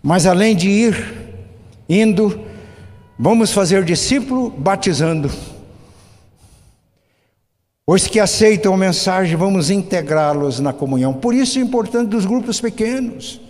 Mas 0.00 0.24
além 0.24 0.54
de 0.54 0.68
ir, 0.68 0.94
indo, 1.88 2.46
vamos 3.18 3.50
fazer 3.50 3.84
discípulo 3.84 4.50
batizando. 4.50 5.28
Os 7.84 8.06
que 8.06 8.20
aceitam 8.20 8.72
a 8.72 8.76
mensagem, 8.76 9.34
vamos 9.34 9.68
integrá-los 9.68 10.60
na 10.60 10.72
comunhão. 10.72 11.12
Por 11.12 11.34
isso 11.34 11.58
é 11.58 11.62
importante 11.62 12.08
dos 12.08 12.24
grupos 12.24 12.60
pequenos. 12.60 13.40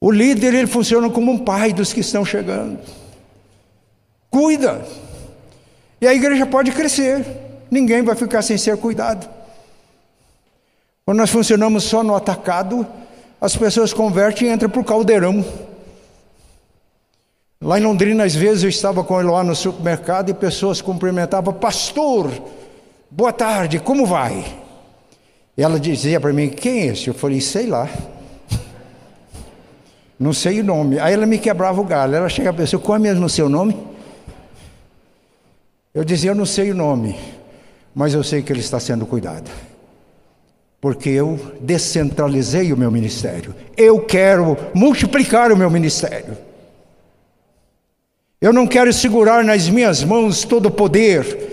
O 0.00 0.12
líder 0.12 0.54
ele 0.54 0.68
funciona 0.68 1.10
como 1.10 1.32
um 1.32 1.38
pai 1.38 1.72
dos 1.72 1.92
que 1.92 1.98
estão 1.98 2.24
chegando. 2.24 2.78
Cuida. 4.30 5.09
E 6.00 6.06
a 6.06 6.14
igreja 6.14 6.46
pode 6.46 6.72
crescer. 6.72 7.24
Ninguém 7.70 8.02
vai 8.02 8.16
ficar 8.16 8.42
sem 8.42 8.56
ser 8.56 8.76
cuidado. 8.76 9.28
Quando 11.04 11.18
nós 11.18 11.30
funcionamos 11.30 11.84
só 11.84 12.02
no 12.02 12.14
atacado, 12.14 12.86
as 13.40 13.56
pessoas 13.56 13.92
convertem 13.92 14.48
e 14.48 14.52
entram 14.52 14.70
para 14.70 14.80
o 14.80 14.84
caldeirão. 14.84 15.44
Lá 17.62 17.78
em 17.78 17.82
Londrina, 17.82 18.24
às 18.24 18.34
vezes, 18.34 18.62
eu 18.62 18.70
estava 18.70 19.04
com 19.04 19.20
ele 19.20 19.28
lá 19.28 19.44
no 19.44 19.54
supermercado 19.54 20.30
e 20.30 20.34
pessoas 20.34 20.80
cumprimentavam, 20.80 21.52
pastor, 21.52 22.30
boa 23.10 23.32
tarde, 23.32 23.78
como 23.78 24.06
vai? 24.06 24.56
E 25.58 25.62
ela 25.62 25.78
dizia 25.78 26.18
para 26.18 26.32
mim, 26.32 26.48
quem 26.48 26.80
é 26.80 26.86
esse? 26.86 27.08
Eu 27.08 27.14
falei, 27.14 27.40
sei 27.40 27.66
lá. 27.66 27.86
Não 30.18 30.32
sei 30.32 30.60
o 30.60 30.64
nome. 30.64 30.98
Aí 30.98 31.12
ela 31.12 31.26
me 31.26 31.38
quebrava 31.38 31.78
o 31.80 31.84
galho. 31.84 32.14
Ela 32.14 32.30
chega 32.30 32.48
a 32.48 32.54
pessoa, 32.54 32.80
qual 32.80 32.96
é 32.96 32.98
mesmo 32.98 33.26
o 33.26 33.28
seu 33.28 33.48
nome? 33.48 33.89
Eu 35.94 36.04
dizia, 36.04 36.30
eu 36.30 36.34
não 36.34 36.46
sei 36.46 36.70
o 36.70 36.74
nome, 36.74 37.18
mas 37.94 38.14
eu 38.14 38.22
sei 38.22 38.42
que 38.42 38.52
ele 38.52 38.60
está 38.60 38.78
sendo 38.78 39.06
cuidado. 39.06 39.50
Porque 40.80 41.10
eu 41.10 41.38
descentralizei 41.60 42.72
o 42.72 42.76
meu 42.76 42.90
ministério. 42.90 43.54
Eu 43.76 44.00
quero 44.00 44.56
multiplicar 44.72 45.52
o 45.52 45.56
meu 45.56 45.70
ministério. 45.70 46.36
Eu 48.40 48.52
não 48.52 48.66
quero 48.66 48.92
segurar 48.92 49.44
nas 49.44 49.68
minhas 49.68 50.02
mãos 50.02 50.44
todo 50.44 50.66
o 50.66 50.70
poder 50.70 51.50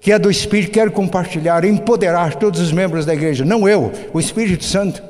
que 0.00 0.12
é 0.12 0.18
do 0.18 0.30
Espírito, 0.30 0.72
quero 0.72 0.90
compartilhar, 0.90 1.64
empoderar 1.64 2.36
todos 2.36 2.58
os 2.58 2.72
membros 2.72 3.04
da 3.04 3.12
igreja, 3.12 3.44
não 3.44 3.68
eu, 3.68 3.92
o 4.14 4.18
Espírito 4.18 4.64
Santo. 4.64 5.02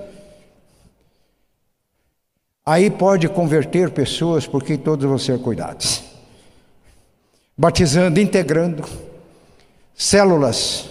Aí 2.66 2.90
pode 2.90 3.28
converter 3.28 3.90
pessoas 3.90 4.46
porque 4.46 4.76
todos 4.76 5.06
vão 5.06 5.18
ser 5.18 5.38
cuidados. 5.38 6.09
Batizando, 7.60 8.18
integrando 8.18 8.88
células 9.94 10.88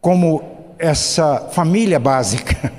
como 0.00 0.74
essa 0.80 1.48
família 1.52 2.00
básica. 2.00 2.72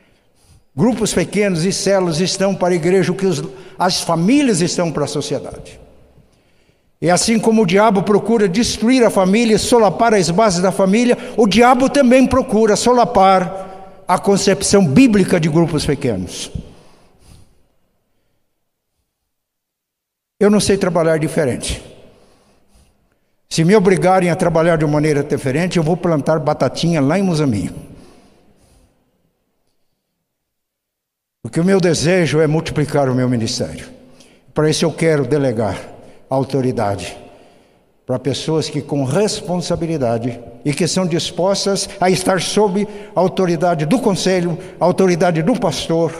Grupos 0.74 1.12
pequenos 1.12 1.66
e 1.66 1.70
células 1.70 2.18
estão 2.18 2.54
para 2.54 2.72
a 2.72 2.76
igreja 2.76 3.12
o 3.12 3.14
que 3.14 3.26
os, 3.26 3.44
as 3.78 4.00
famílias 4.00 4.62
estão 4.62 4.90
para 4.90 5.04
a 5.04 5.06
sociedade. 5.06 5.78
E 6.98 7.10
assim 7.10 7.38
como 7.38 7.60
o 7.60 7.66
diabo 7.66 8.02
procura 8.02 8.48
destruir 8.48 9.04
a 9.04 9.10
família, 9.10 9.58
solapar 9.58 10.14
as 10.14 10.30
bases 10.30 10.62
da 10.62 10.72
família, 10.72 11.18
o 11.36 11.46
diabo 11.46 11.90
também 11.90 12.26
procura 12.26 12.74
solapar 12.74 14.02
a 14.08 14.18
concepção 14.18 14.86
bíblica 14.86 15.38
de 15.38 15.50
grupos 15.50 15.84
pequenos. 15.84 16.50
Eu 20.40 20.48
não 20.48 20.58
sei 20.58 20.78
trabalhar 20.78 21.18
diferente. 21.18 21.95
Se 23.48 23.64
me 23.64 23.74
obrigarem 23.76 24.30
a 24.30 24.36
trabalhar 24.36 24.76
de 24.76 24.86
maneira 24.86 25.22
diferente, 25.22 25.76
eu 25.76 25.82
vou 25.82 25.96
plantar 25.96 26.38
batatinha 26.38 27.00
lá 27.00 27.18
em 27.18 27.22
Moçambique. 27.22 27.74
Porque 31.42 31.60
o 31.60 31.64
meu 31.64 31.80
desejo 31.80 32.40
é 32.40 32.46
multiplicar 32.46 33.08
o 33.08 33.14
meu 33.14 33.28
ministério. 33.28 33.88
Para 34.52 34.68
isso 34.68 34.84
eu 34.84 34.92
quero 34.92 35.24
delegar 35.24 35.78
autoridade 36.28 37.16
para 38.06 38.18
pessoas 38.20 38.70
que 38.70 38.80
com 38.80 39.04
responsabilidade 39.04 40.40
e 40.64 40.72
que 40.72 40.86
são 40.86 41.04
dispostas 41.04 41.88
a 42.00 42.08
estar 42.08 42.40
sob 42.40 42.86
a 43.14 43.20
autoridade 43.20 43.84
do 43.84 43.98
conselho, 43.98 44.56
a 44.78 44.84
autoridade 44.84 45.42
do 45.42 45.58
pastor, 45.58 46.12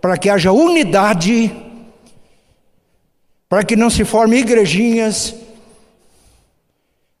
para 0.00 0.16
que 0.16 0.30
haja 0.30 0.52
unidade, 0.52 1.54
para 3.46 3.62
que 3.62 3.76
não 3.76 3.90
se 3.90 4.04
formem 4.04 4.40
igrejinhas, 4.40 5.34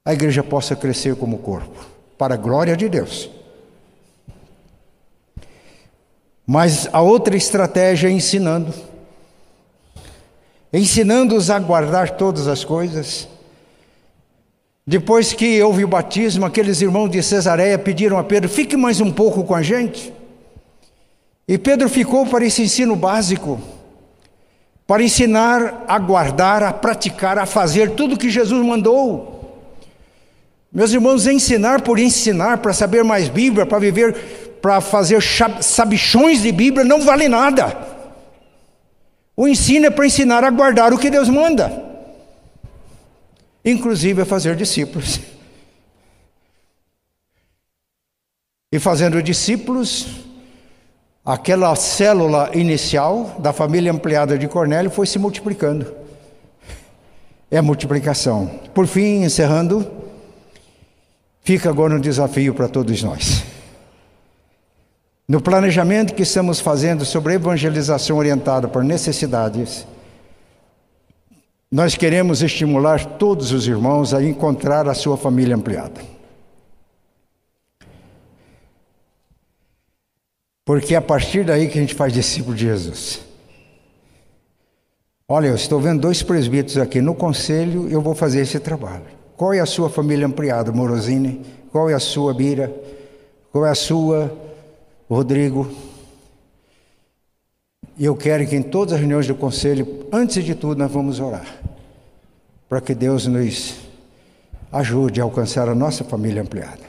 a 0.04 0.12
igreja 0.12 0.42
possa 0.42 0.76
crescer 0.76 1.16
como 1.16 1.38
corpo, 1.38 1.86
para 2.18 2.34
a 2.34 2.36
glória 2.36 2.76
de 2.76 2.88
Deus. 2.88 3.30
Mas 6.46 6.88
a 6.92 7.00
outra 7.00 7.36
estratégia 7.36 8.08
é 8.08 8.12
ensinando 8.12 8.74
ensinando-os 10.74 11.50
a 11.50 11.58
guardar 11.60 12.10
todas 12.10 12.48
as 12.48 12.64
coisas. 12.64 13.28
Depois 14.84 15.32
que 15.32 15.62
houve 15.62 15.84
o 15.84 15.88
batismo, 15.88 16.44
aqueles 16.44 16.82
irmãos 16.82 17.08
de 17.08 17.22
Cesareia 17.22 17.78
pediram 17.78 18.18
a 18.18 18.24
Pedro: 18.24 18.48
fique 18.48 18.76
mais 18.76 19.00
um 19.00 19.12
pouco 19.12 19.44
com 19.44 19.54
a 19.54 19.62
gente. 19.62 20.12
E 21.46 21.56
Pedro 21.56 21.88
ficou 21.88 22.26
para 22.26 22.44
esse 22.44 22.62
ensino 22.62 22.96
básico, 22.96 23.60
para 24.86 25.02
ensinar 25.02 25.84
a 25.86 25.98
guardar, 25.98 26.62
a 26.62 26.72
praticar, 26.72 27.38
a 27.38 27.46
fazer 27.46 27.90
tudo 27.90 28.18
que 28.18 28.28
Jesus 28.28 28.64
mandou. 28.66 29.33
Meus 30.74 30.92
irmãos, 30.92 31.28
ensinar 31.28 31.82
por 31.82 32.00
ensinar, 32.00 32.58
para 32.58 32.72
saber 32.72 33.04
mais 33.04 33.28
Bíblia, 33.28 33.64
para 33.64 33.78
viver, 33.78 34.58
para 34.60 34.80
fazer 34.80 35.22
sabichões 35.60 36.42
de 36.42 36.50
Bíblia, 36.50 36.84
não 36.84 37.00
vale 37.00 37.28
nada. 37.28 37.78
O 39.36 39.46
ensino 39.46 39.86
é 39.86 39.90
para 39.90 40.04
ensinar 40.04 40.42
a 40.42 40.50
guardar 40.50 40.92
o 40.92 40.98
que 40.98 41.10
Deus 41.10 41.28
manda, 41.28 41.72
inclusive 43.64 44.22
a 44.22 44.26
fazer 44.26 44.56
discípulos. 44.56 45.20
E 48.72 48.80
fazendo 48.80 49.22
discípulos, 49.22 50.24
aquela 51.24 51.76
célula 51.76 52.50
inicial 52.52 53.36
da 53.38 53.52
família 53.52 53.92
ampliada 53.92 54.36
de 54.36 54.48
Cornélio 54.48 54.90
foi 54.90 55.06
se 55.06 55.20
multiplicando. 55.20 55.94
É 57.48 57.60
multiplicação. 57.60 58.60
Por 58.74 58.88
fim, 58.88 59.22
encerrando, 59.22 60.02
fica 61.44 61.68
agora 61.68 61.94
um 61.94 62.00
desafio 62.00 62.54
para 62.54 62.66
todos 62.66 63.02
nós. 63.02 63.44
No 65.28 65.40
planejamento 65.40 66.14
que 66.14 66.22
estamos 66.22 66.58
fazendo 66.58 67.04
sobre 67.04 67.34
evangelização 67.34 68.16
orientada 68.16 68.66
por 68.66 68.82
necessidades, 68.82 69.86
nós 71.70 71.96
queremos 71.96 72.42
estimular 72.42 73.04
todos 73.18 73.52
os 73.52 73.66
irmãos 73.66 74.12
a 74.12 74.22
encontrar 74.22 74.88
a 74.88 74.94
sua 74.94 75.16
família 75.16 75.54
ampliada. 75.54 76.00
Porque 80.64 80.94
é 80.94 80.98
a 80.98 81.02
partir 81.02 81.44
daí 81.44 81.68
que 81.68 81.78
a 81.78 81.80
gente 81.80 81.94
faz 81.94 82.12
discípulo 82.12 82.56
de 82.56 82.64
Jesus. 82.64 83.20
Olha, 85.28 85.48
eu 85.48 85.54
estou 85.54 85.80
vendo 85.80 86.00
dois 86.00 86.22
presbíteros 86.22 86.78
aqui 86.78 87.00
no 87.02 87.14
conselho, 87.14 87.88
eu 87.88 88.00
vou 88.00 88.14
fazer 88.14 88.40
esse 88.40 88.58
trabalho. 88.58 89.23
Qual 89.36 89.52
é 89.52 89.60
a 89.60 89.66
sua 89.66 89.90
família 89.90 90.26
ampliada, 90.26 90.70
Morosini? 90.70 91.44
Qual 91.72 91.90
é 91.90 91.94
a 91.94 91.98
sua, 91.98 92.32
Bira? 92.32 92.72
Qual 93.50 93.66
é 93.66 93.70
a 93.70 93.74
sua, 93.74 94.32
Rodrigo? 95.10 95.68
E 97.98 98.04
eu 98.04 98.16
quero 98.16 98.46
que 98.46 98.56
em 98.56 98.62
todas 98.62 98.94
as 98.94 99.00
reuniões 99.00 99.26
do 99.26 99.34
conselho, 99.34 100.06
antes 100.12 100.44
de 100.44 100.54
tudo, 100.54 100.78
nós 100.78 100.90
vamos 100.90 101.20
orar. 101.20 101.46
Para 102.68 102.80
que 102.80 102.94
Deus 102.94 103.26
nos 103.26 103.76
ajude 104.72 105.20
a 105.20 105.24
alcançar 105.24 105.68
a 105.68 105.74
nossa 105.74 106.02
família 106.04 106.42
ampliada. 106.42 106.82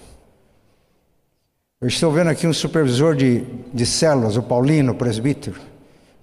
Eu 1.81 1.87
estou 1.87 2.11
vendo 2.11 2.29
aqui 2.29 2.47
um 2.47 2.53
supervisor 2.53 3.15
de, 3.15 3.41
de 3.73 3.85
células, 3.85 4.37
o 4.37 4.43
Paulino, 4.43 4.93
o 4.93 4.95
presbítero, 4.95 5.59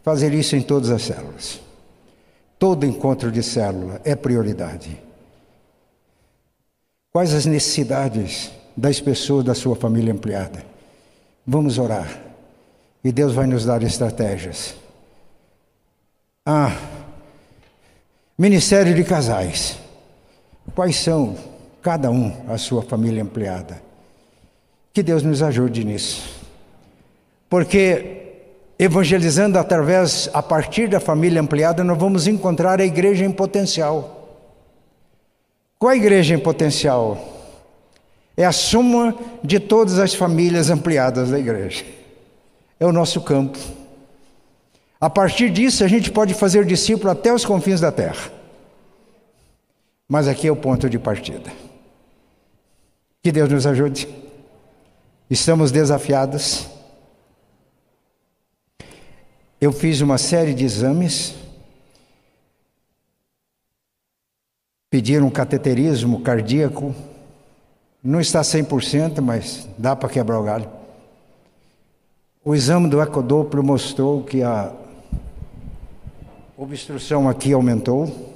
fazer 0.02 0.34
isso 0.34 0.56
em 0.56 0.62
todas 0.62 0.90
as 0.90 1.02
células. 1.02 1.60
Todo 2.58 2.86
encontro 2.86 3.30
de 3.30 3.42
célula 3.42 4.00
é 4.04 4.16
prioridade. 4.16 5.00
Quais 7.12 7.34
as 7.34 7.44
necessidades 7.44 8.50
das 8.74 8.98
pessoas 8.98 9.44
da 9.44 9.54
sua 9.54 9.76
família 9.76 10.14
ampliada? 10.14 10.64
Vamos 11.46 11.78
orar. 11.78 12.08
E 13.04 13.12
Deus 13.12 13.34
vai 13.34 13.46
nos 13.46 13.66
dar 13.66 13.82
estratégias. 13.82 14.74
Ah, 16.46 16.74
Ministério 18.38 18.94
de 18.94 19.04
Casais. 19.04 19.78
Quais 20.74 20.96
são, 20.96 21.36
cada 21.82 22.10
um, 22.10 22.32
a 22.48 22.56
sua 22.56 22.82
família 22.82 23.22
ampliada? 23.22 23.82
Que 24.92 25.02
Deus 25.02 25.22
nos 25.22 25.42
ajude 25.42 25.84
nisso. 25.84 26.40
Porque 27.50 28.22
evangelizando 28.78 29.58
através, 29.58 30.30
a 30.32 30.42
partir 30.42 30.88
da 30.88 30.98
família 30.98 31.42
ampliada, 31.42 31.84
nós 31.84 31.98
vamos 31.98 32.26
encontrar 32.26 32.80
a 32.80 32.84
igreja 32.84 33.24
em 33.24 33.30
potencial. 33.30 34.21
Qual 35.82 35.90
a 35.90 35.96
igreja 35.96 36.32
em 36.32 36.38
potencial? 36.38 37.18
É 38.36 38.44
a 38.44 38.52
soma 38.52 39.18
de 39.42 39.58
todas 39.58 39.98
as 39.98 40.14
famílias 40.14 40.70
ampliadas 40.70 41.30
da 41.30 41.40
igreja. 41.40 41.84
É 42.78 42.86
o 42.86 42.92
nosso 42.92 43.20
campo. 43.20 43.58
A 45.00 45.10
partir 45.10 45.50
disso, 45.50 45.82
a 45.82 45.88
gente 45.88 46.08
pode 46.12 46.34
fazer 46.34 46.64
discípulo 46.64 47.10
até 47.10 47.34
os 47.34 47.44
confins 47.44 47.80
da 47.80 47.90
terra. 47.90 48.30
Mas 50.08 50.28
aqui 50.28 50.46
é 50.46 50.52
o 50.52 50.54
ponto 50.54 50.88
de 50.88 51.00
partida. 51.00 51.52
Que 53.20 53.32
Deus 53.32 53.48
nos 53.48 53.66
ajude. 53.66 54.08
Estamos 55.28 55.72
desafiados. 55.72 56.64
Eu 59.60 59.72
fiz 59.72 60.00
uma 60.00 60.16
série 60.16 60.54
de 60.54 60.64
exames 60.64 61.41
pediram 64.92 65.28
um 65.28 65.30
cateterismo 65.30 66.20
cardíaco. 66.20 66.94
Não 68.04 68.20
está 68.20 68.42
100%, 68.42 69.22
mas 69.22 69.66
dá 69.78 69.96
para 69.96 70.10
quebrar 70.10 70.38
o 70.38 70.42
galho. 70.42 70.68
O 72.44 72.54
exame 72.54 72.90
do 72.90 73.00
ecodoppler 73.00 73.64
mostrou 73.64 74.22
que 74.22 74.42
a 74.42 74.70
obstrução 76.58 77.26
aqui 77.26 77.54
aumentou. 77.54 78.34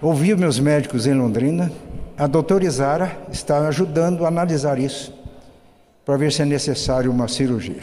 Ouvi 0.00 0.34
meus 0.34 0.58
médicos 0.58 1.06
em 1.06 1.12
Londrina. 1.12 1.70
A 2.16 2.26
doutora 2.26 2.64
Isara 2.64 3.14
está 3.30 3.68
ajudando 3.68 4.24
a 4.24 4.28
analisar 4.28 4.78
isso, 4.78 5.12
para 6.02 6.16
ver 6.16 6.32
se 6.32 6.40
é 6.40 6.46
necessário 6.46 7.10
uma 7.10 7.28
cirurgia. 7.28 7.82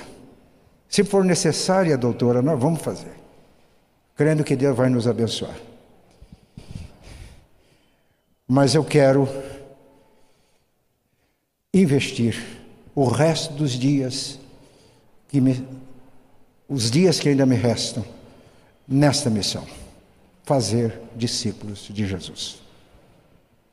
Se 0.90 1.04
for 1.04 1.24
necessária, 1.24 1.96
doutora, 1.96 2.42
nós 2.42 2.60
vamos 2.60 2.82
fazer, 2.82 3.14
crendo 4.16 4.44
que 4.44 4.56
Deus 4.56 4.76
vai 4.76 4.90
nos 4.90 5.08
abençoar. 5.08 5.71
Mas 8.54 8.76
eu 8.76 8.84
quero 8.84 9.30
investir 11.74 12.36
o 12.94 13.06
resto 13.06 13.54
dos 13.54 13.72
dias 13.72 14.38
que 15.30 15.40
me, 15.40 15.66
os 16.68 16.92
dias 16.92 17.18
que 17.18 17.30
ainda 17.30 17.46
me 17.46 17.56
restam 17.56 18.04
nesta 18.86 19.30
missão, 19.30 19.66
fazer 20.44 21.00
discípulos 21.16 21.88
de 21.94 22.06
Jesus. 22.06 22.62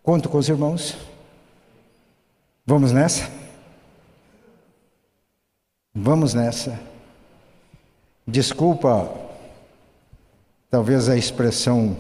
Conto 0.01 0.29
com 0.29 0.39
os 0.39 0.49
irmãos. 0.49 0.97
Vamos 2.65 2.93
nessa? 2.93 3.29
Vamos 5.93 6.35
nessa. 6.35 6.79
Desculpa, 8.25 9.13
talvez 10.71 11.09
a 11.09 11.17
expressão 11.17 11.97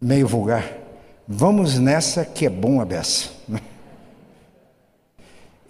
meio 0.00 0.26
vulgar. 0.26 0.64
Vamos 1.28 1.78
nessa 1.78 2.24
que 2.24 2.46
é 2.46 2.50
bom 2.50 2.80
a 2.80 2.84
beça. 2.84 3.30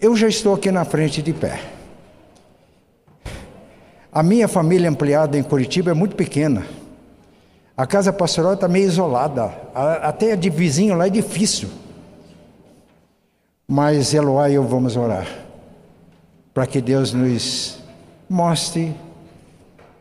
Eu 0.01 0.15
já 0.15 0.27
estou 0.27 0.55
aqui 0.55 0.71
na 0.71 0.83
frente 0.83 1.21
de 1.21 1.33
pé. 1.33 1.61
A 4.11 4.23
minha 4.23 4.47
família 4.47 4.89
ampliada 4.89 5.37
em 5.37 5.43
Curitiba 5.43 5.91
é 5.91 5.93
muito 5.93 6.15
pequena. 6.15 6.65
A 7.77 7.85
casa 7.85 8.11
pastoral 8.11 8.55
está 8.55 8.67
meio 8.67 8.87
isolada. 8.87 9.53
Até 10.01 10.35
de 10.35 10.49
vizinho 10.49 10.95
lá 10.95 11.05
é 11.05 11.09
difícil. 11.09 11.69
Mas 13.67 14.13
Eloá 14.13 14.49
e 14.49 14.55
eu 14.55 14.63
vamos 14.63 14.97
orar. 14.97 15.27
Para 16.53 16.65
que 16.65 16.81
Deus 16.81 17.13
nos 17.13 17.79
mostre 18.27 18.93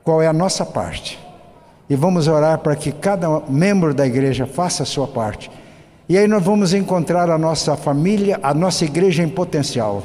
qual 0.02 0.22
é 0.22 0.26
a 0.26 0.32
nossa 0.32 0.64
parte 0.64 1.19
e 1.90 1.96
vamos 1.96 2.28
orar 2.28 2.60
para 2.60 2.76
que 2.76 2.92
cada 2.92 3.40
membro 3.48 3.92
da 3.92 4.06
igreja 4.06 4.46
faça 4.46 4.84
a 4.84 4.86
sua 4.86 5.08
parte. 5.08 5.50
E 6.08 6.16
aí 6.16 6.28
nós 6.28 6.42
vamos 6.42 6.72
encontrar 6.72 7.28
a 7.28 7.36
nossa 7.36 7.76
família, 7.76 8.38
a 8.44 8.54
nossa 8.54 8.84
igreja 8.84 9.24
em 9.24 9.28
potencial. 9.28 10.04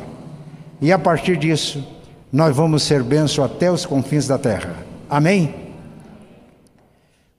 E 0.82 0.92
a 0.92 0.98
partir 0.98 1.38
disso, 1.38 1.88
nós 2.34 2.56
vamos 2.56 2.82
ser 2.82 3.04
benção 3.04 3.44
até 3.44 3.72
os 3.72 3.86
confins 3.86 4.28
da 4.28 4.40
terra. 4.40 4.76
Amém? 5.08 5.54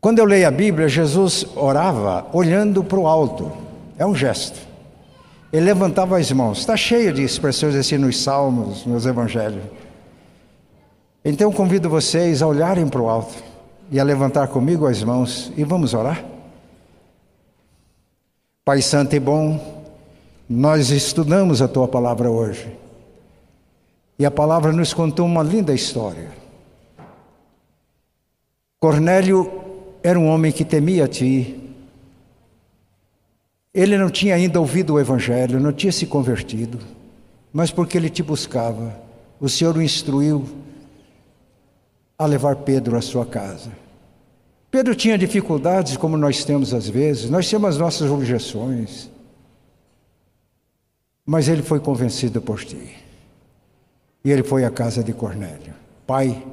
Quando 0.01 0.20
eu 0.20 0.24
leio 0.24 0.47
a 0.47 0.53
Bíblia, 0.53 0.88
Jesus 0.88 1.44
orava 1.57 2.28
olhando 2.32 2.84
para 2.84 3.01
o 3.01 3.09
alto. 3.09 3.51
É 3.99 4.07
um 4.07 4.14
gesto. 4.14 4.61
Ele 5.53 5.66
levantava 5.66 6.18
as 6.18 6.30
mãos. 6.30 6.61
Está 6.61 6.76
cheio 6.76 7.12
de 7.12 7.24
expressões 7.24 7.74
assim 7.74 7.99
nos 7.99 8.22
salmos, 8.22 8.86
nos 8.86 9.07
evangelhos. 9.07 9.64
Então 11.24 11.51
convido 11.51 11.90
vocês 11.90 12.42
a 12.42 12.47
olharem 12.47 12.86
para 12.86 13.03
o 13.03 13.09
alto 13.09 13.55
e 13.91 14.01
a 14.01 14.05
levantar 14.05 14.49
comigo 14.49 14.87
as 14.87 15.03
mãos 15.03 15.53
e 15.57 15.64
vamos 15.64 15.95
orar? 15.95 16.24
Pai 18.64 18.82
Santo 18.82 19.14
e 19.14 19.20
bom, 19.20 19.84
nós 20.49 20.91
estudamos 20.91 21.62
a 21.62 21.68
tua 21.68 21.87
palavra 21.87 22.30
hoje. 22.30 22.76
E 24.18 24.24
a 24.24 24.30
palavra 24.30 24.72
nos 24.72 24.93
contou 24.93 25.26
uma 25.26 25.43
linda 25.43 25.74
história. 25.74 26.30
Cornélio 28.80 29.51
era 30.03 30.18
um 30.18 30.26
homem 30.26 30.53
que 30.53 30.64
temia 30.64 31.05
a 31.05 31.09
ti. 31.09 31.61
Ele 33.74 33.99
não 33.99 34.09
tinha 34.09 34.34
ainda 34.34 34.59
ouvido 34.59 34.95
o 34.95 35.01
evangelho, 35.01 35.61
não 35.61 35.72
tinha 35.72 35.93
se 35.93 36.07
convertido, 36.07 36.78
mas 37.53 37.70
porque 37.70 37.97
ele 37.97 38.09
te 38.09 38.22
buscava, 38.22 38.99
o 39.39 39.49
Senhor 39.49 39.76
o 39.76 39.82
instruiu 39.82 40.47
a 42.18 42.26
levar 42.26 42.56
Pedro 42.56 42.96
à 42.96 43.02
sua 43.02 43.26
casa. 43.26 43.70
Pedro 44.70 44.94
tinha 44.94 45.16
dificuldades, 45.16 45.96
como 45.96 46.16
nós 46.16 46.44
temos 46.44 46.74
às 46.74 46.88
vezes, 46.88 47.30
nós 47.30 47.48
temos 47.48 47.70
as 47.70 47.78
nossas 47.78 48.10
objeções, 48.10 49.10
mas 51.24 51.48
ele 51.48 51.62
foi 51.62 51.80
convencido 51.80 52.40
por 52.40 52.62
ti. 52.64 52.94
E 54.24 54.30
ele 54.30 54.42
foi 54.42 54.64
à 54.64 54.70
casa 54.70 55.02
de 55.04 55.12
Cornélio. 55.12 55.74
Pai, 56.06 56.44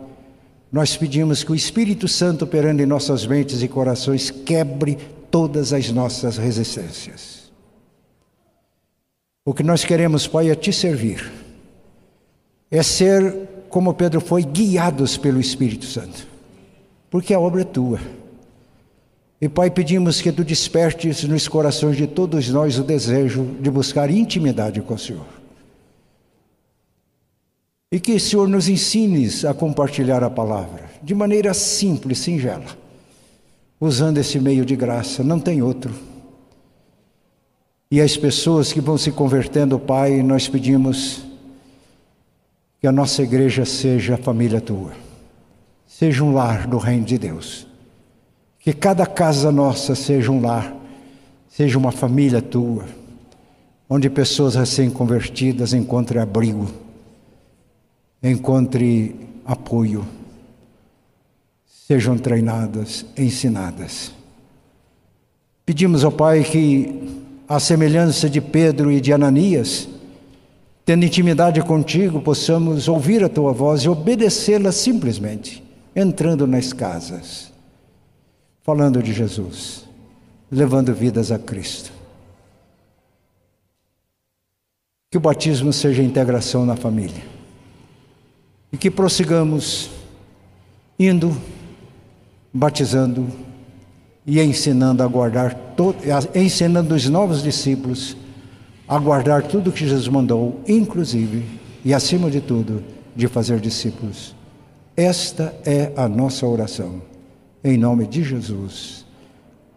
nós 0.72 0.96
pedimos 0.98 1.44
que 1.44 1.52
o 1.52 1.56
Espírito 1.56 2.08
Santo 2.08 2.46
operando 2.46 2.82
em 2.82 2.86
nossas 2.86 3.26
mentes 3.26 3.62
e 3.62 3.68
corações 3.68 4.32
quebre 4.32 4.98
todas 5.30 5.74
as 5.74 5.90
nossas 5.92 6.38
resistências. 6.38 7.52
O 9.46 9.54
que 9.54 9.64
nós 9.64 9.84
queremos, 9.84 10.28
Pai, 10.28 10.50
é 10.50 10.56
te 10.56 10.72
servir, 10.72 11.32
é 12.74 12.82
ser 12.82 13.68
como 13.70 13.94
Pedro 13.94 14.20
foi, 14.20 14.42
guiados 14.44 15.16
pelo 15.16 15.40
Espírito 15.40 15.86
Santo, 15.86 16.28
porque 17.08 17.32
a 17.32 17.40
obra 17.40 17.62
é 17.62 17.64
tua. 17.64 18.00
E 19.40 19.48
Pai, 19.48 19.70
pedimos 19.70 20.22
que 20.22 20.32
tu 20.32 20.44
despertes 20.44 21.24
nos 21.24 21.48
corações 21.48 21.96
de 21.96 22.08
todos 22.08 22.50
nós 22.50 22.80
o 22.80 22.84
desejo 22.84 23.46
de 23.62 23.70
buscar 23.70 24.10
intimidade 24.10 24.82
com 24.82 24.96
o 24.96 24.98
Senhor. 24.98 25.26
E 27.92 28.00
que 28.00 28.14
o 28.14 28.20
Senhor 28.20 28.48
nos 28.48 28.68
ensines 28.68 29.46
a 29.46 29.54
compartilhar 29.54 30.24
a 30.24 30.30
palavra 30.30 30.90
de 31.04 31.14
maneira 31.14 31.54
simples, 31.54 32.20
singela, 32.20 32.66
usando 33.80 34.18
esse 34.18 34.40
meio 34.40 34.66
de 34.66 34.76
graça, 34.76 35.24
não 35.24 35.40
tem 35.40 35.62
outro. 35.62 35.94
E 37.92 38.02
as 38.02 38.18
pessoas 38.18 38.74
que 38.74 38.82
vão 38.82 38.98
se 38.98 39.12
convertendo, 39.12 39.78
Pai, 39.78 40.24
nós 40.24 40.48
pedimos 40.48 41.33
que 42.84 42.88
a 42.88 42.92
nossa 42.92 43.24
igreja 43.24 43.64
seja 43.64 44.16
a 44.16 44.18
família 44.18 44.60
tua. 44.60 44.92
seja 45.88 46.22
um 46.22 46.34
lar 46.34 46.68
do 46.68 46.78
reino 46.78 47.06
de 47.06 47.18
Deus. 47.18 47.66
Que 48.60 48.74
cada 48.74 49.06
casa 49.06 49.54
nossa 49.54 49.96
seja 49.96 50.30
um 50.30 50.42
lar, 50.42 50.76
seja 51.48 51.78
uma 51.78 51.94
família 51.94 52.42
tua, 52.42 52.84
onde 53.90 54.10
pessoas 54.10 54.56
recém-convertidas 54.56 55.74
encontrem 55.74 56.22
abrigo, 56.22 56.70
encontrem 58.22 59.16
apoio, 59.46 60.06
sejam 61.88 62.18
treinadas, 62.18 63.06
ensinadas. 63.18 64.12
Pedimos 65.66 66.04
ao 66.04 66.12
Pai 66.12 66.44
que, 66.44 67.22
à 67.48 67.62
semelhança 67.62 68.30
de 68.30 68.42
Pedro 68.42 68.92
e 68.92 69.00
de 69.00 69.14
Ananias, 69.14 69.88
tendo 70.86 71.06
intimidade 71.06 71.62
contigo, 71.62 72.22
possamos 72.22 72.88
ouvir 72.88 73.24
a 73.24 73.30
tua 73.30 73.54
voz 73.54 73.82
e 73.82 73.90
obedecê-la 73.90 74.72
simplesmente, 74.72 75.64
entrando 75.96 76.46
nas 76.46 76.74
casas, 76.74 77.52
falando 78.64 79.02
de 79.02 79.14
Jesus, 79.14 79.86
levando 80.52 80.94
vidas 80.94 81.32
a 81.32 81.40
Cristo. 81.40 81.92
Que 85.10 85.18
o 85.18 85.22
batismo 85.22 85.72
seja 85.72 86.02
integração 86.02 86.66
na 86.66 86.76
família 86.76 87.24
e 88.72 88.78
que 88.78 88.90
prossigamos 88.90 89.92
indo, 90.98 91.38
batizando 92.52 93.28
e 94.26 94.42
ensinando 94.42 95.04
a 95.04 95.08
guardar, 95.08 95.56
ensinando 96.34 96.96
os 96.96 97.08
novos 97.08 97.44
discípulos 97.44 98.18
a 98.88 98.98
guardar 99.00 99.44
tudo 99.44 99.72
que 99.72 99.88
Jesus 99.88 100.08
mandou, 100.08 100.60
inclusive 100.68 101.44
e 101.86 101.94
acima 101.94 102.30
de 102.30 102.42
tudo, 102.42 102.84
de 103.16 103.28
fazer 103.28 103.60
discípulos. 103.60 104.36
Esta 104.96 105.54
é 105.66 105.92
a 105.96 106.08
nossa 106.08 106.46
oração. 106.46 107.02
Em 107.64 107.78
nome 107.78 108.06
de 108.06 108.24
Jesus. 108.24 109.06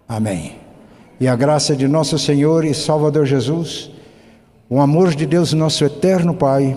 Amém. 0.09 0.57
E 1.19 1.27
a 1.27 1.35
graça 1.35 1.75
de 1.75 1.89
nosso 1.89 2.19
Senhor 2.19 2.65
e 2.65 2.75
Salvador 2.75 3.25
Jesus, 3.25 3.91
o 4.69 4.81
amor 4.81 5.15
de 5.15 5.25
Deus, 5.25 5.53
nosso 5.53 5.85
eterno 5.85 6.35
Pai, 6.35 6.77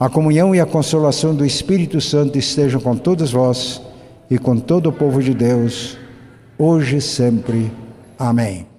a 0.00 0.08
comunhão 0.08 0.54
e 0.54 0.60
a 0.60 0.66
consolação 0.66 1.34
do 1.34 1.44
Espírito 1.44 2.00
Santo 2.00 2.38
estejam 2.38 2.80
com 2.80 2.96
todos 2.96 3.32
vós 3.32 3.82
e 4.30 4.38
com 4.38 4.56
todo 4.56 4.88
o 4.88 4.92
povo 4.92 5.22
de 5.22 5.34
Deus, 5.34 5.98
hoje 6.56 6.96
e 6.96 7.00
sempre. 7.00 7.70
Amém. 8.18 8.77